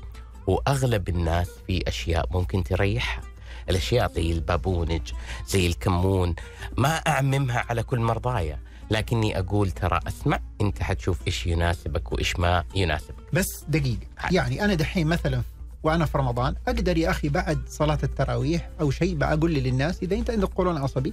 وأغلب 0.47 1.09
الناس 1.09 1.49
في 1.67 1.89
أشياء 1.89 2.27
ممكن 2.31 2.65
تريحها. 2.65 3.23
الأشياء 3.71 4.13
زي 4.13 4.33
البابونج 4.33 5.13
زي 5.49 5.67
الكمون 5.67 6.35
ما 6.79 6.97
أعممها 6.97 7.65
على 7.69 7.83
كل 7.83 7.99
مرضايا 8.01 8.59
لكني 8.91 9.39
أقول 9.39 9.71
ترى 9.71 10.01
أسمع 10.09 10.41
أنت 10.61 10.83
حتشوف 10.83 11.27
إيش 11.27 11.47
يناسبك 11.47 12.13
وإيش 12.13 12.37
ما 12.39 12.65
يناسبك. 12.75 13.15
بس 13.33 13.65
دقيقة 13.69 14.07
حاضر. 14.17 14.35
يعني 14.35 14.65
أنا 14.65 14.75
دحين 14.75 15.07
مثلا 15.07 15.43
وأنا 15.83 16.05
في 16.07 16.19
رمضان 16.19 16.55
أقدر 16.69 16.99
يا 16.99 17.11
أخي 17.11 17.29
بعد 17.29 17.69
صلاة 17.69 17.99
التراويح 18.03 18.69
أو 18.81 18.91
شيء 18.91 19.15
بقول 19.15 19.55
للناس 19.55 20.03
إذا 20.03 20.17
أنت 20.17 20.31
عندك 20.31 20.49
قولون 20.49 20.77
عصبي 20.77 21.13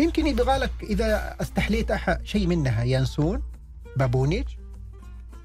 يمكن 0.00 0.26
يبغى 0.26 0.58
لك 0.58 0.72
إذا 0.82 1.36
استحليت 1.40 1.92
شيء 2.24 2.46
منها 2.46 2.84
ينسون 2.84 3.42
بابونج 3.96 4.44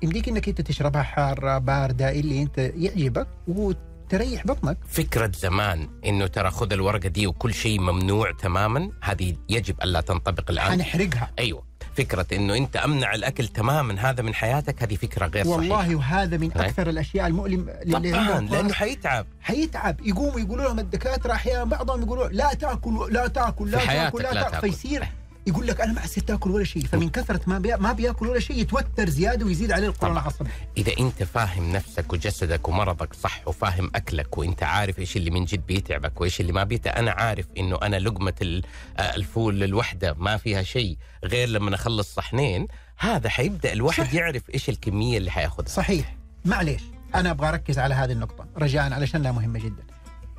يمديك 0.02 0.30
إنك 0.30 0.50
أنت 0.50 0.62
تشربها 0.62 1.04
حارة 1.04 1.58
باردة 1.58 2.12
اللي 2.12 2.42
أنت 2.42 2.58
يعجبك 2.58 3.28
وتريح 3.48 4.48
بطنك. 4.48 4.78
فكرة 4.88 5.32
زمان 5.36 5.90
إنه 6.06 6.28
ترى 6.28 6.52
خذ 6.52 6.74
الورقة 6.74 7.10
دي 7.10 7.28
وكل 7.28 7.54
شيء 7.54 7.80
ممنوع 7.80 8.32
تماما 8.32 8.92
هذه 9.02 9.36
يجب 9.50 9.76
ألا 9.84 10.02
تنطبق 10.02 10.52
الآن. 10.52 10.72
حنحرقها. 10.72 11.32
أيوه. 11.40 11.70
فكرة 11.98 12.26
إنه 12.34 12.56
أنت 12.58 12.76
أمنع 12.76 13.14
الأكل 13.16 13.48
تماما 13.48 14.10
هذا 14.10 14.24
من 14.24 14.34
حياتك 14.34 14.84
هذه 14.84 14.96
فكرة 14.96 15.26
غير 15.28 15.44
صحيحة. 15.46 15.58
والله 15.58 15.96
وهذا 15.96 16.38
من. 16.38 16.52
أكثر 16.52 16.90
الأشياء 16.90 17.28
المؤلم 17.28 17.70
اللي 17.70 18.12
طبعا 18.12 18.42
لأنه 18.42 18.74
حيتعب. 18.74 19.26
حيتعب. 19.42 20.02
يقوموا 20.02 20.40
يقولوا 20.40 20.66
لهم 20.66 20.80
الدكاترة 20.80 21.34
أحيانا 21.34 21.64
بعضهم 21.64 22.02
يقولوا 22.02 22.28
لا 22.28 22.54
تأكل 22.54 23.14
لا 23.14 23.28
تأكل 23.28 23.72
لا 23.72 23.86
تأكل 23.86 24.24
لا, 24.24 24.34
لا 24.34 24.42
تأكل 24.42 24.52
تأكل. 24.52 24.72
فيصير. 24.72 25.08
يقول 25.50 25.68
لك 25.68 25.82
أنا 25.82 25.94
ما 25.94 26.00
حسيت 26.00 26.28
تأكل 26.28 26.52
ولا 26.52 26.64
شيء 26.64 26.86
فمن 26.86 27.10
كثرة 27.10 27.42
ما 27.48 27.60
بي... 27.60 27.76
ما 27.76 27.94
بيأكل 27.94 28.28
ولا 28.28 28.40
شيء 28.40 28.58
يتوتر 28.58 29.10
زيادة 29.10 29.46
ويزيد 29.46 29.72
عليه 29.72 29.88
القولون. 29.88 30.18
العصبي 30.18 30.50
إذا 30.78 30.94
أنت 31.00 31.24
فاهم 31.24 31.72
نفسك 31.72 32.14
وجسدك 32.14 32.68
ومرضك 32.68 33.14
صح 33.14 33.48
وفاهم 33.48 33.92
أكلك 33.96 34.38
وأنت 34.38 34.64
عارف 34.64 35.00
إيش 35.00 35.18
اللي 35.18 35.32
من 35.32 35.46
جد 35.46 35.66
بيتعبك 35.66 36.22
وإيش 36.22 36.42
اللي 36.42 36.52
ما 36.52 36.64
بيتعب 36.64 36.96
أنا 36.96 37.12
عارف 37.12 37.46
إنه 37.58 37.80
أنا 37.82 37.96
لقمة 38.00 38.62
آه، 38.98 39.16
الفول 39.16 39.64
الوحدة 39.64 40.14
ما 40.14 40.38
فيها 40.38 40.64
شيء 40.64 40.98
غير 41.26 41.50
لما 41.50 41.76
أخلص 41.76 42.14
صحنين 42.16 42.68
هذا 42.98 43.30
حيبدأ 43.30 43.74
الواحد 43.74 44.04
صح. 44.04 44.14
يعرف 44.14 44.50
إيش 44.54 44.70
الكمية 44.70 45.18
اللي 45.18 45.32
حياخذها 45.32 45.68
صحيح 45.70 46.16
معليش 46.46 46.82
أنا 47.16 47.32
أبغى 47.32 47.50
أركز 47.50 47.80
على 47.80 47.96
هذه 47.96 48.12
النقطة 48.12 48.46
رجاء 48.58 48.94
علشانها 48.94 49.32
مهمة 49.32 49.60
جدا 49.60 49.84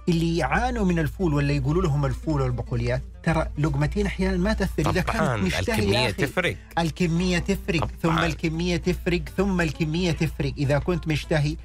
اللي 0.09 0.37
يعانوا 0.37 0.85
من 0.85 0.99
الفول 0.99 1.35
ولا 1.35 1.53
يقولوا 1.53 1.83
لهم 1.83 2.07
الفول 2.07 2.41
والبقوليات 2.43 3.03
ترى 3.23 3.47
لقمتين 3.59 4.07
أحيانا 4.07 4.37
ما 4.37 4.53
تاثر 4.53 4.91
إذا 4.91 5.01
كانت 5.01 5.45
مشتهي 5.45 5.75
يا 5.75 6.09
الكمية. 6.09 6.11
تفرق. 6.11 6.57
الكمية 6.79 7.39
تفرق 7.39 7.81
طبعاً. 7.81 7.97
ثم 8.03 8.19
الكمية 8.25 8.77
تفرق 8.77 9.23
ثم 9.37 9.61
الكمية 9.61 10.13
تفرق. 10.13 10.53
إذا 10.59 10.79
كنت 10.79 11.09
مشتهي 11.09 11.57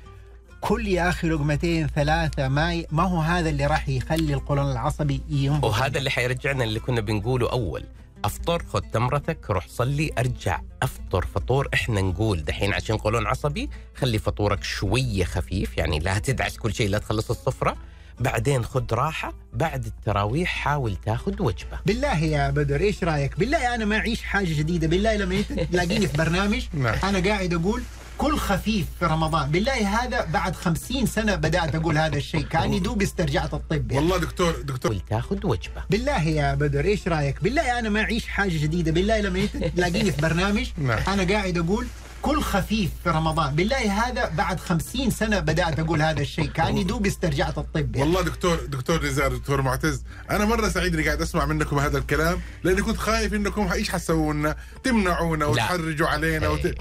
كل 0.61 0.87
يا 0.87 1.09
أخي 1.09 1.27
لقمتين 1.27 1.87
ثلاثة 1.87 2.47
ما 2.47 2.73
ي... 2.73 2.87
ما 2.91 3.03
هو 3.03 3.19
هذا 3.21 3.49
اللي 3.49 3.65
راح 3.65 3.89
يخلي 3.89 4.33
القولون 4.33 4.71
العصبي 4.71 5.21
ينبض؟ 5.29 5.63
وهذا 5.63 5.97
اللي 5.97 6.09
حيرجعنا 6.09 6.63
اللي 6.63 6.79
كنا 6.79 7.01
بنقوله 7.01 7.51
أول. 7.51 7.85
أفطر 8.25 8.63
خذ 8.63 8.79
تمرتك 8.79 9.49
روح 9.49 9.67
صلي 9.67 10.11
أرجع. 10.17 10.61
أفطر 10.83 11.25
فطور 11.25 11.69
إحنا 11.73 12.01
نقول 12.01 12.43
دحين 12.43 12.73
عشان 12.73 12.97
قولون 12.97 13.27
عصبي 13.27 13.69
خلي 13.95 14.19
فطورك 14.19 14.63
شوية 14.63 15.23
خفيف 15.23 15.77
يعني 15.77 15.99
لا 15.99 16.19
تدعس 16.19 16.57
كل 16.57 16.73
شيء 16.73 16.89
لا 16.89 16.97
تخلص 16.97 17.29
الصفرة. 17.29 17.77
بعدين 18.19 18.65
خذ 18.65 18.83
راحة 18.91 19.33
بعد 19.53 19.85
التراويح 19.85 20.49
حاول 20.49 20.95
تاخذ 21.05 21.41
وجبة 21.41 21.79
بالله 21.85 22.19
يا 22.19 22.49
بدر 22.49 22.81
إيش 22.81 23.03
رأيك؟ 23.03 23.39
بالله 23.39 23.75
أنا 23.75 23.85
ما 23.85 23.97
أعيش 23.97 24.23
حاجة 24.23 24.53
جديدة، 24.59 24.87
بالله 24.87 25.15
لما 25.15 25.35
انت 25.35 25.59
تلاقيني 25.59 26.07
في 26.07 26.17
برنامج 26.17 26.65
نعم. 26.73 26.95
أنا 27.03 27.29
قاعد 27.29 27.53
أقول 27.53 27.83
كل 28.17 28.37
خفيف 28.37 28.85
في 28.99 29.05
رمضان، 29.05 29.51
بالله 29.51 30.03
هذا 30.03 30.25
بعد 30.25 30.55
خمسين 30.55 31.05
سنة 31.05 31.35
بدأت 31.35 31.75
أقول 31.75 31.97
هذا 31.97 32.17
الشيء، 32.17 32.41
كأني 32.41 32.79
دوب 32.79 33.01
استرجعت 33.01 33.53
الطب 33.53 33.91
يعني. 33.91 34.05
والله 34.05 34.17
دكتور 34.17 34.61
دكتور 34.61 34.91
حاول 34.91 35.01
تاخذ 35.09 35.45
وجبة 35.47 35.83
بالله 35.89 36.23
يا 36.23 36.55
بدر 36.55 36.85
إيش 36.85 37.07
رأيك؟ 37.07 37.43
بالله 37.43 37.79
أنا 37.79 37.89
ما 37.89 38.01
أعيش 38.01 38.27
حاجة 38.27 38.57
جديدة، 38.57 38.91
بالله 38.91 39.21
لما 39.21 39.45
تلاقيني 39.75 40.11
في 40.11 40.21
برنامج 40.21 40.67
نعم. 40.77 40.99
أنا 41.07 41.33
قاعد 41.33 41.57
أقول 41.57 41.87
كل 42.25 42.41
خفيف 42.41 42.91
في 43.03 43.09
رمضان، 43.09 43.55
بالله 43.55 43.91
هذا 44.07 44.29
بعد 44.29 44.59
خمسين 44.59 45.09
سنة 45.11 45.39
بدأت 45.39 45.79
أقول 45.79 46.01
هذا 46.01 46.21
الشيء، 46.21 46.45
كاني 46.49 46.83
دوب 46.83 47.05
استرجعت 47.05 47.57
الطب 47.57 47.95
يعني. 47.95 48.01
والله 48.01 48.21
دكتور 48.21 48.55
دكتور 48.65 49.05
نزار 49.05 49.35
دكتور 49.35 49.61
معتز 49.61 50.03
أنا 50.31 50.45
مرة 50.45 50.69
سعيد 50.69 50.93
إني 50.93 51.03
قاعد 51.05 51.21
أسمع 51.21 51.45
منكم 51.45 51.79
هذا 51.79 51.97
الكلام 51.97 52.39
لأني 52.63 52.81
كنت 52.81 52.97
خايف 52.97 53.33
إنكم 53.33 53.71
إيش 53.71 53.89
حتسووا 53.89 54.33
لنا 54.33 54.55
تمنعونا 54.83 55.45
وتحرجوا 55.45 56.07
علينا 56.07 56.47
وت... 56.49 56.65
إيه. 56.65 56.75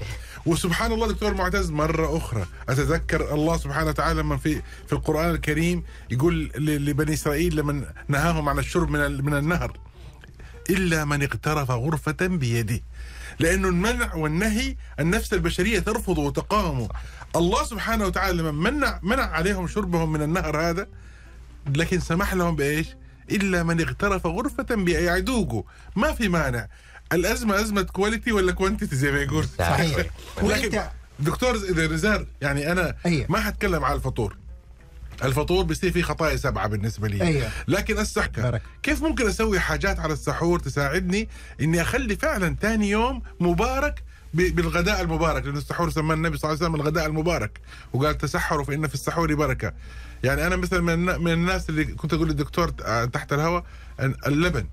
وسبحان 0.45 0.91
الله 0.91 1.07
دكتور 1.07 1.33
معتز 1.33 1.69
مرة 1.71 2.17
أخرى 2.17 2.45
أتذكر 2.69 3.33
الله 3.33 3.57
سبحانه 3.57 3.89
وتعالى 3.89 4.19
لما 4.21 4.37
في 4.37 4.61
في 4.87 4.93
القرآن 4.93 5.29
الكريم 5.29 5.83
يقول 6.11 6.51
ل- 6.55 6.85
لبني 6.89 7.13
إسرائيل 7.13 7.55
لما 7.55 7.85
نهاهم 8.07 8.49
عن 8.49 8.59
الشرب 8.59 8.89
من 8.89 9.25
من 9.25 9.33
النهر 9.37 9.77
إلا 10.69 11.05
من 11.05 11.23
اقترف 11.23 11.71
غرفة 11.71 12.15
بيده. 12.21 12.79
لأنه 13.39 13.67
المنع 13.67 14.15
والنهي 14.15 14.75
النفس 14.99 15.33
البشرية 15.33 15.79
ترفض 15.79 16.17
وتقاوم 16.17 16.87
الله 17.35 17.63
سبحانه 17.63 18.05
وتعالى 18.05 18.37
لما 18.37 18.51
منع 18.51 18.99
منع 19.03 19.23
عليهم 19.23 19.67
شربهم 19.67 20.11
من 20.11 20.21
النهر 20.21 20.61
هذا 20.61 20.87
لكن 21.75 21.99
سمح 21.99 22.33
لهم 22.33 22.55
بإيش؟ 22.55 22.87
إلا 23.31 23.63
من 23.63 23.81
اغترف 23.81 24.27
يعني 25.03 25.21
ذوقوا 25.21 25.63
ما 25.95 26.11
في 26.11 26.27
مانع 26.27 26.67
الأزمة 27.13 27.61
أزمة 27.61 27.81
quality 27.81 28.31
ولا 28.31 28.51
quantity 28.51 28.95
زي 28.95 29.11
ما 29.11 29.21
يقول 29.21 29.45
صحيح. 29.59 29.97
لكن 29.97 30.77
وانت 30.77 30.89
دكتور 31.19 31.55
إذا 31.55 31.87
رزار 31.87 32.25
يعني 32.41 32.71
أنا 32.71 32.95
أيوه. 33.05 33.25
ما 33.29 33.39
حتكلم 33.39 33.85
على 33.85 33.95
الفطور 33.95 34.37
الفطور 35.23 35.63
بيصير 35.63 35.91
فيه 35.91 36.01
خطايا 36.01 36.35
سبعة 36.35 36.67
بالنسبة 36.67 37.07
لي. 37.07 37.21
أيوه. 37.21 37.49
لكن 37.67 37.99
السحكة. 37.99 38.41
كيف 38.83 39.03
ممكن 39.03 39.27
أسوي 39.27 39.59
حاجات 39.59 39.99
على 39.99 40.13
السحور 40.13 40.59
تساعدني 40.59 41.29
إني 41.61 41.81
أخلي 41.81 42.15
فعلا 42.15 42.55
ثاني 42.61 42.89
يوم 42.89 43.21
مبارك 43.39 44.03
بالغداء 44.33 45.01
المبارك؟ 45.01 45.45
لأن 45.45 45.57
السحور 45.57 45.89
سماه 45.89 46.15
النبي 46.15 46.37
صلى 46.37 46.49
الله 46.51 46.63
عليه 46.63 46.71
وسلم 46.75 46.81
الغداء 46.81 47.05
المبارك. 47.05 47.59
وقال 47.93 48.17
تسحروا 48.17 48.63
فإن 48.65 48.87
في 48.87 48.93
السحور 48.93 49.35
بركة. 49.35 49.73
يعني 50.23 50.47
أنا 50.47 50.55
مثلا 50.55 50.81
من, 50.81 50.93
النا- 50.93 51.17
من 51.17 51.31
الناس 51.33 51.69
اللي 51.69 51.83
كنت 51.85 52.13
أقول 52.13 52.27
للدكتور 52.27 52.69
تحت 53.13 53.33
الهواء 53.33 53.63
اللبن. 54.27 54.65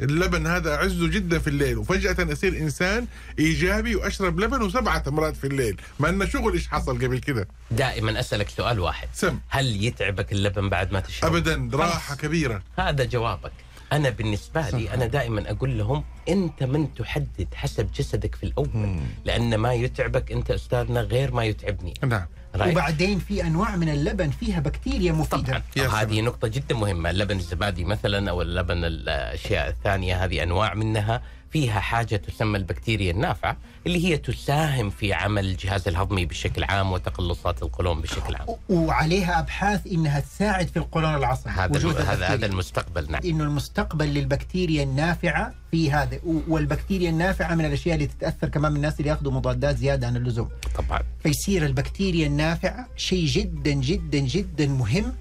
اللبن 0.00 0.46
هذا 0.46 0.74
أعزه 0.74 1.08
جدا 1.08 1.38
في 1.38 1.48
الليل 1.48 1.78
وفجأة 1.78 2.32
أصير 2.32 2.58
إنسان 2.58 3.06
إيجابي 3.38 3.96
وأشرب 3.96 4.40
لبن 4.40 4.62
وسبعة 4.62 4.98
تمرات 4.98 5.36
في 5.36 5.46
الليل 5.46 5.80
ما 6.00 6.08
أن 6.08 6.28
شغل 6.30 6.52
إيش 6.52 6.68
حصل 6.68 6.94
قبل 7.04 7.18
كده 7.18 7.48
دائما 7.70 8.20
أسألك 8.20 8.48
سؤال 8.48 8.80
واحد. 8.80 9.08
سم. 9.12 9.38
هل 9.48 9.84
يتعبك 9.84 10.32
اللبن 10.32 10.68
بعد 10.68 10.92
ما 10.92 11.00
تشرب 11.00 11.34
أبدا 11.34 11.70
راحة 11.76 12.14
كبيرة. 12.16 12.62
هذا 12.78 13.04
جوابك. 13.04 13.52
أنا 13.92 14.10
بالنسبة 14.10 14.70
لي 14.70 14.94
أنا 14.94 15.06
دائما 15.06 15.50
أقول 15.50 15.78
لهم 15.78 16.04
أنت 16.28 16.62
من 16.62 16.94
تحدد 16.94 17.48
حسب 17.54 17.92
جسدك 17.92 18.34
في 18.34 18.44
الأول 18.44 19.00
لأن 19.24 19.54
ما 19.54 19.74
يتعبك 19.74 20.32
أنت 20.32 20.50
أستاذنا 20.50 21.00
غير 21.00 21.32
ما 21.32 21.44
يتعبني. 21.44 21.94
نعم. 22.04 22.26
رأيك؟ 22.60 22.72
وبعدين 22.72 23.18
في 23.18 23.46
أنواع 23.46 23.76
من 23.76 23.88
اللبن 23.88 24.30
فيها 24.30 24.60
بكتيريا 24.60 25.12
مفيدة 25.12 25.62
طبعا 25.76 26.02
هذه. 26.02 26.20
نقطة 26.20 26.48
جدا 26.48 26.74
مهمة 26.74 27.10
اللبن 27.10 27.36
الزبادي 27.36 27.84
مثلا 27.84 28.30
أو 28.30 28.42
اللبن 28.42 28.84
الأشياء 28.84 29.68
الثانية 29.68 30.24
هذه 30.24 30.42
أنواع 30.42 30.74
منها 30.74 31.22
فيها 31.50 31.80
حاجة 31.80 32.16
تسمى 32.16 32.58
البكتيريا 32.58 33.10
النافعة 33.10 33.56
اللي 33.86 34.04
هي 34.04 34.16
تساهم 34.16 34.90
في 34.90 35.12
عمل 35.12 35.44
الجهاز 35.46 35.88
الهضمي 35.88 36.26
بشكل 36.26 36.64
عام 36.64 36.92
وتقلصات 36.92 37.62
القولون 37.62 38.00
بشكل 38.00 38.34
عام. 38.34 38.46
وعليها 38.68 39.38
أبحاث 39.38 39.86
إنها 39.86 40.20
تساعد 40.20 40.66
في 40.66 40.76
القولون 40.76 41.14
العصبي 41.14 41.50
هذا 41.50 41.76
وجود 41.76 41.96
هذا. 41.96 42.26
هذا 42.28 42.46
المستقبل 42.46 43.12
نعم. 43.12 43.20
إنه 43.24 43.44
المستقبل 43.44 44.06
للبكتيريا 44.06 44.82
النافعة 44.82 45.54
في 45.70 45.92
هذا 45.92 46.18
والبكتيريا 46.48 47.10
النافعة 47.10 47.54
من 47.54 47.64
الأشياء 47.64 47.94
اللي 47.94 48.06
تتأثر 48.06 48.48
كمان 48.48 48.72
من 48.72 48.76
الناس 48.76 49.00
اللي 49.00 49.10
يأخذوا 49.10 49.32
مضادات 49.32 49.76
زيادة 49.76 50.06
عن 50.06 50.16
اللزوم. 50.16 50.48
طبعا. 50.74 51.00
فيصير 51.22 51.66
البكتيريا 51.66 52.26
النافعة 52.26 52.88
شيء 52.96 53.26
جدا 53.26 53.72
جدا 53.72 54.18
جدا 54.18 54.66
مهم 54.66 55.12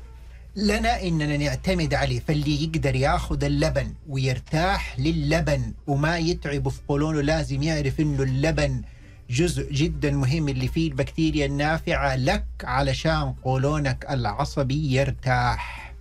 لنا 0.57 1.01
إننا 1.01 1.37
نعتمد 1.37 1.93
عليه 1.93 2.19
فاللي 2.19 2.63
يقدر 2.63 2.95
ياخذ 2.95 3.43
اللبن 3.43 3.93
ويرتاح 4.09 4.99
للبن 4.99 5.73
وما 5.87 6.17
يتعب 6.17 6.69
في 6.69 6.79
قولونه 6.87 7.21
لازم 7.21 7.63
يعرف 7.63 7.99
إنه 7.99 8.23
اللبن 8.23 8.81
جزء 9.29 9.73
جدا 9.73 10.11
مهم 10.11 10.49
اللي 10.49 10.67
فيه 10.67 10.87
البكتيريا 10.87 11.45
النافعة 11.45 12.15
لك 12.15 12.45
علشان 12.63 13.33
قولونك 13.43 14.05
العصبي 14.09 14.95
يرتاح. 14.95 15.93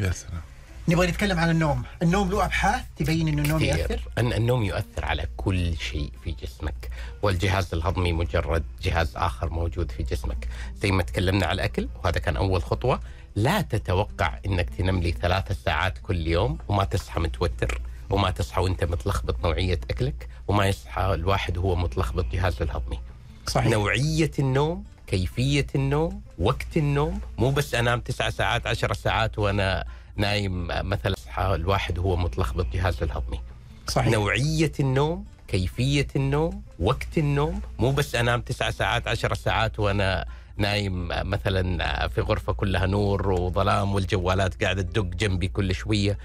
يا 0.00 0.10
سلام. 0.10 0.40
نبغى 0.88 1.06
نتكلم 1.06 1.38
عن 1.38 1.50
النوم. 1.50 1.82
النوم 2.02 2.30
له 2.30 2.44
أبحاث 2.44 2.82
تبين 2.96 3.28
إنه 3.28 3.42
النوم 3.42 3.62
ياثر 3.62 3.84
كثير 3.84 4.08
أن 4.18 4.32
النوم 4.32 4.62
يؤثر 4.62 5.04
على 5.04 5.26
كل 5.36 5.76
شيء 5.76 6.10
في 6.24 6.34
جسمك 6.42 6.90
والجهاز 7.22 7.74
الهضمي 7.74 8.12
مجرد 8.12 8.64
جهاز 8.82 9.16
آخر 9.16 9.50
موجود 9.50 9.90
في 9.90 10.02
جسمك. 10.02 10.48
زي 10.82 10.90
ما 10.90 11.02
تكلمنا 11.02 11.46
على 11.46 11.54
الأكل 11.54 11.88
وهذا 12.04 12.18
كان 12.18 12.36
أول 12.36 12.62
خطوة. 12.62 13.00
لا 13.36 13.60
تتوقع 13.60 14.38
أنك 14.46 14.70
تنام 14.70 15.00
لي 15.00 15.12
ثلاثة 15.12 15.54
ساعات 15.64 15.98
كل 16.02 16.26
يوم 16.26 16.58
وما 16.68 16.84
تصحى 16.84 17.20
متوتر 17.20 17.80
وما 18.10 18.30
تصحى 18.30 18.60
وأنت 18.62 18.84
متلخبط 18.84 19.44
نوعية 19.44 19.80
أكلك 19.90 20.28
وما 20.48 20.66
يصحى 20.66 21.14
الواحد 21.14 21.58
وهو 21.58 21.76
متلخبط 21.76 22.24
جهازه 22.32 22.64
الهضمي 22.64 22.98
صحيح. 23.46 23.66
نوعية 23.72 24.30
النوم 24.38 24.84
كيفية 25.06 25.66
النوم 25.74 26.20
وقت 26.38 26.76
النوم 26.76 27.20
مو 27.38 27.50
بس 27.50 27.74
أنام 27.74 28.00
تسعة 28.00 28.30
ساعات 28.30 28.66
عشر 28.66 28.92
ساعات 28.94 29.38
وأنا 29.38 29.84
نايم 30.16 30.66
مثلا 30.66 31.14
أصحى 31.14 31.54
الواحد 31.54 31.98
وهو 31.98 32.16
متلخبط 32.16 32.66
جهازه 32.72 33.04
الهضمي 33.04 33.40
صحيح. 33.88 34.08
نوعية 34.12 34.72
النوم 34.80 35.24
كيفية 35.48 36.06
النوم 36.16 36.62
وقت 36.78 37.18
النوم 37.18 37.60
مو 37.78 37.90
بس 37.92 38.14
أنام 38.14 38.40
تسعة 38.40 38.70
ساعات 38.70 39.08
عشر 39.08 39.34
ساعات 39.34 39.78
وأنا 39.78 40.24
نايم 40.56 41.08
مثلا 41.08 42.08
في 42.08 42.20
غرفة 42.20 42.52
كلها 42.52 42.86
نور 42.86 43.30
وظلام 43.32 43.94
والجوالات 43.94 44.62
قاعدة 44.62 44.82
تدق 44.82 45.04
جنبي 45.04 45.48
كل 45.48 45.74
شوية 45.74 46.18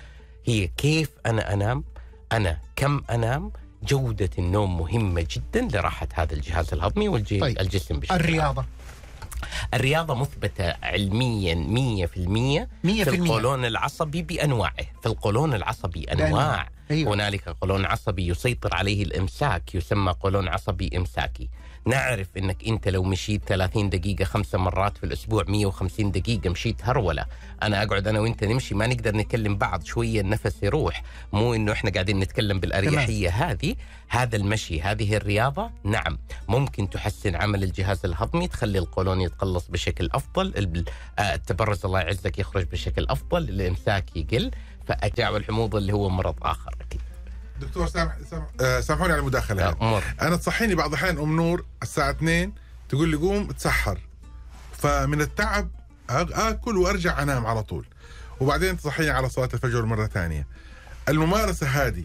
هي 0.45 0.67
كيف 0.67 1.09
أنا 1.25 1.53
أنام 1.53 1.83
أنا 2.31 2.57
كم 2.75 3.01
أنام 3.09 3.51
جودة 3.83 4.29
النوم 4.39 4.77
مهمة 4.77 5.27
جدا 5.31 5.67
لراحة 5.73 6.07
هذا 6.13 6.33
الجهاز 6.33 6.73
الهضمي 6.73 7.07
والجسم 7.09 7.39
طيب. 7.95 7.99
بشكل. 7.99 8.15
الرياضة 8.15 8.65
الرياضة 9.73 10.13
مثبتة 10.15 10.73
علميا 10.83 11.55
100% 12.05 12.07
في 12.07 12.65
100%. 12.85 13.07
القولون 13.07 13.65
العصبي 13.65 14.21
بأنواعه 14.21 14.85
في 15.01 15.05
القولون 15.05 15.53
العصبي 15.53 16.03
أنواع. 16.03 16.69
أيوة. 16.91 17.13
هنالك 17.13 17.49
قولون 17.49 17.85
عصبي 17.85 18.27
يسيطر 18.27 18.75
عليه 18.75 19.03
الإمساك 19.03 19.75
يسمى 19.75 20.11
قولون 20.11 20.47
عصبي 20.47 20.89
إمساكي 20.97 21.49
نعرف 21.85 22.27
إنك 22.37 22.67
أنت 22.67 22.87
لو 22.87 23.03
مشيت 23.03 23.41
30 23.47 23.89
دقيقة 23.89 24.25
خمسة 24.25 24.57
مرات 24.57 24.97
في 24.97 25.03
الأسبوع 25.03 25.43
150 25.47 26.11
دقيقة 26.11 26.49
مشيت 26.49 26.75
هرولة. 26.83 27.25
أنا 27.63 27.83
أقعد 27.83 28.07
أنا 28.07 28.19
وأنت 28.19 28.43
نمشي 28.43 28.75
ما 28.75 28.87
نقدر 28.87 29.15
نكلم 29.15 29.57
بعض 29.57 29.83
شوية 29.83 30.21
النفس 30.21 30.55
يروح. 30.63 31.03
مو 31.33 31.53
إنه 31.53 31.71
إحنا 31.71 31.91
قاعدين 31.91 32.19
نتكلم 32.19 32.59
بالأريحية 32.59 33.29
هذه. 33.29 33.75
هذا 34.09 34.35
المشي 34.35 34.81
هذه 34.81 35.15
الرياضة 35.15 35.69
نعم. 35.83 36.17
ممكن 36.47 36.89
تحسن 36.89 37.35
عمل 37.35 37.63
الجهاز 37.63 38.05
الهضمي 38.05 38.47
تخلي 38.47 38.79
القولون 38.79 39.21
يتقلص 39.21 39.67
بشكل 39.67 40.09
أفضل 40.13 40.47
ال- 40.47 40.85
آه، 41.19 41.35
التبرز 41.35 41.85
الله 41.85 41.99
يعزك 41.99 42.39
يخرج 42.39 42.65
بشكل 42.71 43.05
أفضل 43.09 43.43
الإمساك 43.49 44.15
يقل 44.15 44.51
فاجاع 44.87 45.29
والحموضه 45.29 45.77
اللي 45.77 45.93
هو 45.93 46.09
مرض 46.09 46.35
آخر 46.41 46.75
أكيد. 46.81 47.01
دكتور 47.61 47.87
سامح 47.87 48.15
سامح 48.31 48.45
آه، 48.61 48.79
سامحوني 48.79 49.11
على 49.11 49.19
المداخلة 49.19 49.69
هذه. 49.69 49.77
أمر 49.81 50.03
أنا 50.21 50.35
تصحيني 50.35 50.75
بعض 50.75 50.89
الأحيان 50.89 51.17
أم 51.17 51.35
نور 51.35 51.65
الساعة 51.83 52.09
2 52.11 52.53
تقول 52.89 53.09
لي 53.09 53.17
قوم 53.17 53.47
تسحر. 53.47 53.99
فمن 54.77 55.21
التعب 55.21 55.69
آكل 56.09 56.77
وأرجع 56.77 57.21
أنام 57.23 57.45
على 57.45 57.63
طول. 57.63 57.85
وبعدين 58.39 58.77
تصحيني 58.77 59.09
على 59.09 59.29
صلاة 59.29 59.49
الفجر 59.53 59.85
مرة 59.85 60.07
ثانية. 60.07 60.47
الممارسة 61.09 61.67
هذه 61.67 62.03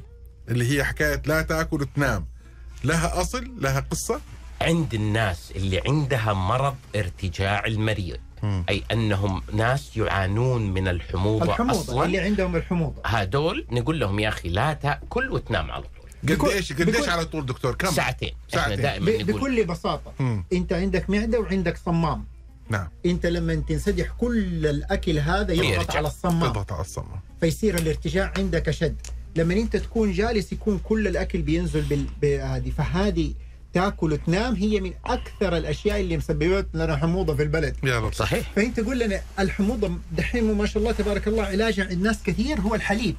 اللي 0.49 0.77
هي 0.79 0.85
حكاية 0.85 1.23
لا 1.27 1.43
تأكل 1.43 1.83
وتنام 1.83 2.27
لها 2.85 3.21
أصل؟ 3.21 3.51
لها 3.59 3.81
قصة؟ 3.81 4.21
عند 4.61 4.95
الناس 4.95 5.53
اللي 5.57 5.83
عندها 5.87 6.33
مرض 6.33 6.77
ارتجاع 6.97 7.65
المريض. 7.67 8.21
مم. 8.45 8.65
أي 8.69 8.83
أنهم 8.93 9.43
ناس 9.53 9.97
يعانون 9.97 10.71
من 10.71 10.89
الحموضة, 10.89 11.45
الحموضة 11.45 11.81
أصلا. 11.81 12.05
اللي 12.07 12.19
عندهم 12.19 12.57
الحموضة. 12.57 13.03
هدول 13.05 13.67
نقول 13.71 14.01
لهم 14.01 14.19
يا 14.19 14.29
أخي 14.29 14.49
لا 14.49 14.73
تاكل 14.73 15.31
وتنام 15.31 15.71
على 15.71 15.83
طول. 15.83 16.37
قد 16.39 16.49
إيش 16.49 16.73
قد 16.73 16.89
إيش 16.89 16.97
بكل- 17.01 17.11
على 17.11 17.25
طول 17.25 17.47
دكتور؟ 17.47 17.75
كم؟ 17.75 17.91
ساعتين. 17.91 18.33
إحنا 18.55 18.61
ساعتين. 18.77 18.83
دائما 18.83 19.23
بكل 19.33 19.65
بساطة. 19.65 20.13
مم. 20.21 20.45
أنت 20.53 20.73
عندك 20.73 21.11
معدة 21.11 21.41
وعندك 21.41 21.77
صمام. 21.77 22.25
نعم. 22.69 22.89
أنت 23.07 23.27
لما 23.27 23.55
تنسدح 23.55 24.07
كل 24.19 24.67
الأكل 24.67 25.19
هذا 25.19 25.53
يضغط. 25.53 25.97
على 25.97 26.09
الصمام. 26.09 26.53
تضغط 26.53 26.73
على 26.73 26.81
الصمام. 26.81 27.21
فيصير 27.41 27.79
الارتجاع 27.79 28.33
عندك 28.39 28.69
أشد. 28.69 28.97
لما 29.37 29.55
أنت 29.55 29.77
تكون 29.77 30.13
جالس 30.13 30.53
يكون 30.53 30.79
كل 30.79 31.09
الأكل 31.09 31.43
بينزل 31.43 31.81
بال- 31.83 32.07
بهذه 32.23 32.71
فهذه 32.71 33.35
تاكل 33.75 34.13
وتنام 34.13 34.55
هي 34.55 34.81
من 34.81 34.93
أكثر 35.05 35.57
الأشياء 35.57 36.01
اللي 36.01 36.17
مسببت 36.17 36.67
لنا 36.75 36.97
حموضة 36.97 37.35
في 37.35 37.43
البلد. 37.43 37.77
يا 37.85 38.01
رب. 38.01 38.13
صحيح. 38.13 38.53
فأنت 38.57 38.81
قول 38.81 38.99
لنا 38.99 39.21
الحموضة 39.39 39.91
دحين 40.17 40.55
ما 40.55 40.67
شاء 40.67 40.83
الله 40.83 40.93
تبارك 40.93 41.29
الله 41.29 41.45
علاجها 41.45 41.85
عند 41.85 42.03
ناس 42.03 42.23
كثير 42.23 42.61
هو 42.61 42.75
الحليب. 42.75 43.17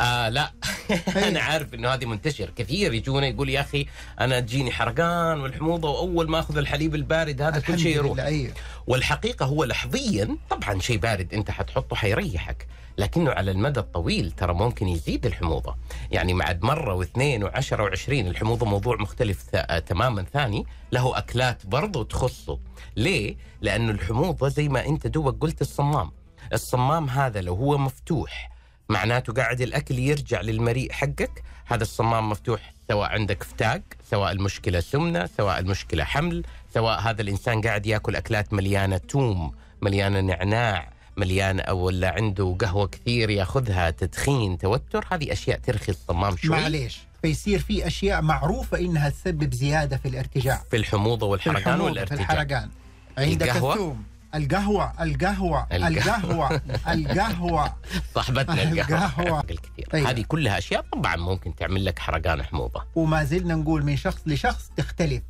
آه 0.00 0.28
لا. 0.28 0.52
أنا 1.28 1.40
عارف 1.40 1.74
إنه 1.74 1.88
هذه 1.88 2.04
منتشر 2.04 2.50
كثير 2.50 2.94
يجونا 2.94 3.26
يقول 3.26 3.48
يا 3.48 3.60
أخي 3.60 3.86
أنا 4.20 4.40
تجيني 4.40 4.70
حرقان 4.72 5.40
والحموضة 5.40 5.90
وأول 5.90 6.30
ما 6.30 6.38
أخذ 6.38 6.56
الحليب 6.58 6.94
البارد 6.94 7.42
هذا 7.42 7.60
كل 7.60 7.78
شيء 7.78 7.96
يروح. 7.96 8.18
أيوه. 8.18 8.52
والحقيقة 8.86 9.46
هو 9.46 9.64
لحظيا 9.64 10.36
طبعا 10.50 10.80
شيء 10.80 10.98
بارد 10.98 11.34
أنت 11.34 11.50
حتحطه 11.50 11.96
حيريحك 11.96 12.66
لكنه 12.98 13.30
على 13.30 13.50
المدى 13.50 13.80
الطويل 13.80 14.30
ترى 14.30 14.54
ممكن 14.54 14.88
يزيد 14.88 15.26
الحموضة. 15.26 15.76
يعني 16.10 16.34
بعد 16.34 16.62
مرة 16.62 16.94
واثنين 16.94 17.44
وعشرة 17.44 17.82
وعشرين 17.82 18.26
الحموضة 18.26 18.66
موضوع 18.66 18.96
مختلف 18.96 19.44
آه، 19.54 19.78
تماما 19.78 20.24
ثاني 20.32 20.66
له 20.92 21.18
أكلات 21.18 21.66
برضه 21.66 22.04
تخصه. 22.04 22.58
ليه؟ 22.96 23.36
لأنه 23.60 23.90
الحموضة 23.90 24.48
زي 24.48 24.68
ما 24.68 24.86
أنت 24.86 25.06
دوبك 25.06 25.42
قلت 25.42 25.60
الصمام. 25.60 26.10
الصمام 26.52 27.08
هذا 27.08 27.40
لو 27.40 27.54
هو 27.54 27.78
مفتوح 27.78 28.53
معناته 28.88 29.32
قاعد 29.32 29.60
الأكل 29.60 29.98
يرجع 29.98 30.40
للمريء 30.40 30.92
حقك. 30.92 31.42
هذا 31.66 31.82
الصمام 31.82 32.30
مفتوح 32.30 32.72
سواء 32.88 33.08
عندك 33.08 33.42
فتاق 33.42 33.80
سواء 34.10 34.32
المشكلة 34.32 34.80
سمنة 34.80 35.28
سواء 35.36 35.58
المشكلة 35.58 36.04
حمل 36.04 36.44
سواء 36.74 37.00
هذا 37.00 37.22
الإنسان 37.22 37.60
قاعد 37.60 37.86
يأكل 37.86 38.16
أكلات 38.16 38.52
مليانة 38.52 38.96
توم 38.96 39.54
مليانة 39.82 40.20
نعناع 40.20 40.88
مليان 41.16 41.60
أو 41.60 41.78
ولا 41.78 42.10
عنده 42.10 42.56
قهوة 42.60 42.86
كثير 42.86 43.30
يأخذها 43.30 43.90
تدخين 43.90 44.58
توتر. 44.58 45.06
هذه 45.12 45.32
أشياء 45.32 45.58
ترخي 45.58 45.92
الصمام 45.92 46.36
شوي. 46.36 46.50
معليش 46.50 46.98
فيصير 47.22 47.58
في 47.58 47.86
أشياء 47.86 48.22
معروفة 48.22 48.78
إنها 48.78 49.08
تسبب 49.08 49.54
زيادة 49.54 49.96
في 49.96 50.08
الارتجاع. 50.08 50.62
في 50.70 50.76
الحموضة 50.76 51.26
في 51.26 51.32
والحرقان 51.32 51.78
في 51.78 51.84
والارتجاع. 51.84 52.20
الحرقان. 52.20 52.70
عندك؟ 53.18 53.56
الثوم. 53.56 54.04
القهوة 54.34 54.92
القهوة 55.02 55.66
القهوة. 55.72 56.60
القهوة 56.88 57.74
صاحبتنا 58.14 58.62
القهوة. 58.62 59.40
الكثير 59.50 59.88
أيوة. 59.94 60.10
هذه 60.10 60.24
كلها 60.28 60.58
أشياء 60.58 60.84
طبعا 60.92 61.16
ممكن 61.16 61.54
تعمل 61.54 61.84
لك 61.84 61.98
حرقان 61.98 62.42
حموضة 62.42 62.84
وما 62.94 63.24
زلنا 63.24 63.54
نقول 63.54 63.84
من 63.84 63.96
شخص 63.96 64.20
لشخص 64.26 64.70
تختلف 64.76 65.22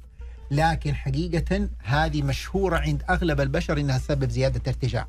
لكن 0.50 0.94
حقيقة 0.94 1.68
هذه 1.84 2.22
مشهورة 2.22 2.78
عند 2.78 3.02
أغلب 3.11 3.40
البشر 3.40 3.78
إنها 3.80 3.98
تسبب 3.98 4.30
زيادة 4.30 4.61
ارتجاع 4.70 5.07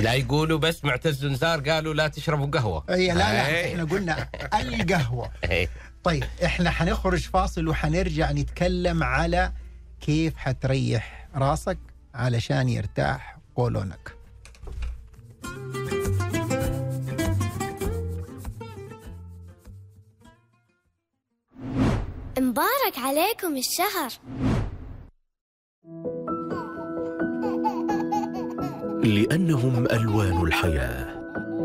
لا 0.00 0.14
يقولوا 0.14 0.58
بس 0.58 0.84
معتز 0.84 1.24
نزار 1.26 1.60
قالوا 1.70 1.94
لا 1.94 2.08
تشربوا 2.08 2.46
قهوة 2.46 2.84
أي 2.90 3.08
لا 3.08 3.14
لا 3.14 3.46
أي. 3.46 3.72
إحنا 3.72 3.84
قلنا 3.84 4.28
القهوة. 4.62 5.30
طيب 6.04 6.24
إحنا 6.44 6.70
حنخرج 6.70 7.20
فاصل 7.20 7.68
وحنرجع 7.68 8.32
نتكلم 8.32 9.02
على 9.02 9.52
كيف 10.00 10.36
حتريح 10.36 11.28
راسك 11.34 11.78
علشان 12.14 12.68
يرتاح 12.68 13.35
قولونك. 13.56 14.16
مبارك 22.38 22.98
عليكم 22.98 23.56
الشهر. 23.56 24.10
لأنهم 29.04 29.86
ألوان 29.86 30.42
الحياة. 30.42 31.15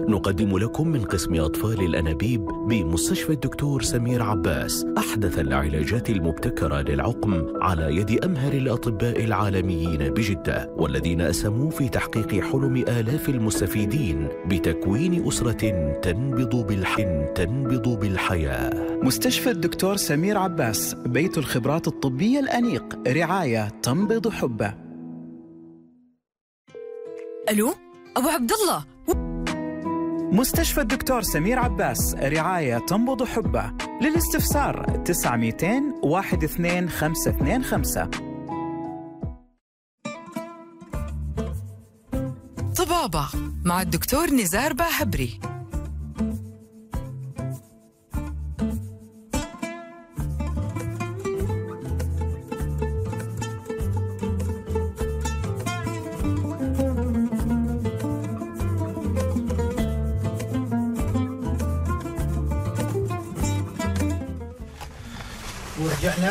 نقدم 0.10 0.58
لكم 0.58 0.88
من 0.88 1.04
قسم 1.04 1.36
أطفال 1.36 1.82
الأنابيب 1.82 2.46
بمستشفى 2.46 3.34
الدكتور 3.34 3.82
سمير 3.82 4.24
عباس 4.24 4.86
أحدث 4.98 5.40
العلاجات 5.40 6.10
المبتكرة 6.10 6.82
للعقم 6.82 7.48
على 7.62 7.96
يد 7.96 8.24
أمهر 8.26 8.54
الأطباء 8.54 9.24
العالميين 9.24 10.10
بجدة 10.10 10.74
والذين 10.78 11.22
أسهموا 11.22 11.70
في 11.70 11.90
تحقيق 11.90 12.44
حلم 12.44 12.76
آلاف 12.76 13.30
المستفيدين 13.30 14.28
بتكوين 14.48 15.28
أسرة 15.28 15.92
تنبض 16.02 16.68
بالحن 16.68 17.34
تنبض 17.36 18.00
بالحياة. 18.00 19.00
مستشفى 19.04 19.52
الدكتور 19.52 19.96
سمير 19.96 20.38
عباس 20.38 20.94
بيت 20.94 21.38
الخبرات 21.38 21.88
الطبية 21.88 22.40
الأنيق 22.40 23.00
رعاية 23.08 23.70
تنبض 23.84 24.30
حبة. 24.30 24.74
ألو؟ 27.50 27.74
أبو 28.18 28.28
عبد 28.28 28.52
الله؟ 28.52 28.86
مستشفى 30.32 30.82
الدكتور 30.82 31.22
سمير 31.22 31.60
عباس 31.60 32.16
رعاية 32.16 32.78
تنبض 32.78 33.24
حبه. 33.24 33.74
للاستفسار 34.02 35.02
9200 35.06 35.94
12525 36.04 38.12
طبابة 42.78 43.28
مع 43.66 43.82
الدكتور 43.82 44.34
نزار 44.34 44.74
باهبري. 44.74 45.40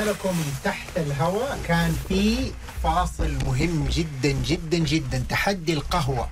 لكم 0.01 0.35
تحت 0.65 0.89
الهواء 0.97 1.59
كان 1.69 1.97
في 2.09 2.53
فاصل 2.83 3.35
مهم 3.47 3.89
جدا 3.91 4.31
جدا 4.31 4.79
جدا. 4.79 5.25
تحدي 5.29 5.73
القهوة. 5.73 6.29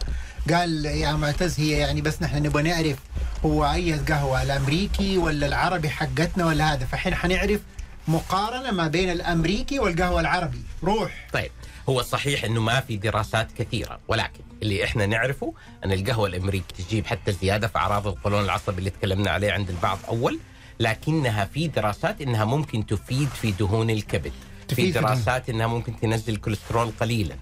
قال 0.51 0.87
يا 0.87 1.13
معتز 1.13 1.61
هي 1.61 1.71
يعني 1.71 2.01
بس 2.01 2.23
نحن 2.23 2.37
نبغى 2.43 2.63
نعرف 2.63 2.97
هو 3.45 3.73
أي 3.73 3.93
قهوة 3.93 4.43
الأمريكي 4.43 5.19
ولا 5.19 5.47
العربي 5.47 5.89
حقتنا 5.89 6.47
ولا 6.47 6.73
هذا. 6.75 6.87
فحين 6.87 7.15
حنعرف 7.15 7.61
مقارنة 8.09 8.71
ما 8.71 8.89
بين 8.89 9.11
الأمريكي 9.11 9.79
والقهوة 9.79 10.21
العربي. 10.21 10.63
روح. 10.85 11.27
طيب 11.33 11.51
هو 11.89 12.03
صحيح 12.03 12.45
إنه 12.45 12.61
ما 12.61 12.81
في 12.81 12.97
دراسات 12.97 13.49
كثيرة 13.59 13.99
ولكن 14.09 14.41
اللي 14.63 14.85
إحنا 14.85 15.07
نعرفه 15.07 15.55
إن 15.85 15.93
القهوة 15.93 16.29
الأمريكي 16.29 16.83
تجيب 16.83 17.07
حتى 17.07 17.33
زيادة 17.33 17.69
في 17.69 17.79
أعراض 17.79 18.07
القولون 18.07 18.45
العصبي 18.45 18.79
اللي 18.79 18.91
تكلمنا 18.91 19.31
عليه 19.31 19.53
عند 19.53 19.71
البعض 19.71 19.99
أول. 20.09 20.39
لكنها 20.81 21.45
في 21.45 21.69
دراسات 21.69 22.21
إنها 22.21 22.45
ممكن 22.45 22.87
تفيد 22.87 23.29
في 23.29 23.51
دهون 23.51 23.91
الكبد. 23.91 24.33
في 24.69 24.91
دراسات 24.91 25.49
إنها 25.49 25.67
ممكن 25.67 26.01
تنزل 26.01 26.33
الكوليسترول 26.33 26.93
قليلا. 27.01 27.35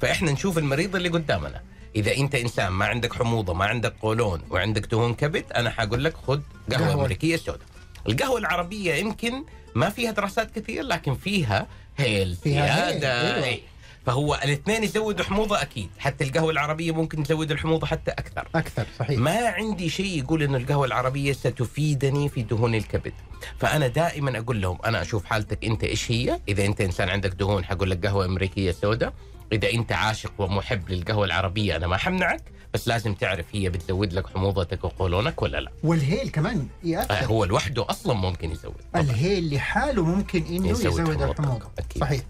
فإحنا 0.00 0.32
نشوف 0.32 0.58
المريض 0.58 0.96
اللي 0.96 1.08
قدامنا. 1.08 1.62
إذا 1.96 2.16
أنت 2.16 2.34
إنسان 2.34 2.68
ما 2.68 2.86
عندك 2.86 3.12
حموضة 3.12 3.54
ما 3.54 3.64
عندك 3.64 3.94
قولون 4.02 4.42
وعندك 4.50 4.86
دهون 4.86 5.14
كبد 5.14 5.44
أنا 5.52 5.70
حقول 5.70 6.04
لك 6.04 6.16
خذ 6.16 6.40
قهوة, 6.72 6.88
قهوة. 6.88 6.94
أمريكية 6.94 7.36
سوداء. 7.36 7.66
القهوة 8.08 8.38
العربية 8.38 8.94
يمكن 8.94 9.44
ما 9.74 9.90
فيها 9.90 10.10
دراسات 10.10 10.58
كثير 10.58 10.82
لكن 10.82 11.14
فيها 11.14 11.66
هيل 11.96 12.36
فيها 12.36 12.90
زيادة. 12.90 13.58
فهو 14.06 14.34
الاثنين 14.44 14.84
يزودوا 14.84 15.24
حموضة 15.24 15.62
أكيد. 15.62 15.88
حتى 15.98 16.24
القهوة 16.24 16.50
العربية 16.50 16.92
ممكن 16.92 17.22
تزود 17.22 17.50
الحموضة 17.50 17.86
حتى 17.86 18.10
أكثر. 18.10 18.48
أكثر 18.54 18.86
صحيح. 18.98 19.18
ما 19.18 19.48
عندي 19.48 19.88
شيء 19.88 20.18
يقول 20.18 20.42
انه 20.42 20.56
القهوة 20.58 20.86
العربية 20.86 21.32
ستفيدني 21.32 22.28
في 22.28 22.42
دهون 22.42 22.74
الكبد. 22.74 23.12
فأنا 23.58 23.86
دائما 23.86 24.38
أقول 24.38 24.62
لهم 24.62 24.78
أنا 24.86 25.02
أشوف 25.02 25.24
حالتك 25.24 25.64
أنت 25.64 25.84
إيش 25.84 26.10
هي؟ 26.10 26.40
إذا 26.48 26.64
أنت 26.64 26.80
إنسان 26.80 27.08
عندك 27.08 27.30
دهون 27.30 27.64
حقول 27.64 27.90
لك 27.90 28.06
قهوة 28.06 28.24
أمريكية 28.24 28.72
سوداء. 28.72 29.12
إذا 29.52 29.70
أنت 29.70 29.92
عاشق 29.92 30.32
ومحب 30.38 30.90
للقهوة 30.90 31.24
العربية 31.24 31.76
أنا 31.76 31.86
ما 31.86 31.96
حمنعك 31.96 32.42
بس 32.74 32.88
لازم 32.88 33.14
تعرف 33.14 33.46
هي 33.52 33.70
بتزود 33.70 34.12
لك 34.12 34.26
حموضتك 34.26 34.84
وقولونك 34.84 35.42
ولا 35.42 35.60
لا. 35.60 35.70
والهيل 35.82 36.28
كمان 36.28 36.68
يأثر. 36.84 37.26
هو 37.26 37.44
لوحده 37.44 37.86
أصلا 37.90 38.14
ممكن 38.14 38.50
يزود. 38.50 38.74
الهيل 38.96 39.54
لحاله 39.54 40.04
ممكن 40.04 40.44
إنه 40.44 40.68
يزود 40.68 40.92
يزود, 40.92 41.22
الحموضة. 41.22 41.70
أكيد. 41.78 42.02
صحيح. 42.02 42.20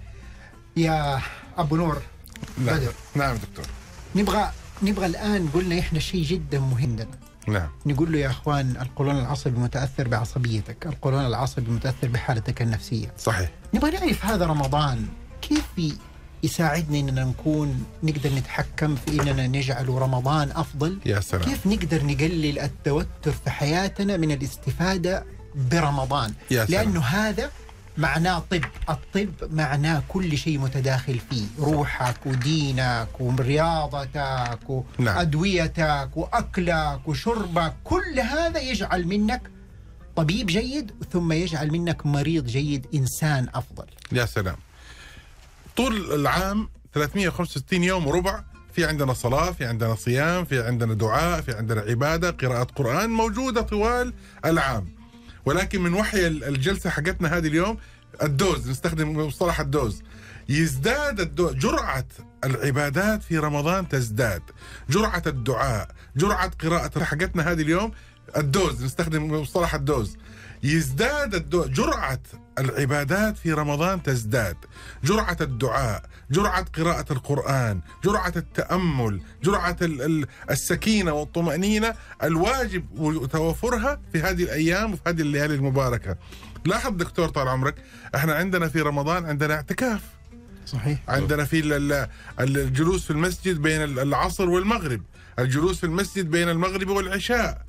يا 0.76 1.20
أبو 1.58 1.76
نور 1.76 2.02
نعم 2.58 2.76
بدر 2.78 2.92
نعم 3.14 3.36
دكتور 3.36 3.66
نبغى 4.14 4.50
نبغى 4.82 5.06
الآن 5.06 5.48
قلنا 5.54 5.78
إحنا 5.78 5.98
شيء 5.98 6.24
جدا 6.24 6.58
مهم 6.58 6.96
لنا 6.96 7.18
نعم 7.48 7.68
نقول 7.86 8.12
له 8.12 8.18
يا 8.18 8.30
أخوان 8.30 8.76
القولون 8.80 9.18
العصبي 9.18 9.58
متأثر 9.58 10.08
بعصبيتك، 10.08 10.86
القولون 10.86 11.26
العصبي 11.26 11.70
متأثر 11.70 12.08
بحالتك 12.08 12.62
النفسية. 12.62 13.12
صحيح 13.18 13.50
نبغى 13.74 13.90
نعرف 13.90 14.24
هذا 14.24 14.46
رمضان 14.46 15.06
كيف 15.42 15.96
يساعدنا 16.42 16.98
إننا 16.98 17.24
نكون 17.24 17.84
نقدر 18.02 18.34
نتحكم 18.34 18.96
في 18.96 19.22
إننا 19.22 19.46
نجعل 19.46 19.88
رمضان 19.88 20.50
أفضل؟ 20.50 20.98
يا 21.06 21.20
سلام 21.20 21.42
كيف 21.42 21.66
نقدر 21.66 22.04
نقلل 22.04 22.58
التوتر 22.58 23.32
في 23.44 23.50
حياتنا 23.50 24.16
من 24.16 24.32
الاستفادة 24.32 25.24
برمضان؟ 25.54 26.34
يا 26.50 26.64
سلام. 26.66 26.84
لأنه 26.84 27.00
هذا 27.00 27.50
معناه 27.98 28.38
طب. 28.50 28.64
الطب 28.88 29.28
معناه 29.52 30.02
كل 30.08 30.38
شيء 30.38 30.58
متداخل 30.58 31.18
فيه. 31.30 31.44
روحك 31.58 32.26
ودينك 32.26 33.08
ورياضتك 33.20 34.84
نعم. 34.98 35.16
وأدويتك 35.16 36.10
وأكلك 36.16 37.08
وشربك. 37.08 37.74
كل 37.84 38.20
هذا 38.20 38.60
يجعل 38.60 39.06
منك 39.06 39.50
طبيب 40.16 40.46
جيد 40.46 40.92
ثم 41.12 41.32
يجعل 41.32 41.70
منك 41.70 42.06
مريض 42.06 42.46
جيد 42.46 42.86
إنسان 42.94 43.48
أفضل. 43.54 43.86
يا 44.12 44.26
سلام. 44.26 44.56
طول 45.76 46.14
العام 46.14 46.68
365 46.94 47.84
يوم 47.84 48.06
وربع 48.06 48.44
في 48.72 48.84
عندنا 48.84 49.12
صلاة 49.12 49.50
في 49.50 49.64
عندنا 49.64 49.94
صيام 49.94 50.44
في 50.44 50.62
عندنا 50.66 50.94
دعاء 50.94 51.40
في 51.40 51.52
عندنا 51.52 51.80
عبادة 51.80 52.30
قراءة 52.30 52.62
قرآن 52.64 53.10
موجودة 53.10 53.60
طوال 53.62 54.12
العام. 54.44 54.88
ولكن 55.44 55.82
من 55.82 55.94
وحي 55.94 56.26
الجلسة 56.26 56.90
حقتنا 56.90 57.36
هذه 57.36 57.46
اليوم 57.46 57.78
ال 58.22 58.32
dose 58.32 58.70
نستخدم 58.70 59.16
مصطلح 59.26 59.60
ال 59.60 59.67
dose. 59.67 60.02
يزداد 60.48 61.20
ال 61.20 61.25
do... 61.25 61.50
جرعة 61.50 62.06
العبادات 62.44 63.22
في 63.22 63.38
رمضان 63.38 63.88
تزداد. 63.88 64.42
جرعة 64.90 65.22
الدعاء 65.26 65.88
جرعة 66.16 66.50
قراءة 66.62 67.04
حقتنا 67.04 67.52
هذه 67.52 67.62
اليوم 67.62 67.92
ال 68.36 68.46
dose 68.46 68.84
نستخدم 68.84 69.40
مصطلح 69.40 69.74
ال 69.74 69.81
dose. 69.81 70.16
يزداد 70.64 71.34
ال 71.34 71.39
do... 71.39 71.64
جرعة 71.64 72.20
العبادات 72.58 73.36
في 73.38 73.52
رمضان 73.52 74.02
تزداد. 74.02 74.56
جرعة 75.04 75.36
الدعاء 75.40 76.02
جرعة 76.30 76.64
قراءة 76.64 77.12
القرآن 77.12 77.80
جرعة 78.04 78.32
التأمل 78.36 79.20
جرعة 79.42 79.76
ال- 79.82 80.02
ال- 80.02 80.26
السكينة 80.50 81.12
والطمأنينة 81.12 81.94
الواجب 82.22 82.84
توفرها 83.32 84.00
في 84.12 84.20
هذه 84.22 84.42
الأيام 84.42 84.92
وفي 84.92 85.02
هذه 85.06 85.20
الليالي 85.20 85.54
المباركة. 85.54 86.16
لاحظ 86.66 86.92
دكتور 86.92 87.28
طال 87.28 87.48
عمرك 87.48 87.74
إحنا 88.14 88.34
عندنا 88.34 88.68
في 88.68 88.80
رمضان 88.80 89.24
عندنا 89.24 89.54
اعتكاف. 89.54 90.00
صحيح. 90.66 90.98
عندنا 91.08 91.44
في 91.44 91.60
ال- 91.60 91.92
ال- 91.92 92.08
الجلوس 92.40 93.04
في 93.04 93.10
المسجد 93.10 93.62
بين 93.62 93.82
ال- 93.84 93.98
العصر 93.98 94.48
والمغرب. 94.48 95.02
الجلوس 95.38 95.78
في 95.78 95.84
المسجد 95.86 96.30
بين 96.30 96.48
المغرب 96.48 96.88
والعشاء. 96.88 97.64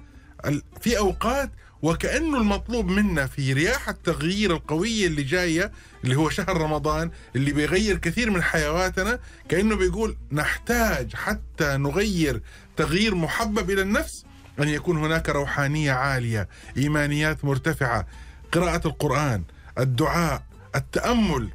ال- 0.45 0.61
في 0.81 0.97
أوقات 0.97 1.51
وكأنه 1.85 2.37
المطلوب 2.37 2.87
منا 2.87 3.27
في 3.27 3.53
رياح 3.53 3.89
التغيير 3.89 4.51
القوية 4.51 5.07
اللي 5.07 5.23
جاية 5.23 5.71
اللي 6.03 6.15
هو 6.15 6.29
شهر 6.29 6.57
رمضان 6.57 7.11
اللي 7.35 7.51
بيغير 7.51 7.97
كثير 7.97 8.29
من 8.29 8.43
حيواتنا 8.43 9.19
كأنه 9.49 9.75
بيقول 9.75 10.17
نحتاج 10.31 11.15
حتى 11.15 11.77
نغير 11.77 12.41
تغيير 12.77 13.15
محبب 13.15 13.69
إلى 13.71 13.81
النفس 13.81 14.25
أن 14.59 14.69
يكون 14.69 14.97
هناك 14.97 15.29
روحانية 15.29 15.91
عالية 15.91 16.47
إيمانيات 16.77 17.45
مرتفعة 17.45 18.07
قراءة 18.51 18.87
القرآن 18.87 19.43
الدعاء 19.77 20.43
التأمل. 20.75 21.49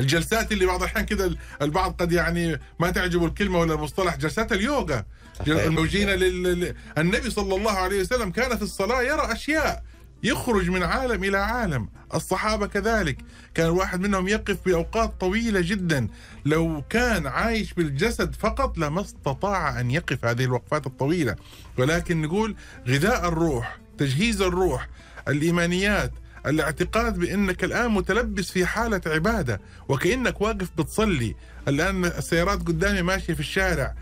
الجلسات 0.00 0.52
اللي 0.52 0.66
بعض 0.66 0.82
الأحيان 0.82 1.04
كده 1.04 1.36
البعض 1.62 1.92
قد 1.92 2.12
يعني 2.12 2.60
ما 2.80 2.90
تعجبه 2.90 3.26
الكلمة 3.26 3.58
ولا 3.58 3.74
المصطلح 3.74 4.16
جلسات 4.16 4.52
اليوغا. 4.52 5.04
صحيح. 5.38 5.64
الموجين 5.64 6.10
لل... 6.10 6.74
النبي 6.98 7.30
صلى 7.30 7.56
الله 7.56 7.72
عليه 7.72 8.00
وسلم 8.00 8.30
كان 8.30 8.56
في 8.56 8.62
الصلاة 8.62 9.02
يرى 9.02 9.32
أشياء 9.32 9.82
يخرج 10.22 10.70
من 10.70 10.82
عالم 10.82 11.24
إلى 11.24 11.38
عالم 11.38 11.88
الصحابة 12.14 12.66
كذلك. 12.66 13.18
كان 13.54 13.68
واحد 13.68 14.00
منهم 14.00 14.28
يقف 14.28 14.56
بأوقات 14.66 15.20
طويلة 15.20 15.60
جدا. 15.60 16.08
لو 16.44 16.82
كان 16.90 17.26
عايش 17.26 17.72
بالجسد 17.72 18.34
فقط 18.34 18.78
لما 18.78 19.00
استطاع 19.00 19.80
أن 19.80 19.90
يقف 19.90 20.24
هذه 20.24 20.44
الوقفات 20.44 20.86
الطويلة. 20.86 21.36
ولكن 21.78 22.22
نقول 22.22 22.56
غذاء 22.88 23.28
الروح 23.28 23.78
تجهيز 23.98 24.42
الروح 24.42 24.88
الإيمانيات 25.28 26.12
الاعتقاد 26.46 27.18
بأنك 27.18 27.64
الآن 27.64 27.90
متلبس 27.90 28.50
في 28.50 28.66
حالة 28.66 29.00
عبادة 29.06 29.60
وكأنك 29.88 30.40
واقف 30.40 30.68
بتصلي. 30.78 31.34
الآن 31.68 32.04
السيارات 32.04 32.58
قدامي 32.58 33.02
ماشية 33.02 33.34
في 33.34 33.40
الشارع. 33.40 33.94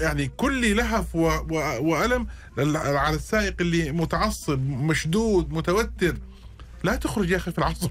يعني 0.00 0.30
كل 0.36 0.76
لهف 0.76 1.14
و 1.14 1.28
و 1.50 1.78
وألم 1.80 2.26
على 2.76 3.16
السائق 3.16 3.54
اللي 3.60 3.92
متعصب 3.92 4.58
مشدود 4.68 5.52
متوتر. 5.52 6.16
لا 6.84 6.96
تخرج 6.96 7.30
يا 7.30 7.36
أخي 7.36 7.52
في 7.52 7.58
العصر. 7.58 7.88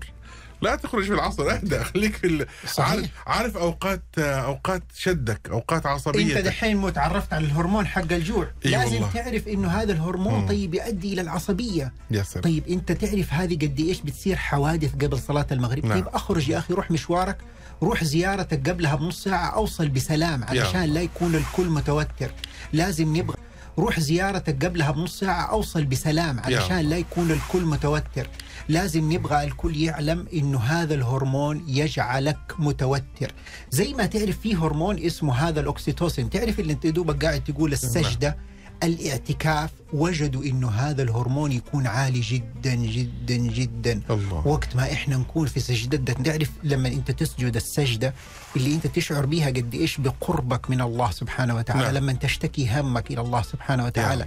لا 0.61 0.75
تخرج 0.75 1.03
في 1.05 1.13
العصر. 1.13 1.51
اهدى 1.51 1.79
خليك 1.83 2.15
في 2.15 2.27
ال- 2.27 2.47
صحيح. 2.67 2.89
عارف, 2.91 3.09
عارف 3.27 3.57
أوقات 3.57 4.03
أوقات 4.19 4.83
شدك 4.97 5.49
أوقات 5.51 5.85
عصبيه 5.85 6.37
أنت 6.37 6.45
دحين 6.45 6.77
متعرفت 6.77 7.33
على 7.33 7.45
الهرمون 7.45 7.87
حق 7.87 8.11
الجوع. 8.13 8.47
إي 8.65 8.71
لازم 8.71 8.93
والله. 8.93 9.11
تعرف 9.13 9.47
إنه 9.47 9.67
هذا 9.67 9.91
الهرمون 9.93 10.33
مم. 10.41 10.47
طيب 10.47 10.73
يؤدي 10.73 11.13
إلى 11.13 11.21
العصبية. 11.21 11.93
يا 12.11 12.23
سلام. 12.23 12.43
طيب 12.43 12.67
أنت 12.67 12.91
تعرف 12.91 13.33
هذه 13.33 13.55
قد 13.55 13.79
إيش 13.79 14.01
بتصير 14.01 14.35
حوادث 14.35 14.93
قبل 14.95 15.19
صلاة 15.19 15.47
المغرب؟ 15.51 15.85
نعم. 15.85 15.93
طيب 15.99 16.07
أخرج 16.07 16.49
يا 16.49 16.57
أخي 16.57 16.73
روح 16.73 16.91
مشوارك. 16.91 17.37
روح 17.83 18.03
زيارتك 18.03 18.69
قبلها 18.69 18.95
بنص 18.95 19.23
ساعة 19.23 19.55
أوصل 19.55 19.89
بسلام 19.89 20.43
علشان 20.43 20.83
لا 20.83 21.01
يكون 21.01 21.35
الكل 21.35 21.69
متوتر. 21.69 22.31
لازم 22.73 23.17
نبغى 23.17 23.37
روح 23.77 23.99
زيارتك 23.99 24.65
قبلها 24.65 24.91
بنص 24.91 25.19
ساعة 25.19 25.51
أوصل 25.51 25.85
بسلام 25.85 26.39
علشان 26.39 26.79
لا 26.79 26.97
يكون 26.97 27.31
الكل 27.31 27.61
متوتر. 27.61 28.27
لازم 28.69 29.13
نبغى 29.13 29.43
الكل 29.43 29.77
يعلم 29.77 30.27
إنه 30.33 30.59
هذا 30.59 30.93
الهرمون 30.93 31.65
يجعلك 31.67 32.53
متوتر. 32.59 33.31
زي 33.71 33.93
ما 33.93 34.05
تعرف 34.05 34.39
في 34.39 34.55
هرمون 34.55 34.99
اسمه 34.99 35.33
هذا 35.33 35.59
الأكسيتوسين 35.59 36.29
تعرف 36.29 36.59
اللي 36.59 36.73
أنت 36.73 36.87
دوبك 36.87 37.25
قاعد 37.25 37.43
تقول 37.43 37.73
السجدة؟ 37.73 38.37
الاعتكاف 38.83 39.69
وجدوا 39.93 40.43
إنه 40.43 40.69
هذا 40.69 41.03
الهرمون 41.03 41.51
يكون 41.51 41.87
عالي 41.87 42.19
جدا 42.19 42.75
جدا 42.75 43.35
جدا. 43.35 44.01
الله. 44.09 44.47
وقت 44.47 44.75
ما 44.75 44.91
إحنا 44.93 45.17
نكون 45.17 45.47
في 45.47 45.59
سجدتك 45.59 46.25
تعرف 46.25 46.49
لما 46.63 46.87
أنت 46.89 47.11
تسجد 47.11 47.55
السجدة 47.55 48.13
اللي 48.55 48.75
أنت 48.75 48.87
تشعر 48.87 49.25
بها 49.25 49.47
قد 49.47 49.73
إيش؟ 49.73 49.97
بقربك 49.97 50.69
من 50.69 50.81
الله 50.81 51.11
سبحانه 51.11 51.55
وتعالى. 51.55 51.83
نعم. 51.83 51.93
لما 51.93 52.13
تشتكي 52.13 52.69
همك 52.79 53.11
إلى 53.11 53.21
الله 53.21 53.41
سبحانه 53.41 53.85
وتعالى. 53.85 54.25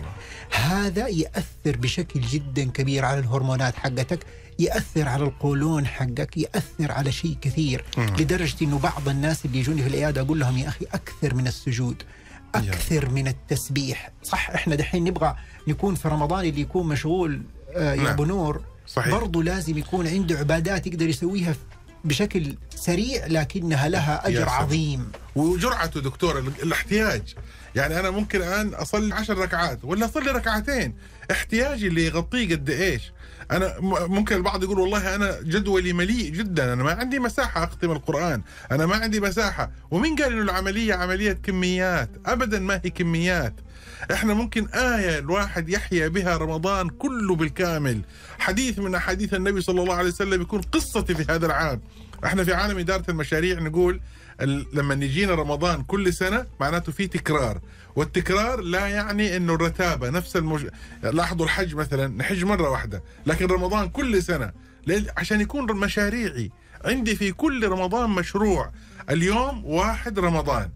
هذا 0.51 1.09
يأثر 1.09 1.77
بشكل 1.77 2.21
جدا 2.21 2.65
كبير 2.65 3.05
على 3.05 3.19
الهرمونات 3.19 3.77
حقتك 3.77 4.27
يأثر 4.59 5.09
على 5.09 5.25
القولون 5.25 5.87
حقك 5.87 6.37
يأثر 6.37 6.93
على 6.93 7.13
شيء 7.13 7.37
كثير. 7.41 7.85
مم. 7.99 8.07
لدرجة 8.07 8.57
إنه 8.63 8.79
بعض 8.79 9.09
الناس 9.09 9.45
اللي 9.45 9.59
يجوني 9.59 9.83
في 9.83 9.89
العيادة 9.89 10.21
أقول 10.21 10.41
لهم 10.41 10.59
يا 10.59 10.69
أخي 10.69 10.85
أكثر 10.85 11.35
من 11.35 11.47
السجود. 11.47 12.03
أكثر 12.57 13.09
من 13.11 13.29
التسبيح. 13.29 14.11
صح 14.23 14.51
إحنا 14.51 14.75
دحين 14.75 15.05
نبغى 15.05 15.35
نكون 15.69 15.95
في 15.95 16.09
رمضان 16.09 16.45
اللي 16.45 16.61
يكون 16.61 16.87
مشغول 16.87 17.43
آه 17.75 17.93
يا 17.95 17.97
نعم. 17.97 18.07
أبو 18.07 18.25
نور. 18.25 18.61
صحيح. 18.87 19.15
برضو 19.15 19.43
لازم 19.43 19.79
يكون 19.79 20.07
عنده 20.09 20.39
عبادات 20.39 20.87
يقدر 20.87 21.09
يسويها 21.09 21.55
بشكل 22.05 22.55
سريع 22.77 23.27
لكنها 23.27 23.89
لها 23.89 24.13
يا 24.15 24.29
أجر. 24.29 24.49
عظيم. 24.49 25.13
وجرعته 25.37 26.01
دكتور 26.01 26.39
ال- 26.39 26.63
الاحتياج. 26.63 27.35
يعني 27.75 28.01
أنا 28.01 28.11
ممكن 28.11 28.39
الآن 28.39 28.75
أصلي 28.75 29.15
عشر 29.15 29.39
ركعات 29.39 29.79
ولا 29.85 30.05
أصلي 30.05 30.31
ركعتين. 30.31 30.95
احتياجي 31.31 31.87
اللي 31.87 32.07
يغطيه 32.07 32.55
قد 32.55 32.71
إيش؟ 32.71 33.13
أنا 33.51 33.75
ممكن 34.07 34.37
البعض 34.37 34.63
يقول 34.65 34.79
والله 34.79 35.15
أنا 35.15 35.41
جدولي 35.41 35.93
مليء 35.93 36.33
جدا 36.33 36.73
أنا 36.73 36.83
ما 36.83 36.93
عندي 36.93 37.19
مساحة 37.19 37.65
أختم 37.65 37.91
القرآن 37.91 38.43
أنا 38.73 38.87
ما 38.87 38.97
عندي 38.97 39.21
مساحة. 39.21 39.71
ومين 39.91 40.17
قال 40.17 40.33
إنه 40.33 40.43
العملية 40.43 40.95
عملية 40.95 41.33
كميات؟ 41.33 42.11
ابدا 42.27 42.59
ما 42.59 42.81
هي 42.85 42.91
كميات. 42.91 43.55
إحنا 44.13 44.35
ممكن 44.35 44.69
آية 44.69 45.19
الواحد 45.19 45.69
يحيا 45.69 46.09
بها 46.09 46.37
رمضان 46.37 46.89
كله 46.89 47.37
بالكامل. 47.37 48.01
حديث 48.39 48.79
من 48.79 48.95
أحاديث 48.95 49.35
النبي 49.35 49.61
صلى 49.61 49.83
الله 49.83 49.95
عليه 49.95 50.09
وسلم 50.09 50.43
يكون 50.43 50.61
قصتي 50.61 51.15
في 51.15 51.33
هذا 51.33 51.47
العام. 51.47 51.81
إحنا 52.25 52.45
في 52.45 52.55
عالم 52.55 52.79
إدارة 52.79 53.05
المشاريع 53.09 53.61
نقول 53.61 54.01
لما 54.43 54.95
يجينا 54.95 55.35
رمضان 55.35 55.83
كل 55.83 56.13
سنة 56.13 56.47
معناته 56.61 56.93
في 56.93 57.07
تكرار. 57.07 57.61
والتكرار 57.97 58.61
لا 58.61 58.87
يعني 58.89 59.37
إنه 59.37 59.55
الرتابة 59.55 60.11
نفس 60.11 60.37
المج... 60.37 60.67
لاحظوا 61.03 61.45
الحج 61.45 61.75
مثلا 61.75 62.07
نحج 62.07 62.45
مرة 62.45 62.71
واحدة 62.71 63.03
لكن 63.27 63.47
رمضان 63.47 63.89
كل 63.89 64.23
سنة. 64.23 64.53
ليه؟ 64.87 65.07
عشان 65.17 65.41
يكون 65.41 65.77
مشاريعي. 65.77 66.51
عندي 66.85 67.17
في 67.17 67.33
كل 67.33 67.69
رمضان 67.69 68.11
مشروع. 68.11 68.73
اليوم 69.11 69.65
واحد 69.65 70.19
رمضان. 70.19 70.71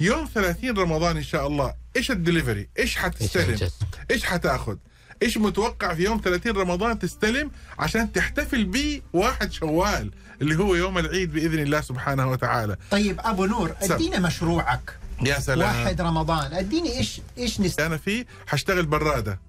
يوم 0.00 0.28
30 0.34 0.78
رمضان 0.78 1.16
إن 1.16 1.22
شاء 1.22 1.46
الله. 1.46 1.74
إيش 1.96 2.10
الدليفري؟ 2.10 2.68
إيش 2.78 2.96
حتستلم؟ 2.96 3.50
إيش 3.50 3.72
إيش 4.10 4.24
حتأخذ؟ 4.24 4.76
إيش 5.22 5.38
متوقع 5.38 5.94
في 5.94 6.02
يوم 6.04 6.20
30 6.24 6.52
رمضان 6.52 6.98
تستلم؟ 6.98 7.50
عشان 7.78 8.12
تحتفل 8.12 8.64
بيه 8.64 9.02
واحد 9.12 9.52
شوال. 9.52 10.10
اللي 10.42 10.58
هو 10.58 10.74
يوم 10.74 10.98
العيد 10.98 11.32
بإذن 11.32 11.58
الله 11.58 11.80
سبحانه 11.80 12.30
وتعالى. 12.30 12.76
طيب 12.90 13.20
أبو 13.20 13.44
نور. 13.44 13.74
ادينا 13.82 14.18
مشروعك. 14.18 14.98
يا 15.22 15.40
سلام. 15.40 15.68
واحد 15.68 16.00
رمضان. 16.00 16.52
اديني 16.52 16.98
إيش 16.98 17.20
إيش 17.38 17.60
نست... 17.60 17.80
أنا 17.80 17.96
فيه 17.96 18.26
حاشتغل 18.46 18.86
برادة. 18.86 19.40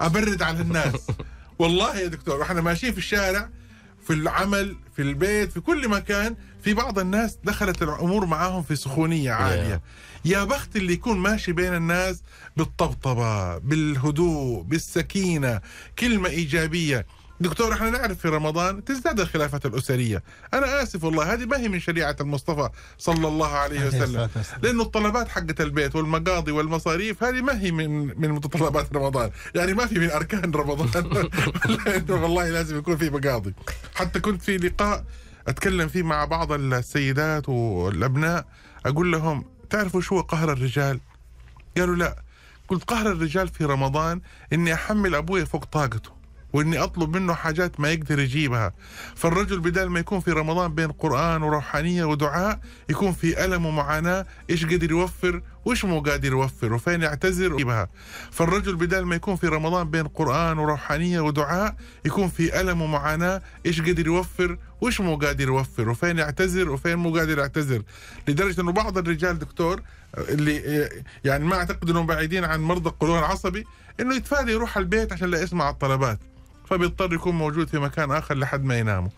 أبرد 0.00 0.42
على 0.42 0.60
الناس. 0.60 1.06
والله 1.58 1.98
يا 1.98 2.06
دكتور 2.06 2.40
وإحنا 2.40 2.60
ماشيين 2.60 2.92
في 2.92 2.98
الشارع 2.98 3.48
في 4.06 4.12
العمل 4.12 4.76
في 4.96 5.02
البيت 5.02 5.52
في 5.52 5.60
كل 5.60 5.88
مكان 5.88 6.36
في 6.64 6.74
بعض 6.74 6.98
الناس 6.98 7.38
دخلت 7.44 7.82
الأمور 7.82 8.26
معاهم 8.26 8.62
في 8.62 8.76
سخونية 8.76 9.32
عالية. 9.32 9.80
يا 10.24 10.44
بخت 10.44 10.76
اللي 10.76 10.92
يكون 10.92 11.18
ماشي 11.18 11.52
بين 11.52 11.74
الناس 11.74 12.22
بالطبطبة 12.56 13.58
بالهدوء 13.58 14.62
بالسكينة 14.62 15.60
كلمة 15.98 16.28
إيجابية. 16.28 17.06
دكتور 17.40 17.72
إحنا 17.72 17.90
نعرف 17.90 18.18
في 18.18 18.28
رمضان 18.28 18.84
تزداد 18.84 19.20
الخلافات 19.20 19.66
الأسرية. 19.66 20.22
أنا 20.54 20.82
آسف 20.82 21.04
والله 21.04 21.32
هذه 21.32 21.44
ما 21.44 21.56
هي 21.58 21.68
من 21.68 21.80
شريعة 21.80 22.16
المصطفى 22.20 22.68
صلى 22.98 23.28
الله 23.28 23.48
عليه 23.48 23.86
وسلم. 23.86 24.28
لأنه 24.62 24.82
الطلبات 24.82 25.28
حقت 25.28 25.60
البيت 25.60 25.96
والمقاضي 25.96 26.52
والمصاريف 26.52 27.24
هذه 27.24 27.40
ما 27.40 27.60
هي 27.60 27.70
من 27.72 28.20
من 28.20 28.30
متطلبات 28.30 28.92
رمضان. 28.96 29.30
يعني 29.54 29.74
ما 29.74 29.86
في 29.86 29.98
من 29.98 30.10
أركان 30.10 30.50
رمضان. 30.50 31.28
والله 32.22 32.50
لازم 32.50 32.78
يكون 32.78 32.96
في 32.96 33.10
مقاضي. 33.10 33.54
حتى 33.94 34.20
كنت 34.20 34.42
في 34.42 34.56
لقاء 34.56 35.04
أتكلم 35.48 35.88
فيه 35.88 36.02
مع 36.02 36.24
بعض 36.24 36.52
السيدات 36.52 37.48
والأبناء. 37.48 38.46
أقول 38.86 39.12
لهم 39.12 39.44
تعرفوا 39.70 40.00
شو 40.00 40.20
قهر 40.20 40.52
الرجال؟ 40.52 41.00
قالوا 41.78 41.96
لا. 41.96 42.22
قلت 42.68 42.84
قهر 42.84 43.12
الرجال 43.12 43.48
في 43.48 43.64
رمضان 43.64 44.20
إني 44.52 44.74
أحمل 44.74 45.14
أبوي 45.14 45.46
فوق 45.46 45.64
طاقته. 45.64 46.19
وإني 46.52 46.78
أطلب 46.78 47.16
منه 47.16 47.34
حاجات 47.34 47.80
ما 47.80 47.90
يقدر 47.90 48.18
يجيبها. 48.18 48.72
فالرجل 49.14 49.60
بدل 49.60 49.86
ما 49.86 50.00
يكون 50.00 50.20
في 50.20 50.30
رمضان 50.30 50.74
بين 50.74 50.92
قرآن 50.92 51.42
وروحانية 51.42 52.04
ودعاء 52.04 52.60
يكون 52.88 53.12
في 53.12 53.44
ألم 53.44 53.66
ومعاناة. 53.66 54.26
إيش 54.50 54.64
قدر 54.64 54.90
يوفر 54.90 55.42
وإيش 55.64 55.84
مو 55.84 56.00
قادر 56.00 56.32
يوفر 56.32 56.72
وفين 56.72 57.02
يعتذر 57.02 57.52
يجيبها 57.52 57.88
فالرجل 58.30 58.76
بدل 58.76 59.00
ما 59.00 59.16
يكون 59.16 59.36
في 59.36 59.46
رمضان 59.46 59.90
بين 59.90 60.08
قرآن 60.08 60.58
وروحانية 60.58 61.20
ودعاء 61.20 61.76
يكون 62.04 62.28
في 62.28 62.60
ألم 62.60 62.82
ومعاناة. 62.82 63.42
إيش 63.66 63.80
قدر 63.80 64.06
يوفر 64.06 64.58
وإيش 64.80 65.00
مو 65.00 65.16
قادر 65.16 65.48
يوفر 65.48 65.88
وفين 65.88 66.18
يعتذر 66.18 66.70
وفين 66.70 66.96
مو 66.96 67.14
قادر 67.14 67.38
يعتذر. 67.38 67.82
لدرجة 68.28 68.60
إنه 68.60 68.72
بعض 68.72 68.98
الرجال 68.98 69.38
دكتور 69.38 69.82
اللي 70.18 70.88
يعني 71.24 71.44
ما 71.44 71.56
أعتقد 71.56 71.90
إنهم 71.90 72.06
بعيدين 72.06 72.44
عن 72.44 72.60
مرضى 72.60 72.88
القولون 72.88 73.18
العصبي 73.18 73.64
إنه 74.00 74.14
يتفادى 74.14 74.52
يروح 74.52 74.76
البيت 74.76 75.12
عشان 75.12 75.30
لا 75.30 75.42
يسمع 75.42 75.70
الطلبات. 75.70 76.18
فبيضطر 76.70 77.12
يكون 77.14 77.34
موجود 77.34 77.68
في 77.68 77.78
مكان 77.78 78.10
آخر 78.12 78.38
لحد 78.38 78.64
ما 78.64 78.78
يناموا. 78.78 79.10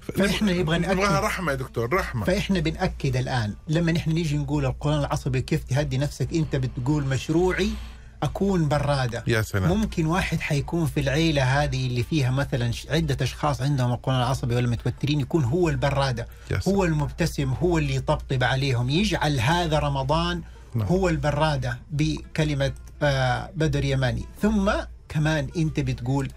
فإحنا 0.00 0.52
نبغى 0.52 0.78
نبغاها 0.78 1.20
رحمة 1.20 1.52
يا 1.52 1.56
دكتور 1.56 1.94
رحمة. 1.94 2.24
فإحنا 2.24 2.60
بنأكد 2.60 3.16
الآن 3.16 3.54
لما 3.68 3.92
نحن 3.92 4.10
نيجي 4.10 4.38
نقول 4.38 4.66
القولون 4.66 5.00
العصبي 5.00 5.40
كيف 5.40 5.64
تهدي 5.64 5.98
نفسك 5.98 6.34
أنت 6.34 6.56
بتقول 6.56 7.04
مشروعي 7.04 7.70
أكون 8.22 8.68
برادة. 8.68 9.24
يا 9.26 9.42
سلام. 9.42 9.78
ممكن 9.78 10.06
واحد 10.06 10.40
حيكون 10.40 10.86
في 10.86 11.00
العيلة 11.00 11.42
هذه 11.42 11.86
اللي 11.86 12.02
فيها 12.02 12.30
مثلا 12.30 12.70
عدة 12.90 13.16
أشخاص 13.24 13.62
عندهم 13.62 13.92
القولون 13.92 14.20
العصبي 14.20 14.54
ولا 14.54 14.68
متوترين 14.68 15.20
يكون 15.20 15.44
هو 15.44 15.68
البرادة 15.68 16.28
هو 16.68 16.84
المبتسم 16.84 17.48
هو 17.48 17.78
اللي 17.78 17.94
يطبطب 17.94 18.44
عليهم. 18.44 18.90
يجعل 18.90 19.40
هذا 19.40 19.78
رمضان 19.78 20.42
نعم. 20.74 20.86
هو 20.86 21.08
البرادة 21.08 21.78
بكلمة 21.90 22.72
آه 23.02 23.50
بدر 23.56 23.84
يماني. 23.84 24.24
ثم 24.42 24.72
كمان 25.08 25.48
أنت 25.56 25.80
بتقول 25.80 26.28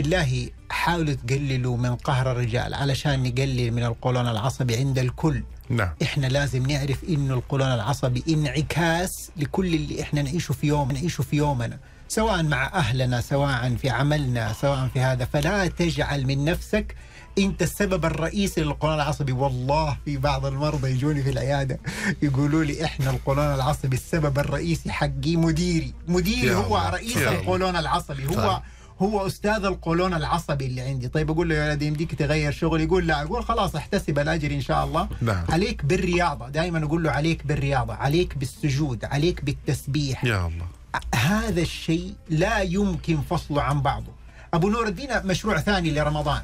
بالله 0.00 0.48
حاولوا 0.70 1.14
تقللوا 1.14 1.76
من 1.76 1.96
قهر 1.96 2.32
الرجال 2.32 2.74
علشان 2.74 3.22
نقلل 3.22 3.70
من 3.70 3.84
القولون 3.84 4.28
العصبي 4.28 4.76
عند 4.76 4.98
الكل 4.98 5.42
نعم. 5.68 5.90
إحنا 6.02 6.26
لازم 6.26 6.66
نعرف 6.66 7.04
انه 7.08 7.34
القولون 7.34 7.68
العصبي 7.68 8.24
انعكاس 8.28 9.30
لكل 9.36 9.74
اللي 9.74 10.02
إحنا 10.02 10.22
نعيشه 10.22 10.52
في 10.52 10.66
يوم 10.66 10.92
نعيشه 10.92 11.22
في 11.22 11.36
يومنا 11.36 11.78
سواء 12.08 12.42
مع 12.42 12.66
أهلنا 12.74 13.20
سواء 13.20 13.76
في 13.76 13.90
عملنا 13.90 14.52
سواء 14.52 14.88
في 14.94 15.00
هذا 15.00 15.24
فلا 15.24 15.66
تجعل 15.66 16.26
من 16.26 16.44
نفسك 16.44 16.94
أنت 17.38 17.62
السبب 17.62 18.04
الرئيسي 18.04 18.60
للقولون 18.60 18.96
العصبي 18.96 19.32
والله 19.32 19.96
في 20.04 20.16
بعض 20.16 20.46
المرضى 20.46 20.90
يجوني 20.90 21.22
في 21.22 21.30
العيادة 21.30 21.80
يقولوا 22.22 22.64
لي 22.64 22.84
إحنا 22.84 23.10
القولون 23.10 23.54
العصبي 23.54 23.96
السبب 23.96 24.38
الرئيسي 24.38 24.92
حقي 24.92 25.36
مديري 25.36 25.94
مديري 26.08 26.54
هو. 26.54 26.90
رئيس 26.92 27.16
القولون 27.16 27.76
العصبي 27.76 28.26
هو 28.26 28.34
طيب. 28.34 28.62
هو 29.02 29.26
أستاذ 29.26 29.64
القولون 29.64 30.14
العصبي 30.14 30.66
اللي 30.66 30.80
عندي. 30.80 31.08
طيب 31.08 31.30
أقول 31.30 31.48
له 31.48 31.54
يا 31.54 31.68
ولدي 31.70 31.86
يمديك 31.86 32.14
تغير 32.14 32.52
شغل 32.52 32.80
يقول 32.80 33.06
لا. 33.06 33.22
أقول 33.22 33.44
خلاص 33.44 33.76
أحتسب 33.76 34.18
الأجر 34.18 34.50
إن 34.50 34.60
شاء 34.60 34.84
الله. 34.84 35.08
نعم. 35.20 35.44
عليك 35.48 35.84
بالرياضة. 35.84 36.48
دائما 36.48 36.84
أقول 36.84 37.02
له 37.02 37.10
عليك 37.10 37.46
بالرياضة. 37.46 37.94
عليك 37.94 38.38
بالسجود. 38.38 39.04
عليك 39.04 39.44
بالتسبيح. 39.44 40.24
يا 40.24 40.46
الله. 40.46 40.66
هذا 41.14 41.60
الشيء 41.60 42.14
لا 42.30 42.58
يمكن 42.58 43.20
فصله 43.20 43.62
عن 43.62 43.82
بعضه. 43.82 44.12
أبو 44.54 44.68
نور 44.68 44.88
ادينا 44.88 45.22
مشروع 45.22 45.60
ثاني 45.60 45.90
لرمضان. 45.90 46.42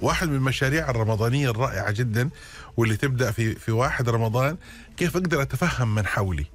واحد 0.00 0.28
من 0.28 0.34
المشاريع 0.34 0.90
الرمضانية 0.90 1.50
الرائعة 1.50 1.90
جدا 1.90 2.30
واللي 2.76 2.96
تبدأ 2.96 3.30
في 3.30 3.54
في 3.54 3.72
واحد 3.72 4.08
رمضان. 4.08 4.56
كيف 4.96 5.16
أقدر 5.16 5.42
أتفهم 5.42 5.94
من 5.94 6.06
حولي؟ 6.06 6.46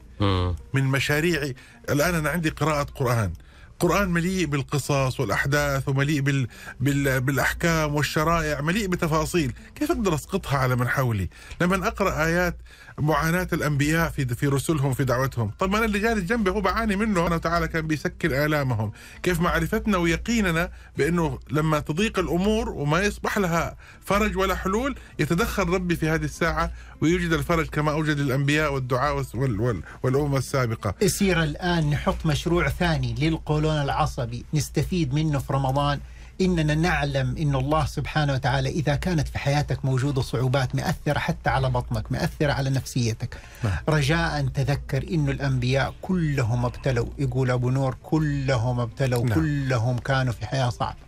من 0.74 0.84
مشاريعي. 0.84 1.56
الآن 1.90 2.16
أنا 2.16 2.30
عندي 2.30 2.50
قراءة 2.50 2.84
قرآن. 2.84 3.34
قرآن 3.80 4.10
مليء 4.10 4.46
بالقصص 4.46 5.20
والأحداث 5.20 5.90
ومليء 5.90 6.22
بال... 6.22 6.48
بال... 6.80 7.22
بالأحكام 7.22 7.96
والشرائع 7.96 8.62
مليء 8.62 8.88
بتفاصيل. 8.88 9.54
كيف 9.76 9.92
أقدر 9.92 10.16
أسقطها 10.16 10.58
على 10.58 10.76
من 10.76 10.88
حولي؟ 10.88 11.30
لما 11.62 11.88
أقرأ 11.88 12.26
آيات 12.26 12.58
معاناة 13.00 13.48
الأنبياء 13.54 14.10
في 14.10 14.26
في 14.26 14.48
رسلهم 14.48 14.94
في 14.94 15.04
دعوتهم. 15.04 15.52
طب 15.60 15.76
أنا 15.76 15.86
اللي 15.86 16.00
جالس 16.00 16.24
جنبي 16.24 16.50
هو 16.50 16.62
بعاني 16.62 16.96
منه. 16.96 17.16
سبحانه 17.16 17.36
وتعالى 17.36 17.68
كان 17.68 17.88
بيسكن 17.88 18.34
آلامهم. 18.34 18.92
كيف 19.24 19.40
معرفتنا 19.40 19.98
ويقيننا 19.98 20.72
بأنه 20.98 21.40
لما 21.52 21.80
تضيق 21.80 22.20
الأمور 22.20 22.70
وما 22.70 23.02
يصبح 23.02 23.38
لها 23.38 23.76
فرج 24.02 24.38
ولا 24.38 24.56
حلول 24.56 24.96
يتدخل 25.20 25.70
ربي 25.70 25.96
في 25.96 26.10
هذه 26.10 26.24
الساعة 26.24 26.72
ويوجد 27.02 27.34
الفرج 27.34 27.66
كما 27.68 27.92
أوجد 27.92 28.18
الأنبياء 28.18 28.74
والدعاء 28.74 29.26
وال 29.36 29.60
وال 29.62 29.82
والأمم 30.04 30.36
السابقة. 30.36 30.96
يصير 31.02 31.44
الآن 31.44 31.90
نحط 31.90 32.26
مشروع 32.26 32.70
ثاني 32.70 33.16
للقولون 33.20 33.82
العصبي 33.82 34.46
نستفيد 34.54 35.14
منه 35.14 35.40
في 35.40 35.54
رمضان. 35.54 36.00
إننا 36.42 36.76
نعلم 36.76 37.36
إن 37.38 37.56
الله 37.56 37.86
سبحانه 37.86 38.34
وتعالى 38.34 38.70
إذا 38.70 38.96
كانت 38.96 39.28
في 39.28 39.40
حياتك 39.40 39.86
موجودة 39.86 40.22
صعوبات 40.22 40.76
مأثرة 40.76 41.20
حتى 41.20 41.50
على 41.50 41.70
بطنك 41.70 42.12
مأثرة 42.12 42.54
على 42.54 42.70
نفسيتك. 42.70 43.38
نعم. 43.64 43.78
رجاء 43.90 44.48
تذكر 44.48 45.04
إنه 45.12 45.32
الأنبياء 45.32 45.94
كلهم 46.02 46.66
ابتلوا 46.66 47.08
يقول 47.18 47.52
أبو 47.52 47.70
نور 47.70 47.98
كلهم 48.04 48.80
ابتلوا 48.80 49.26
نعم. 49.26 49.34
كلهم 49.40 49.98
كانوا 49.98 50.34
في 50.34 50.46
حياة 50.46 50.70
صعبة. 50.70 51.06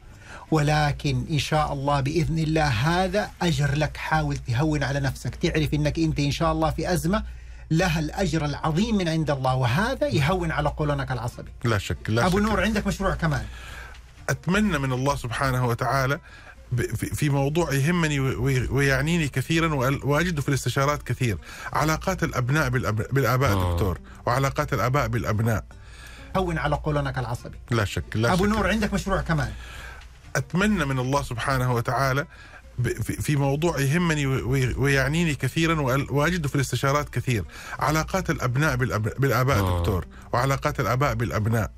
ولكن 0.52 1.26
إن 1.30 1.40
شاء 1.40 1.74
الله 1.74 2.02
بإذن 2.02 2.40
الله 2.40 2.68
هذا 2.68 3.30
أجر 3.42 3.76
لك. 3.76 3.98
حاول 3.98 4.38
تهون 4.38 4.84
على 4.84 5.00
نفسك 5.00 5.36
تعرف 5.36 5.74
إنك 5.74 6.00
أنت 6.00 6.20
إن 6.20 6.32
شاء 6.32 6.52
الله 6.52 6.72
في 6.72 6.94
أزمة 6.94 7.24
لها 7.72 8.00
الأجر 8.00 8.46
العظيم 8.46 8.96
من 8.96 9.08
عند 9.08 9.32
الله 9.32 9.56
وهذا 9.56 10.08
يهون 10.08 10.52
على 10.52 10.70
قولونك 10.70 11.12
العصبي. 11.12 11.52
لا 11.64 11.78
شك 11.78 12.10
لا 12.10 12.26
أبو 12.26 12.38
شك. 12.38 12.44
نور 12.44 12.64
عندك 12.64 12.88
مشروع 12.88 13.16
كمان؟ 13.16 13.46
أتمنى 14.30 14.78
من 14.78 14.92
الله 14.94 15.16
سبحانه 15.16 15.68
وتعالى 15.68 16.20
في 16.94 17.30
موضوع 17.30 17.74
يهمني 17.74 18.20
ويعنيني 18.70 19.28
كثيرا 19.28 19.74
وأجده 20.04 20.42
في 20.42 20.50
الاستشارات 20.50 21.04
كثير 21.04 21.38
علاقات 21.74 22.24
الأبناء 22.24 22.70
بالآباء 22.70 23.52
آه. 23.54 23.74
دكتور 23.74 24.00
وعلاقات 24.26 24.74
الآباء 24.74 25.08
بالأبناء 25.08 25.66
هون 26.38 26.58
على 26.58 26.76
قولونك 26.76 27.18
العصبي 27.18 27.58
لا 27.72 27.86
شك 27.86 28.04
لا 28.16 28.34
أبو 28.34 28.46
شك. 28.46 28.50
نور 28.52 28.68
عندك 28.68 28.94
مشروع 28.94 29.22
كمان 29.22 29.52
أتمنى 30.36 30.86
من 30.86 31.00
الله 31.00 31.24
سبحانه 31.24 31.74
وتعالى 31.74 32.26
في 33.02 33.36
موضوع 33.36 33.80
يهمني 33.80 34.26
ويعنيني 34.78 35.36
كثيرا 35.36 35.82
وأجده 36.12 36.50
في 36.50 36.56
الاستشارات 36.56 37.10
كثير 37.10 37.46
علاقات 37.80 38.30
الأبناء 38.30 38.76
بالآباء 38.96 39.60
آه. 39.60 39.80
دكتور 39.80 40.06
وعلاقات 40.34 40.80
الآباء 40.80 41.14
بالأبناء 41.14 41.72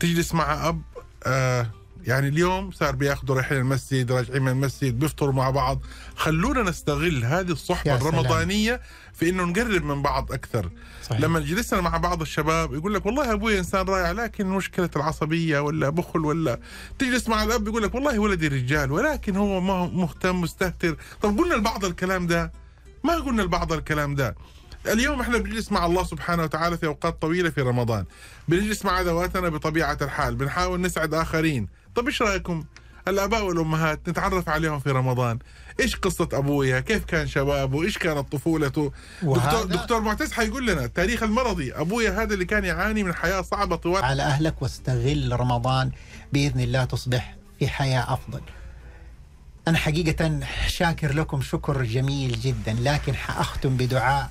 تجلس 0.00 0.34
مع 0.34 0.68
أب 0.68 0.82
آه 1.24 1.70
يعني 2.06 2.28
اليوم 2.28 2.70
صار 2.70 2.94
بياخذوا 2.94 3.36
رايحين 3.36 3.58
المسجد 3.58 4.12
راجعين 4.12 4.42
من 4.42 4.48
المسجد 4.48 4.98
بيفطروا 4.98 5.32
مع 5.32 5.50
بعض. 5.50 5.80
خلونا 6.16 6.62
نستغل 6.62 7.24
هذه 7.24 7.50
الصحبة 7.50 7.94
الرمضانية 7.94 8.80
في 9.12 9.28
إنه 9.28 9.44
نقرب 9.44 9.84
من 9.84 10.02
بعض 10.02 10.32
أكثر. 10.32 10.70
صحيح. 11.02 11.20
لما 11.20 11.40
جلسنا 11.40 11.80
مع 11.80 11.96
بعض 11.96 12.20
الشباب 12.20 12.74
يقول 12.74 12.94
لك 12.94 13.06
والله 13.06 13.32
أبوي 13.32 13.58
إنسان 13.58 13.86
رائع 13.86 14.12
لكن 14.12 14.46
مشكلة 14.46 14.90
العصبية 14.96 15.58
ولا 15.58 15.88
بخل 15.88 16.24
ولا 16.24 16.60
تجلس 16.98 17.28
مع 17.28 17.42
الأب 17.42 17.68
يقول 17.68 17.82
لك 17.82 17.94
والله 17.94 18.18
ولدي 18.18 18.48
رجال 18.48 18.92
ولكن 18.92 19.36
هو 19.36 19.60
ما 19.60 19.86
مهتم 19.86 20.40
مستهتر. 20.40 20.96
طب 21.22 21.38
قلنا 21.38 21.54
لبعض 21.54 21.84
الكلام 21.84 22.26
ده؟ 22.26 22.52
ما 23.04 23.14
قلنا 23.14 23.42
لبعض 23.42 23.72
الكلام 23.72 24.14
ده. 24.14 24.36
اليوم 24.86 25.20
إحنا 25.20 25.38
بنجلس 25.38 25.72
مع 25.72 25.86
الله 25.86 26.04
سبحانه 26.04 26.42
وتعالى 26.42 26.78
في 26.78 26.86
أوقات 26.86 27.22
طويلة 27.22 27.50
في 27.50 27.60
رمضان. 27.60 28.04
بنجلس 28.48 28.84
مع 28.84 29.00
ذواتنا 29.00 29.48
بطبيعة 29.48 29.98
الحال. 30.02 30.34
بنحاول 30.34 30.80
نسعد 30.80 31.14
آخرين. 31.14 31.68
طب 31.94 32.06
إيش 32.06 32.22
رأيكم؟ 32.22 32.64
الآباء 33.08 33.44
والأمهات 33.44 34.08
نتعرف 34.08 34.48
عليهم 34.48 34.80
في 34.80 34.90
رمضان. 34.90 35.38
إيش 35.80 35.96
قصة 35.96 36.28
أبويا؟ 36.32 36.80
كيف 36.80 37.04
كان 37.04 37.26
شبابه؟ 37.26 37.82
إيش 37.82 37.98
كانت 37.98 38.32
طفولته؟ 38.32 38.92
دكتور 39.22 39.64
دكتور 39.64 40.00
معتز 40.00 40.32
حيقول 40.32 40.66
لنا 40.66 40.84
التاريخ 40.84 41.22
المرضي. 41.22 41.72
أبويا 41.72 42.22
هذا 42.22 42.34
اللي 42.34 42.44
كان 42.44 42.64
يعاني 42.64 43.04
من 43.04 43.14
حياة 43.14 43.42
صعبة 43.42 43.76
طوال 43.76 44.04
على 44.04 44.22
أهلك 44.22 44.62
واستغل 44.62 45.40
رمضان 45.40 45.90
بإذن 46.32 46.60
الله 46.60 46.84
تصبح 46.84 47.36
في 47.58 47.68
حياة 47.68 48.14
أفضل. 48.14 48.40
أنا 49.68 49.78
حقيقة 49.78 50.40
شاكر 50.66 51.14
لكم. 51.14 51.40
شكر 51.40 51.84
جميل 51.84 52.40
جدا. 52.40 52.76
لكن 52.80 53.14
حأختم 53.14 53.76
بدعاء. 53.76 54.28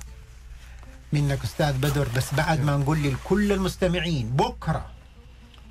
منك 1.12 1.44
أستاذ 1.44 1.78
بدر 1.78 2.08
بس 2.16 2.34
بعد 2.34 2.64
ما 2.64 2.76
نقول 2.76 3.02
لكل 3.02 3.52
المستمعين 3.52 4.30
بكرة 4.30 4.86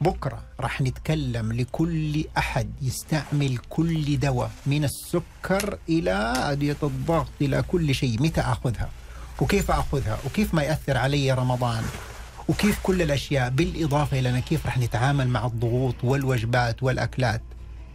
بكرة 0.01 0.43
راح 0.59 0.81
نتكلم 0.81 1.53
لكل 1.53 2.25
أحد 2.37 2.69
يستعمل 2.81 3.57
كل 3.69 4.19
دواء 4.19 4.51
من 4.65 4.83
السكر 4.83 5.77
إلى 5.89 6.11
أدوية 6.37 6.77
الضغط 6.83 7.29
إلى 7.41 7.61
كل 7.61 7.95
شيء. 7.95 8.21
متى 8.21 8.41
أخذها؟ 8.41 8.89
وكيف 9.41 9.71
أخذها؟ 9.71 10.17
وكيف 10.25 10.53
ما 10.53 10.63
يأثر 10.63 10.97
علي 10.97 11.31
رمضان؟ 11.31 11.83
وكيف 12.47 12.79
كل 12.83 13.01
الأشياء؟ 13.01 13.49
بالإضافة 13.49 14.19
إلى 14.19 14.29
أن 14.29 14.39
كيف 14.39 14.65
راح 14.65 14.77
نتعامل 14.77 15.27
مع 15.27 15.45
الضغوط 15.45 15.95
والوجبات 16.03 16.83
والأكلات؟ 16.83 17.41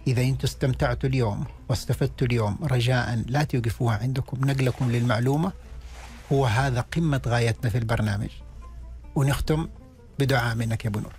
إذا 0.07 0.23
أنتم 0.23 0.45
استمتعتوا 0.45 1.09
اليوم 1.09 1.45
واستفدتوا 1.69 2.27
اليوم 2.27 2.59
رجاء 2.63 3.23
لا 3.27 3.43
توقفوها 3.43 3.97
عندكم 3.97 4.51
نقلكم 4.51 4.91
للمعلومة. 4.91 5.53
هو 6.33 6.47
هذا 6.47 6.81
قمة 6.81 7.21
غايتنا 7.27 7.71
في 7.71 7.79
البرنامج. 7.79 8.31
ونختم 9.15 9.69
بدعاء 10.19 10.55
منك 10.55 10.85
يا 10.85 10.91
أبو 10.91 11.01
نور 11.01 11.13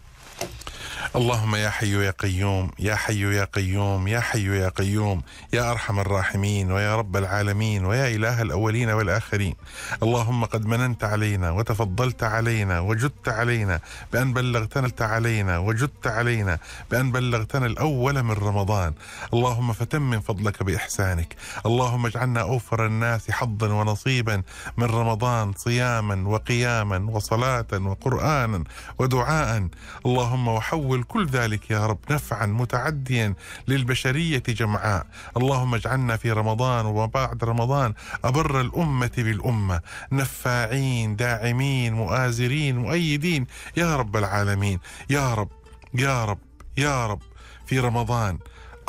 اللهم 1.15 1.55
يا 1.55 1.69
حي 1.69 2.05
يا 2.05 2.11
قيوم 2.11 2.71
يا 2.79 2.95
حي 2.95 3.35
يا 3.35 3.43
قيوم 3.43 4.07
يا 4.07 4.19
حي 4.19 4.57
يا 4.57 4.69
قيوم 4.69 5.21
يا 5.53 5.71
أرحم 5.71 5.99
الراحمين 5.99 6.71
ويا 6.71 6.95
رب 6.95 7.17
العالمين 7.17 7.85
ويا 7.85 8.07
إله 8.07 8.41
الأولين 8.41 8.89
والآخرين. 8.89 9.55
اللهم 10.03 10.45
قد 10.45 10.65
مننت 10.65 11.03
علينا 11.03 11.51
وتفضلت 11.51 12.23
علينا 12.23 12.79
وجدت 12.79 13.29
علينا 13.29 13.79
بأن 14.13 14.33
بلغتنا 14.33 14.91
علينا 15.01 15.57
وجدت 15.57 16.07
علينا 16.07 16.57
بأن 16.91 17.11
بلغتنا 17.11 17.65
الأول 17.65 18.23
من 18.23 18.31
رمضان. 18.31 18.93
اللهم 19.33 19.73
فتمم 19.73 20.19
فضلك 20.19 20.63
بإحسانك. 20.63 21.35
اللهم 21.65 22.05
اجعلنا 22.05 22.41
أوفر 22.41 22.85
الناس 22.85 23.31
حظا 23.31 23.67
ونصيبا 23.67 24.41
من 24.77 24.87
رمضان 24.87 25.53
صياما 25.57 26.27
وقياما 26.29 27.11
وصلاة 27.11 27.67
وقرانا 27.73 28.63
ودعاء 28.99 29.67
اللهم 30.05 30.47
وحول 30.47 31.02
كل 31.03 31.25
ذلك 31.27 31.71
يا 31.71 31.85
رب 31.85 31.99
نفعا 32.09 32.45
متعديا 32.45 33.33
للبشرية 33.67 34.43
جمعاء. 34.47 35.07
اللهم 35.37 35.75
اجعلنا 35.75 36.17
في 36.17 36.31
رمضان 36.31 36.85
وبعد 36.85 37.43
رمضان 37.43 37.93
أبر 38.23 38.61
الأمة 38.61 39.11
بالأمة 39.17 39.81
نفاعين 40.11 41.15
داعمين 41.15 41.93
مؤازرين 41.93 42.77
مؤيدين. 42.77 43.47
يا 43.77 43.95
رب 43.95 44.17
العالمين 44.17 44.79
يا 45.09 45.33
رب 45.33 45.49
يا 45.93 46.25
رب 46.25 46.39
يا 46.77 47.07
رب 47.07 47.21
في 47.65 47.79
رمضان 47.79 48.39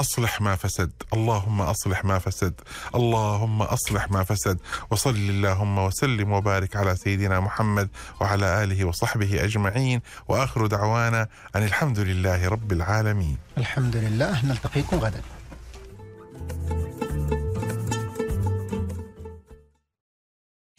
أصلح 0.01 0.41
ما 0.41 0.57
فسد. 0.57 0.93
اللهم 1.13 1.61
أصلح 1.61 2.05
ما 2.05 2.19
فسد. 2.19 2.55
اللهم 2.95 3.63
أصلح 3.63 4.11
ما 4.11 4.25
فسد. 4.25 4.59
وصل 4.91 5.15
اللهم 5.15 5.79
وسلم 5.79 6.33
وبارك 6.33 6.77
على 6.77 6.97
سيدنا 6.97 7.41
محمد 7.41 7.89
وعلى 8.21 8.65
آله 8.65 8.85
وصحبه 8.85 9.45
أجمعين. 9.45 10.01
وآخر 10.29 10.67
دعوانا 10.67 11.29
أن 11.57 11.63
الحمد 11.63 11.99
لله 11.99 12.49
رب 12.49 12.73
العالمين. 12.73 13.39
الحمد 13.59 13.97
لله. 13.97 14.47
نلتقيكم 14.47 14.99
غدا. 14.99 15.23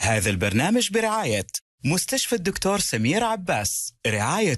هذا 0.02 0.30
البرنامج 0.30 0.92
برعاية 0.92 1.48
مستشفى 1.86 2.36
الدكتور 2.36 2.80
سمير 2.80 3.24
عباس. 3.24 3.94
رعاية 4.08 4.58